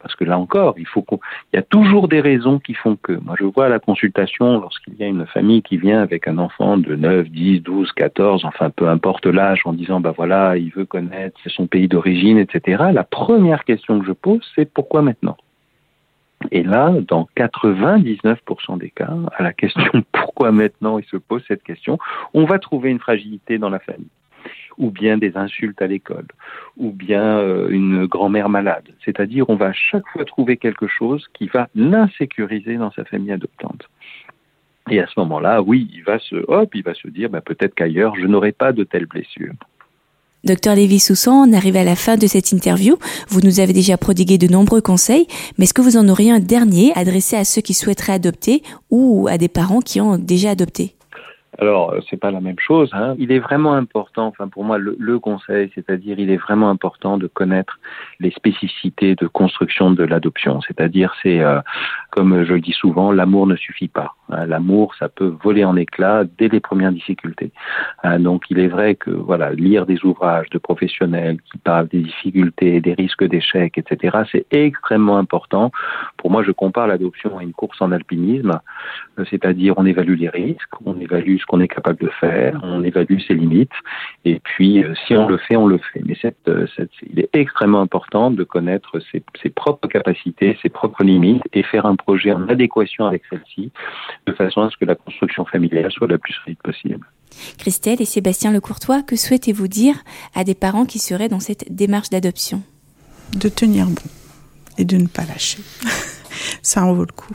Parce 0.00 0.14
que 0.16 0.24
là 0.24 0.38
encore, 0.38 0.74
il 0.78 0.86
faut 0.86 1.02
qu'on, 1.02 1.18
il 1.52 1.56
y 1.56 1.58
a 1.58 1.62
toujours 1.62 2.08
des 2.08 2.20
raisons 2.20 2.58
qui 2.58 2.74
font 2.74 2.96
que. 2.96 3.12
Moi, 3.12 3.36
je 3.38 3.44
vois 3.44 3.66
à 3.66 3.68
la 3.68 3.78
consultation, 3.78 4.60
lorsqu'il 4.60 4.94
y 4.96 5.02
a 5.02 5.06
une 5.06 5.26
famille 5.26 5.62
qui 5.62 5.76
vient 5.76 6.02
avec 6.02 6.28
un 6.28 6.38
enfant 6.38 6.76
de 6.76 6.94
9, 6.94 7.30
10, 7.30 7.60
12, 7.60 7.92
14, 7.92 8.44
enfin, 8.44 8.70
peu 8.70 8.88
importe 8.88 9.26
l'âge, 9.26 9.62
en 9.64 9.72
disant, 9.72 10.00
bah 10.00 10.12
voilà, 10.16 10.56
il 10.56 10.70
veut 10.70 10.84
connaître 10.84 11.38
son 11.46 11.66
pays 11.66 11.88
d'origine, 11.88 12.38
etc. 12.38 12.84
La 12.92 13.04
première 13.04 13.64
question 13.64 13.98
que 13.98 14.06
je 14.06 14.12
pose, 14.12 14.42
c'est 14.54 14.70
pourquoi 14.72 15.02
maintenant? 15.02 15.36
Et 16.50 16.62
là, 16.62 16.92
dans 17.06 17.28
99% 17.36 18.78
des 18.78 18.90
cas, 18.90 19.14
à 19.36 19.42
la 19.42 19.52
question 19.52 19.84
pourquoi 20.12 20.52
maintenant 20.52 20.98
il 20.98 21.04
se 21.06 21.16
pose 21.16 21.42
cette 21.48 21.62
question, 21.62 21.98
on 22.32 22.44
va 22.44 22.58
trouver 22.58 22.90
une 22.90 23.00
fragilité 23.00 23.58
dans 23.58 23.70
la 23.70 23.78
famille 23.78 24.08
ou 24.76 24.90
bien 24.90 25.18
des 25.18 25.36
insultes 25.36 25.80
à 25.80 25.86
l'école, 25.86 26.26
ou 26.76 26.90
bien 26.90 27.38
euh, 27.38 27.68
une 27.68 28.06
grand-mère 28.06 28.48
malade. 28.48 28.88
C'est-à-dire, 29.04 29.48
on 29.48 29.56
va 29.56 29.66
à 29.66 29.72
chaque 29.72 30.06
fois 30.08 30.24
trouver 30.24 30.56
quelque 30.56 30.86
chose 30.86 31.26
qui 31.32 31.46
va 31.46 31.68
l'insécuriser 31.74 32.76
dans 32.76 32.90
sa 32.90 33.04
famille 33.04 33.32
adoptante. 33.32 33.88
Et 34.90 35.00
à 35.00 35.06
ce 35.06 35.18
moment-là, 35.20 35.62
oui, 35.62 35.88
il 35.94 36.02
va 36.02 36.18
se, 36.18 36.36
hop, 36.48 36.74
il 36.74 36.82
va 36.82 36.94
se 36.94 37.08
dire, 37.08 37.30
bah, 37.30 37.40
peut-être 37.40 37.74
qu'ailleurs, 37.74 38.16
je 38.16 38.26
n'aurai 38.26 38.52
pas 38.52 38.72
de 38.72 38.84
telles 38.84 39.06
blessures. 39.06 39.54
Docteur 40.44 40.74
Lévy-Soussan, 40.74 41.48
on 41.48 41.52
arrive 41.54 41.76
à 41.76 41.84
la 41.84 41.96
fin 41.96 42.18
de 42.18 42.26
cette 42.26 42.52
interview. 42.52 42.98
Vous 43.28 43.40
nous 43.40 43.60
avez 43.60 43.72
déjà 43.72 43.96
prodigué 43.96 44.36
de 44.36 44.46
nombreux 44.46 44.82
conseils, 44.82 45.26
mais 45.56 45.64
est-ce 45.64 45.72
que 45.72 45.80
vous 45.80 45.96
en 45.96 46.06
auriez 46.06 46.30
un 46.30 46.40
dernier 46.40 46.92
adressé 46.96 47.34
à 47.36 47.44
ceux 47.44 47.62
qui 47.62 47.72
souhaiteraient 47.72 48.12
adopter 48.12 48.62
ou 48.90 49.26
à 49.30 49.38
des 49.38 49.48
parents 49.48 49.80
qui 49.80 50.02
ont 50.02 50.18
déjà 50.18 50.50
adopté? 50.50 50.96
Alors, 51.58 51.94
c'est 52.10 52.18
pas 52.18 52.30
la 52.30 52.40
même 52.40 52.58
chose. 52.58 52.90
Hein. 52.92 53.14
Il 53.18 53.30
est 53.30 53.38
vraiment 53.38 53.74
important, 53.74 54.26
enfin 54.26 54.48
pour 54.48 54.64
moi, 54.64 54.76
le, 54.76 54.96
le 54.98 55.18
conseil, 55.18 55.70
c'est-à-dire, 55.74 56.18
il 56.18 56.28
est 56.28 56.36
vraiment 56.36 56.68
important 56.68 57.16
de 57.16 57.26
connaître 57.28 57.78
les 58.20 58.32
spécificités 58.32 59.14
de 59.14 59.26
construction 59.28 59.92
de 59.92 60.04
l'adoption. 60.04 60.60
C'est-à-dire, 60.66 61.14
c'est 61.22 61.40
euh, 61.40 61.60
comme 62.14 62.44
je 62.44 62.54
le 62.54 62.60
dis 62.60 62.70
souvent, 62.70 63.10
l'amour 63.10 63.48
ne 63.48 63.56
suffit 63.56 63.88
pas. 63.88 64.14
Hein. 64.28 64.46
L'amour, 64.46 64.94
ça 65.00 65.08
peut 65.08 65.34
voler 65.42 65.64
en 65.64 65.74
éclats 65.74 66.22
dès 66.38 66.46
les 66.46 66.60
premières 66.60 66.92
difficultés. 66.92 67.50
Hein. 68.04 68.20
Donc, 68.20 68.44
il 68.50 68.60
est 68.60 68.68
vrai 68.68 68.94
que 68.94 69.10
voilà, 69.10 69.50
lire 69.52 69.84
des 69.84 70.04
ouvrages 70.04 70.48
de 70.50 70.58
professionnels 70.58 71.38
qui 71.50 71.58
parlent 71.58 71.88
des 71.88 72.02
difficultés, 72.02 72.80
des 72.80 72.94
risques 72.94 73.24
d'échec, 73.24 73.76
etc., 73.78 74.18
c'est 74.30 74.46
extrêmement 74.52 75.18
important. 75.18 75.72
Pour 76.16 76.30
moi, 76.30 76.44
je 76.44 76.52
compare 76.52 76.86
l'adoption 76.86 77.36
à 77.36 77.42
une 77.42 77.52
course 77.52 77.82
en 77.82 77.90
alpinisme, 77.90 78.60
euh, 79.18 79.24
c'est-à-dire, 79.28 79.74
on 79.76 79.84
évalue 79.84 80.16
les 80.16 80.28
risques, 80.28 80.74
on 80.84 81.00
évalue 81.00 81.38
ce 81.38 81.46
qu'on 81.46 81.58
est 81.58 81.68
capable 81.68 81.98
de 81.98 82.10
faire, 82.20 82.60
on 82.62 82.84
évalue 82.84 83.18
ses 83.26 83.34
limites, 83.34 83.72
et 84.24 84.38
puis 84.38 84.84
euh, 84.84 84.94
si 85.04 85.16
on 85.16 85.26
le 85.26 85.36
fait, 85.36 85.56
on 85.56 85.66
le 85.66 85.78
fait. 85.78 86.02
Mais 86.04 86.16
cette, 86.22 86.46
euh, 86.46 86.68
cette, 86.76 86.92
il 87.02 87.18
est 87.18 87.30
extrêmement 87.32 87.80
important 87.80 88.30
de 88.30 88.44
connaître 88.44 89.00
ses, 89.10 89.24
ses, 89.42 89.50
propres 89.50 89.88
capacités, 89.88 90.56
ses 90.62 90.68
propres 90.68 91.02
limites, 91.02 91.42
et 91.52 91.64
faire 91.64 91.86
un 91.86 91.96
projet 92.04 92.32
en 92.32 92.48
adéquation 92.48 93.06
avec 93.06 93.22
celle-ci, 93.30 93.72
de 94.26 94.32
façon 94.32 94.62
à 94.62 94.70
ce 94.70 94.76
que 94.76 94.84
la 94.84 94.94
construction 94.94 95.44
familiale 95.44 95.90
soit 95.90 96.06
la 96.06 96.18
plus 96.18 96.34
solide 96.44 96.58
possible. 96.62 97.06
Christelle 97.58 98.00
et 98.00 98.04
Sébastien 98.04 98.52
Lecourtois, 98.52 99.02
que 99.02 99.16
souhaitez-vous 99.16 99.68
dire 99.68 99.96
à 100.34 100.44
des 100.44 100.54
parents 100.54 100.86
qui 100.86 100.98
seraient 100.98 101.28
dans 101.28 101.40
cette 101.40 101.74
démarche 101.74 102.10
d'adoption? 102.10 102.62
De 103.34 103.48
tenir 103.48 103.86
bon 103.86 104.02
et 104.78 104.84
de 104.84 104.96
ne 104.96 105.06
pas 105.06 105.24
lâcher. 105.24 105.62
Ça 106.62 106.84
en 106.84 106.94
vaut 106.94 107.06
le 107.06 107.12
coup. 107.12 107.34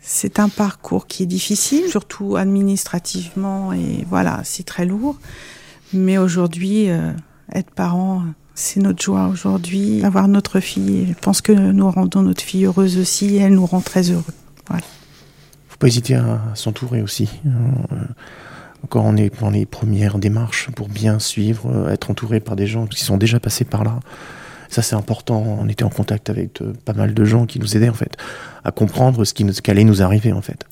C'est 0.00 0.40
un 0.40 0.48
parcours 0.48 1.06
qui 1.06 1.22
est 1.22 1.26
difficile, 1.26 1.86
surtout 1.88 2.36
administrativement, 2.36 3.72
et 3.72 4.04
voilà, 4.06 4.40
c'est 4.42 4.64
très 4.64 4.86
lourd. 4.86 5.16
Mais 5.92 6.16
aujourd'hui, 6.16 6.90
euh, 6.90 7.12
être 7.52 7.70
parent, 7.74 8.22
c'est 8.58 8.80
notre 8.80 9.00
joie 9.00 9.28
aujourd'hui. 9.28 10.04
Avoir 10.04 10.26
notre 10.26 10.58
fille, 10.58 11.06
je 11.08 11.14
pense 11.14 11.40
que 11.40 11.52
nous 11.52 11.88
rendons 11.90 12.22
notre 12.22 12.42
fille 12.42 12.64
heureuse 12.64 12.98
aussi, 12.98 13.36
et 13.36 13.38
elle 13.38 13.54
nous 13.54 13.64
rend 13.64 13.80
très 13.80 14.10
heureux. 14.10 14.24
Voilà. 14.68 14.82
Faut 15.68 15.78
pas 15.78 15.86
hésiter 15.86 16.16
à, 16.16 16.40
s'entourer 16.54 17.00
aussi. 17.00 17.30
Euh, 17.46 17.50
encore 18.82 19.04
on 19.04 19.16
est 19.16 19.40
dans 19.40 19.50
les 19.50 19.64
premières 19.64 20.18
démarches 20.18 20.70
pour 20.72 20.88
bien 20.88 21.20
suivre, 21.20 21.70
euh, 21.72 21.92
être 21.92 22.10
entouré 22.10 22.40
par 22.40 22.56
des 22.56 22.66
gens 22.66 22.86
qui 22.86 23.02
sont 23.04 23.16
déjà 23.16 23.38
passés 23.38 23.64
par 23.64 23.84
là. 23.84 24.00
Ça, 24.70 24.82
c'est 24.82 24.96
important. 24.96 25.40
On 25.60 25.68
était 25.68 25.84
en 25.84 25.88
contact 25.88 26.28
avec 26.28 26.60
pas 26.84 26.92
mal 26.92 27.14
de 27.14 27.24
gens 27.24 27.46
qui 27.46 27.58
nous 27.58 27.76
aidaient, 27.76 27.88
en 27.88 27.94
fait, 27.94 28.16
à 28.64 28.70
comprendre 28.70 29.24
ce 29.24 29.32
qui, 29.32 29.44
nous, 29.44 29.54
allait 29.68 29.84
nous 29.84 30.02
arriver, 30.02 30.32
en 30.32 30.42
fait. 30.42 30.66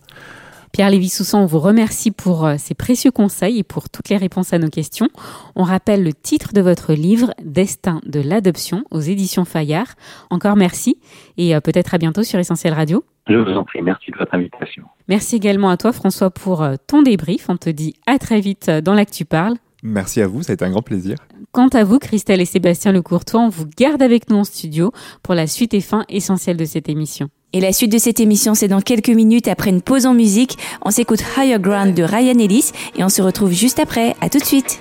Pierre 0.77 0.91
Lévy-Soussan, 0.91 1.41
on 1.41 1.47
vous 1.47 1.59
remercie 1.59 2.11
pour 2.11 2.47
ces 2.59 2.75
précieux 2.75 3.11
conseils 3.11 3.61
et 3.61 3.63
pour 3.63 3.89
toutes 3.89 4.11
les 4.11 4.19
réponses 4.19 4.53
à 4.53 4.59
nos 4.59 4.69
questions. 4.69 5.09
On 5.55 5.63
rappelle 5.63 6.05
le 6.05 6.13
titre 6.13 6.53
de 6.53 6.61
votre 6.61 6.93
livre, 6.93 7.33
Destin 7.43 8.03
de 8.05 8.21
l'adoption, 8.21 8.85
aux 8.91 9.01
éditions 9.01 9.47
Fayard. 9.47 9.95
Encore 10.29 10.55
merci 10.55 10.99
et 11.39 11.59
peut-être 11.63 11.95
à 11.95 11.97
bientôt 11.97 12.25
sur 12.25 12.39
Essentiel 12.39 12.75
Radio. 12.75 13.07
Je 13.27 13.37
vous 13.37 13.53
en 13.53 13.65
prie, 13.65 13.81
merci 13.81 14.11
de 14.11 14.19
votre 14.19 14.35
invitation. 14.35 14.83
Merci 15.09 15.37
également 15.37 15.71
à 15.71 15.79
toi 15.79 15.95
François 15.95 16.29
pour 16.29 16.63
ton 16.87 17.01
débrief. 17.01 17.49
On 17.49 17.57
te 17.57 17.71
dit 17.71 17.95
à 18.07 18.19
très 18.19 18.41
vite 18.41 18.69
dans 18.69 18.93
l'Actu 18.93 19.25
Parle. 19.25 19.55
Merci 19.83 20.21
à 20.21 20.27
vous, 20.27 20.43
ça 20.43 20.53
a 20.53 20.55
été 20.57 20.65
un 20.67 20.71
grand 20.71 20.83
plaisir. 20.83 21.17
Quant 21.53 21.69
à 21.69 21.85
vous, 21.85 21.99
Christelle 21.99 22.43
et 22.43 22.45
Sébastien 22.45 22.93
Lecourtois, 22.93 23.41
on 23.41 23.49
vous 23.49 23.65
garde 23.79 24.03
avec 24.03 24.29
nous 24.29 24.37
en 24.37 24.45
studio 24.45 24.93
pour 25.23 25.33
la 25.33 25.47
suite 25.47 25.73
et 25.73 25.81
fin 25.81 26.05
essentielle 26.11 26.59
de 26.59 26.67
cette 26.67 26.91
émission. 26.91 27.31
Et 27.53 27.61
la 27.61 27.73
suite 27.73 27.93
de 27.93 27.99
cette 27.99 28.21
émission, 28.21 28.55
c'est 28.55 28.69
dans 28.69 28.81
quelques 28.81 29.09
minutes 29.09 29.49
après 29.49 29.71
une 29.71 29.83
pause 29.83 30.07
en 30.07 30.15
musique. 30.15 30.59
On 30.83 30.91
s'écoute 30.91 31.23
Higher 31.37 31.59
Ground 31.59 31.95
de 31.95 32.03
Ryan 32.03 32.39
Ellis 32.39 32.73
et 32.97 33.05
on 33.05 33.09
se 33.09 33.23
retrouve 33.23 33.53
juste 33.53 33.79
après. 33.79 34.15
À 34.21 34.29
tout 34.29 34.39
de 34.39 34.45
suite. 34.45 34.81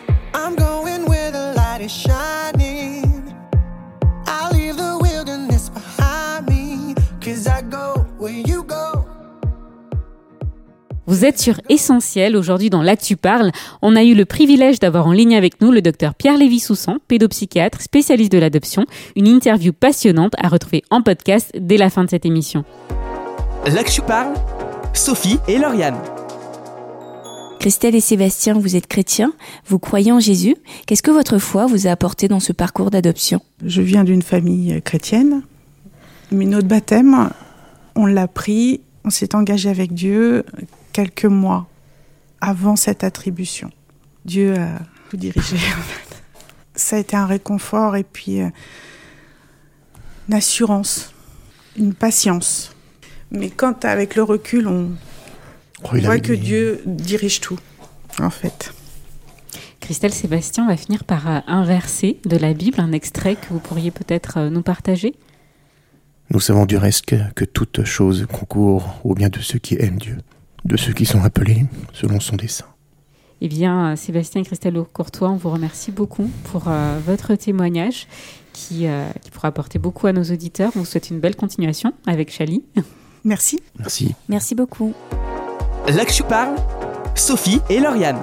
Vous 11.08 11.24
êtes 11.24 11.38
sur 11.40 11.62
Essentiel. 11.70 12.36
Aujourd'hui, 12.36 12.72
dans 12.72 12.82
l'Actu 12.82 13.16
Parle, 13.16 13.52
on 13.84 13.96
a 13.96 14.04
eu 14.04 14.16
le 14.16 14.26
privilège 14.26 14.80
d'avoir 14.80 15.06
en 15.06 15.12
ligne 15.12 15.36
avec 15.36 15.62
nous 15.62 15.72
le 15.72 15.84
docteur 15.84 16.16
Pierre 16.16 16.38
Lévy-Soussan, 16.38 16.98
pédopsychiatre, 17.08 17.80
spécialiste 17.80 18.32
de 18.32 18.40
l'adoption. 18.40 18.86
Une 19.16 19.28
interview 19.28 19.72
passionnante 19.72 20.34
à 20.40 20.48
retrouver 20.48 20.84
en 20.90 21.04
podcast 21.04 21.52
dès 21.60 21.78
la 21.78 21.92
fin 21.92 22.06
de 22.06 22.10
cette 22.10 22.26
émission. 22.26 22.66
L'Actu 23.68 24.02
Parle, 24.02 24.34
Sophie 24.94 25.38
et 25.48 25.60
Lauriane. 25.60 25.98
Christelle 27.60 27.94
et 27.94 28.02
Sébastien, 28.02 28.56
vous 28.56 28.76
êtes 28.76 28.88
chrétiens, 28.88 29.34
vous 29.68 29.78
croyez 29.78 30.12
en 30.12 30.20
Jésus. 30.20 30.56
Qu'est-ce 30.88 31.04
que 31.04 31.12
votre 31.12 31.38
foi 31.38 31.68
vous 31.68 31.86
a 31.86 31.92
apporté 31.92 32.28
dans 32.28 32.40
ce 32.40 32.52
parcours 32.52 32.90
d'adoption? 32.90 33.42
Je 33.64 33.84
viens 33.84 34.04
d'une 34.04 34.24
famille 34.24 34.82
chrétienne, 34.84 35.44
mais 36.32 36.46
notre 36.46 36.68
baptême, 36.68 37.30
on 37.96 38.08
l'a 38.08 38.28
pris, 38.28 38.82
on 39.04 39.12
s'est 39.12 39.36
engagé 39.36 39.70
avec 39.70 39.94
Dieu 39.94 40.44
quelques 40.96 41.26
mois 41.26 41.68
avant 42.40 42.78
cette 42.78 43.04
attribution. 43.04 43.70
Dieu 44.24 44.56
a 44.58 44.80
tout 45.10 45.18
dirigé. 45.18 45.58
En 45.58 45.82
fait. 45.82 46.24
Ça 46.74 46.96
a 46.96 47.00
été 47.00 47.18
un 47.18 47.26
réconfort 47.26 47.98
et 47.98 48.04
puis 48.06 48.40
euh, 48.42 48.50
une 50.30 50.36
assurance, 50.36 51.14
une 51.78 51.94
patience. 51.94 52.74
Mais 53.30 53.50
quand 53.50 53.84
avec 53.84 54.16
le 54.16 54.24
recul, 54.24 54.68
on, 54.68 54.92
Oh, 55.84 55.90
on 55.92 55.98
voit 56.00 56.20
que 56.20 56.28
des- 56.32 56.38
Dieu 56.38 56.82
dirige 56.86 57.42
tout, 57.42 57.60
en 58.20 58.30
fait. 58.30 58.74
Christelle 59.82 60.14
Sébastien 60.14 60.66
va 60.66 60.78
finir 60.78 61.04
par 61.04 61.30
euh, 61.30 61.40
un 61.46 61.66
verset 61.66 62.18
de 62.26 62.38
la 62.38 62.54
Bible, 62.54 62.80
un 62.80 62.94
extrait 62.94 63.36
que 63.36 63.48
vous 63.50 63.60
pourriez 63.60 63.92
peut-être 63.92 64.38
euh, 64.38 64.50
nous 64.50 64.62
partager. 64.64 65.14
Nous 66.32 66.40
savons 66.40 66.66
du 66.66 66.78
reste 66.78 67.06
que, 67.06 67.18
que 67.36 67.44
toute 67.46 67.84
chose 67.84 68.26
concourt 68.32 69.02
au 69.04 69.14
bien 69.14 69.28
de 69.30 69.40
ceux 69.40 69.60
qui 69.60 69.76
aiment 69.78 69.98
Dieu, 70.00 70.18
de 70.66 70.78
ceux 70.78 70.94
qui 70.94 71.06
sont 71.06 71.24
appelés 71.24 71.66
selon 71.94 72.20
son 72.20 72.36
dessein. 72.36 72.66
Eh 73.42 73.48
bien, 73.48 73.92
euh, 73.92 73.96
Sébastien 73.96 74.42
et 74.42 74.46
Christelle 74.46 74.82
Courtois, 74.92 75.30
on 75.30 75.36
vous 75.36 75.52
remercie 75.52 75.92
beaucoup 75.92 76.30
pour 76.52 76.64
euh, 76.68 77.00
votre 77.06 77.36
témoignage 77.36 78.08
qui, 78.54 78.88
euh, 78.88 79.08
qui 79.22 79.30
pourra 79.30 79.50
apporter 79.50 79.78
beaucoup 79.78 80.08
à 80.08 80.14
nos 80.14 80.24
auditeurs. 80.24 80.72
On 80.76 80.80
vous 80.80 80.86
souhaite 80.86 81.10
une 81.10 81.20
belle 81.20 81.36
continuation 81.36 81.94
avec 82.08 82.32
Chali. 82.32 82.64
Merci. 83.24 83.60
Merci. 83.78 84.16
Merci 84.30 84.56
beaucoup. 84.56 84.94
L'Actu 85.88 86.24
Parle, 86.24 86.56
Sophie 87.16 87.60
et 87.70 87.80
Lauriane. 87.80 88.20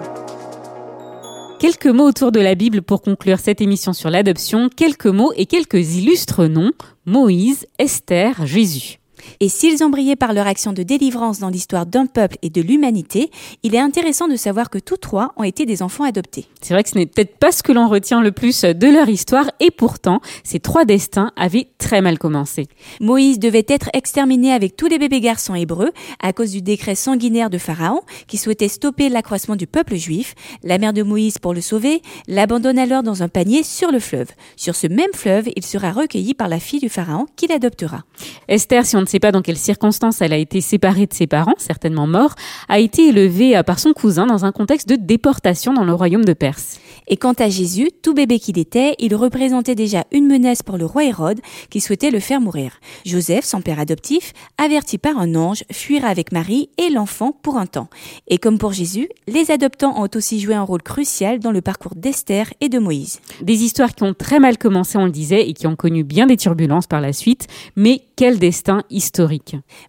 Quelques 1.58 1.86
mots 1.86 2.08
autour 2.08 2.32
de 2.32 2.40
la 2.40 2.56
Bible 2.56 2.82
pour 2.82 3.02
conclure 3.02 3.38
cette 3.38 3.60
émission 3.60 3.92
sur 3.92 4.10
l'adoption. 4.10 4.68
Quelques 4.68 5.06
mots 5.06 5.32
et 5.36 5.46
quelques 5.46 5.94
illustres 5.96 6.48
noms. 6.48 6.72
Moïse, 7.04 7.66
Esther, 7.78 8.46
Jésus. 8.46 9.01
Et 9.40 9.48
s'ils 9.48 9.82
ont 9.84 9.90
brillé 9.90 10.16
par 10.16 10.32
leur 10.32 10.46
action 10.46 10.72
de 10.72 10.82
délivrance 10.82 11.38
dans 11.38 11.48
l'histoire 11.48 11.86
d'un 11.86 12.06
peuple 12.06 12.36
et 12.42 12.50
de 12.50 12.60
l'humanité, 12.60 13.30
il 13.62 13.74
est 13.74 13.80
intéressant 13.80 14.28
de 14.28 14.36
savoir 14.36 14.70
que 14.70 14.78
tous 14.78 14.96
trois 14.96 15.32
ont 15.36 15.44
été 15.44 15.66
des 15.66 15.82
enfants 15.82 16.04
adoptés. 16.04 16.46
C'est 16.60 16.74
vrai 16.74 16.82
que 16.82 16.90
ce 16.90 16.98
n'est 16.98 17.06
peut-être 17.06 17.36
pas 17.36 17.52
ce 17.52 17.62
que 17.62 17.72
l'on 17.72 17.88
retient 17.88 18.20
le 18.20 18.32
plus 18.32 18.62
de 18.62 18.86
leur 18.88 19.08
histoire 19.08 19.50
et 19.60 19.70
pourtant, 19.70 20.20
ces 20.44 20.60
trois 20.60 20.84
destins 20.84 21.32
avaient 21.36 21.68
très 21.78 22.00
mal 22.00 22.18
commencé. 22.18 22.66
Moïse 23.00 23.38
devait 23.38 23.66
être 23.68 23.90
exterminé 23.92 24.52
avec 24.52 24.76
tous 24.76 24.86
les 24.86 24.98
bébés 24.98 25.20
garçons 25.20 25.54
hébreux 25.54 25.90
à 26.20 26.32
cause 26.32 26.52
du 26.52 26.62
décret 26.62 26.94
sanguinaire 26.94 27.50
de 27.50 27.58
Pharaon 27.58 28.00
qui 28.26 28.38
souhaitait 28.38 28.68
stopper 28.68 29.08
l'accroissement 29.08 29.56
du 29.56 29.66
peuple 29.66 29.96
juif. 29.96 30.34
La 30.62 30.78
mère 30.78 30.92
de 30.92 31.02
Moïse, 31.02 31.38
pour 31.38 31.54
le 31.54 31.60
sauver, 31.60 32.02
l'abandonne 32.28 32.78
alors 32.78 33.02
dans 33.02 33.22
un 33.22 33.28
panier 33.28 33.62
sur 33.62 33.90
le 33.90 33.98
fleuve. 33.98 34.28
Sur 34.56 34.74
ce 34.74 34.86
même 34.86 35.12
fleuve, 35.14 35.48
il 35.56 35.64
sera 35.64 35.92
recueilli 35.92 36.34
par 36.34 36.48
la 36.48 36.60
fille 36.60 36.80
du 36.80 36.88
Pharaon 36.88 37.26
qui 37.36 37.46
l'adoptera. 37.46 38.04
Esther, 38.48 38.86
si 38.86 38.96
on 38.96 39.00
ne 39.00 39.06
sait 39.12 39.20
pas 39.20 39.30
dans 39.30 39.42
quelles 39.42 39.58
circonstances 39.58 40.22
elle 40.22 40.32
a 40.32 40.38
été 40.38 40.62
séparée 40.62 41.06
de 41.06 41.12
ses 41.12 41.26
parents, 41.26 41.54
certainement 41.58 42.06
morts, 42.06 42.34
a 42.70 42.78
été 42.78 43.08
élevée 43.08 43.54
euh, 43.56 43.62
par 43.62 43.78
son 43.78 43.92
cousin 43.92 44.26
dans 44.26 44.46
un 44.46 44.52
contexte 44.52 44.88
de 44.88 44.96
déportation 44.96 45.74
dans 45.74 45.84
le 45.84 45.92
royaume 45.92 46.24
de 46.24 46.32
Perse. 46.32 46.80
Et 47.08 47.18
quant 47.18 47.34
à 47.34 47.50
Jésus, 47.50 47.90
tout 48.02 48.14
bébé 48.14 48.38
qu'il 48.38 48.58
était, 48.58 48.94
il 48.98 49.14
représentait 49.14 49.74
déjà 49.74 50.04
une 50.12 50.26
menace 50.26 50.62
pour 50.62 50.78
le 50.78 50.86
roi 50.86 51.04
Hérode 51.04 51.40
qui 51.68 51.80
souhaitait 51.80 52.10
le 52.10 52.20
faire 52.20 52.40
mourir. 52.40 52.80
Joseph, 53.04 53.44
son 53.44 53.60
père 53.60 53.78
adoptif, 53.78 54.32
averti 54.56 54.96
par 54.96 55.18
un 55.18 55.34
ange, 55.34 55.64
fuira 55.70 56.08
avec 56.08 56.32
Marie 56.32 56.70
et 56.78 56.88
l'enfant 56.88 57.32
pour 57.42 57.58
un 57.58 57.66
temps. 57.66 57.90
Et 58.28 58.38
comme 58.38 58.58
pour 58.58 58.72
Jésus, 58.72 59.08
les 59.26 59.50
adoptants 59.50 60.00
ont 60.02 60.08
aussi 60.14 60.40
joué 60.40 60.54
un 60.54 60.62
rôle 60.62 60.82
crucial 60.82 61.38
dans 61.38 61.52
le 61.52 61.60
parcours 61.60 61.96
d'Esther 61.96 62.54
et 62.62 62.70
de 62.70 62.78
Moïse. 62.78 63.20
Des 63.42 63.62
histoires 63.62 63.94
qui 63.94 64.04
ont 64.04 64.14
très 64.14 64.40
mal 64.40 64.56
commencé, 64.56 64.96
on 64.96 65.04
le 65.04 65.10
disait, 65.10 65.46
et 65.46 65.52
qui 65.52 65.66
ont 65.66 65.76
connu 65.76 66.04
bien 66.04 66.26
des 66.26 66.38
turbulences 66.38 66.86
par 66.86 67.02
la 67.02 67.12
suite, 67.12 67.46
mais 67.76 68.02
quel 68.16 68.38
destin 68.38 68.84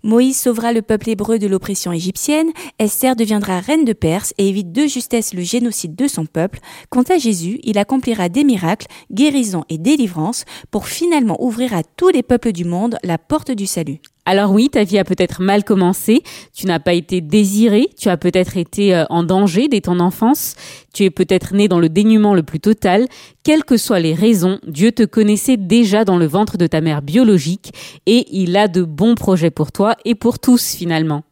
Moïse 0.04 0.40
sauvera 0.40 0.74
le 0.74 0.82
peuple 0.82 1.10
hébreu 1.10 1.40
de 1.40 1.48
l'oppression 1.48 1.92
égyptienne, 1.92 2.52
Esther 2.80 3.16
deviendra 3.16 3.60
reine 3.60 3.86
de 3.86 3.94
Perse 3.94 4.34
et 4.38 4.50
évite 4.50 4.72
de 4.72 4.88
justesse 4.88 5.34
le 5.34 5.42
génocide 5.42 5.96
de 5.96 6.08
son 6.08 6.26
peuple. 6.26 6.60
Quant 6.90 7.04
à 7.04 7.18
Jésus, 7.18 7.60
il 7.64 7.78
accomplira 7.78 8.30
des 8.30 8.44
miracles, 8.44 8.88
guérisons 9.12 9.66
et 9.70 9.78
délivrances 9.78 10.46
pour 10.72 10.88
finalement 10.88 11.44
ouvrir 11.44 11.74
à 11.74 11.84
tous 11.84 12.10
les 12.10 12.24
peuples 12.24 12.52
du 12.52 12.66
monde 12.66 12.98
la 13.04 13.18
porte 13.18 13.52
du 13.52 13.68
salut. 13.68 14.00
Alors 14.26 14.52
oui, 14.52 14.70
ta 14.70 14.86
vie 14.86 14.98
a 14.98 15.04
peut-être 15.04 15.42
mal 15.42 15.66
commencé, 15.66 16.24
tu 16.54 16.66
n'as 16.66 16.80
pas 16.80 16.94
été 16.94 17.20
désiré, 17.20 17.90
tu 18.00 18.08
as 18.08 18.16
peut-être 18.16 18.56
été 18.56 18.96
euh, 18.96 19.04
en 19.10 19.24
danger 19.24 19.68
dès 19.68 19.82
ton 19.82 20.00
enfance, 20.00 20.56
tu 20.94 21.04
es 21.04 21.10
peut-être 21.10 21.54
né 21.54 21.68
dans 21.68 21.80
le 21.80 21.90
dénuement 21.90 22.34
le 22.34 22.44
plus 22.44 22.62
total. 22.62 23.08
Quelles 23.44 23.66
que 23.66 23.76
soient 23.76 24.00
les 24.00 24.14
raisons, 24.14 24.60
Dieu 24.66 24.94
te 24.94 25.04
connaissait 25.04 25.58
déjà 25.58 26.06
dans 26.06 26.18
le 26.18 26.26
ventre 26.26 26.58
de 26.58 26.68
ta 26.68 26.80
mère 26.80 27.02
biologique 27.02 27.74
et 28.06 28.26
il 28.32 28.56
a 28.56 28.70
de 28.70 28.84
bons 28.84 29.16
projets 29.16 29.52
pour 29.52 29.74
toi 29.74 29.98
et 30.06 30.16
pour 30.16 30.40
tous 30.40 30.74
finalement. 30.74 31.24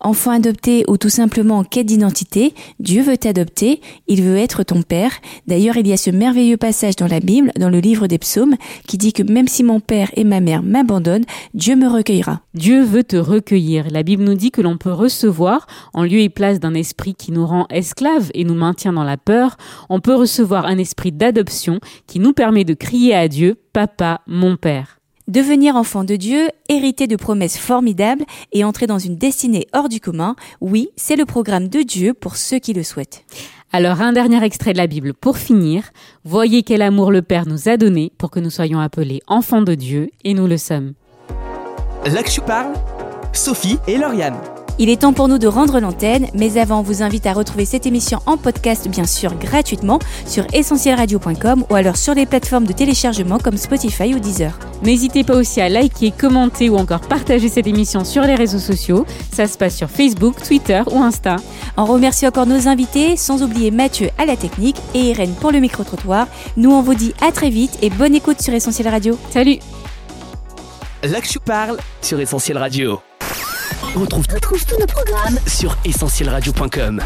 Enfant 0.00 0.30
adopté 0.30 0.84
ou 0.88 0.96
tout 0.96 1.08
simplement 1.08 1.58
en 1.58 1.64
quête 1.64 1.86
d'identité, 1.86 2.54
Dieu 2.80 3.02
veut 3.02 3.16
t'adopter, 3.16 3.80
il 4.06 4.22
veut 4.22 4.36
être 4.36 4.62
ton 4.62 4.82
père. 4.82 5.12
D'ailleurs, 5.46 5.76
il 5.76 5.86
y 5.86 5.92
a 5.92 5.96
ce 5.96 6.10
merveilleux 6.10 6.56
passage 6.56 6.96
dans 6.96 7.06
la 7.06 7.20
Bible, 7.20 7.52
dans 7.58 7.70
le 7.70 7.80
livre 7.80 8.06
des 8.06 8.18
psaumes, 8.18 8.56
qui 8.86 8.98
dit 8.98 9.12
que 9.12 9.22
même 9.22 9.48
si 9.48 9.62
mon 9.62 9.80
père 9.80 10.10
et 10.14 10.24
ma 10.24 10.40
mère 10.40 10.62
m'abandonnent, 10.62 11.24
Dieu 11.54 11.76
me 11.76 11.88
recueillera. 11.88 12.40
Dieu 12.54 12.82
veut 12.82 13.04
te 13.04 13.16
recueillir. 13.16 13.86
La 13.90 14.02
Bible 14.02 14.24
nous 14.24 14.34
dit 14.34 14.50
que 14.50 14.62
l'on 14.62 14.76
peut 14.76 14.92
recevoir, 14.92 15.66
en 15.94 16.02
lieu 16.02 16.20
et 16.20 16.28
place 16.28 16.60
d'un 16.60 16.74
esprit 16.74 17.14
qui 17.14 17.32
nous 17.32 17.46
rend 17.46 17.66
esclaves 17.70 18.30
et 18.34 18.44
nous 18.44 18.54
maintient 18.54 18.92
dans 18.92 19.04
la 19.04 19.16
peur, 19.16 19.56
on 19.88 20.00
peut 20.00 20.14
recevoir 20.14 20.66
un 20.66 20.78
esprit 20.78 21.12
d'adoption 21.12 21.80
qui 22.06 22.20
nous 22.20 22.32
permet 22.32 22.64
de 22.64 22.74
crier 22.74 23.14
à 23.14 23.28
Dieu, 23.28 23.56
Papa, 23.72 24.20
mon 24.26 24.56
Père. 24.56 24.95
Devenir 25.28 25.74
enfant 25.74 26.04
de 26.04 26.14
Dieu, 26.14 26.48
hériter 26.68 27.08
de 27.08 27.16
promesses 27.16 27.58
formidables 27.58 28.24
et 28.52 28.62
entrer 28.62 28.86
dans 28.86 29.00
une 29.00 29.16
destinée 29.16 29.66
hors 29.72 29.88
du 29.88 29.98
commun, 29.98 30.36
oui, 30.60 30.90
c'est 30.94 31.16
le 31.16 31.24
programme 31.24 31.66
de 31.68 31.82
Dieu 31.82 32.14
pour 32.14 32.36
ceux 32.36 32.60
qui 32.60 32.72
le 32.72 32.84
souhaitent. 32.84 33.24
Alors 33.72 34.02
un 34.02 34.12
dernier 34.12 34.42
extrait 34.44 34.72
de 34.72 34.78
la 34.78 34.86
Bible 34.86 35.14
pour 35.14 35.36
finir. 35.36 35.90
Voyez 36.24 36.62
quel 36.62 36.80
amour 36.80 37.10
le 37.10 37.22
Père 37.22 37.48
nous 37.48 37.68
a 37.68 37.76
donné 37.76 38.12
pour 38.18 38.30
que 38.30 38.38
nous 38.38 38.50
soyons 38.50 38.78
appelés 38.78 39.20
enfants 39.26 39.62
de 39.62 39.74
Dieu, 39.74 40.10
et 40.22 40.32
nous 40.32 40.46
le 40.46 40.58
sommes. 40.58 40.92
L'Actu 42.06 42.40
Parle, 42.40 42.74
Sophie 43.32 43.78
et 43.88 43.98
Lauriane. 43.98 44.38
Il 44.78 44.90
est 44.90 45.00
temps 45.00 45.14
pour 45.14 45.26
nous 45.28 45.38
de 45.38 45.46
rendre 45.46 45.80
l'antenne, 45.80 46.26
mais 46.34 46.58
avant, 46.58 46.80
on 46.80 46.82
vous 46.82 47.02
invite 47.02 47.26
à 47.26 47.32
retrouver 47.32 47.64
cette 47.64 47.86
émission 47.86 48.18
en 48.26 48.36
podcast, 48.36 48.88
bien 48.88 49.06
sûr, 49.06 49.34
gratuitement, 49.34 49.98
sur 50.26 50.44
essentielradio.com 50.52 51.64
ou 51.70 51.74
alors 51.74 51.96
sur 51.96 52.12
les 52.12 52.26
plateformes 52.26 52.66
de 52.66 52.74
téléchargement 52.74 53.38
comme 53.38 53.56
Spotify 53.56 54.14
ou 54.14 54.18
Deezer. 54.18 54.58
N'hésitez 54.82 55.24
pas 55.24 55.34
aussi 55.34 55.62
à 55.62 55.70
liker, 55.70 56.10
commenter 56.10 56.68
ou 56.68 56.76
encore 56.76 57.00
partager 57.00 57.48
cette 57.48 57.66
émission 57.66 58.04
sur 58.04 58.22
les 58.24 58.34
réseaux 58.34 58.58
sociaux. 58.58 59.06
Ça 59.32 59.46
se 59.46 59.56
passe 59.56 59.76
sur 59.76 59.88
Facebook, 59.88 60.42
Twitter 60.42 60.82
ou 60.90 60.98
Insta. 60.98 61.36
On 61.78 61.86
remercie 61.86 62.26
encore 62.26 62.46
nos 62.46 62.68
invités, 62.68 63.16
sans 63.16 63.42
oublier 63.42 63.70
Mathieu 63.70 64.10
à 64.18 64.26
la 64.26 64.36
technique 64.36 64.76
et 64.94 65.10
Irène 65.10 65.32
pour 65.40 65.52
le 65.52 65.60
micro-trottoir. 65.60 66.28
Nous, 66.58 66.70
on 66.70 66.82
vous 66.82 66.94
dit 66.94 67.14
à 67.26 67.32
très 67.32 67.48
vite 67.48 67.78
et 67.80 67.88
bonne 67.88 68.14
écoute 68.14 68.42
sur 68.42 68.52
Essentiel 68.52 68.88
Radio. 68.88 69.18
Salut 69.30 69.58
L'Actu 71.02 71.38
Parle 71.38 71.78
sur 72.02 72.20
Essentiel 72.20 72.58
Radio. 72.58 73.00
Retrouve, 73.96 74.26
retrouve 74.30 74.64
tous 74.66 74.78
nos 74.78 74.86
programmes 74.86 75.38
sur 75.46 75.74
essentielradio.com. 75.86 77.02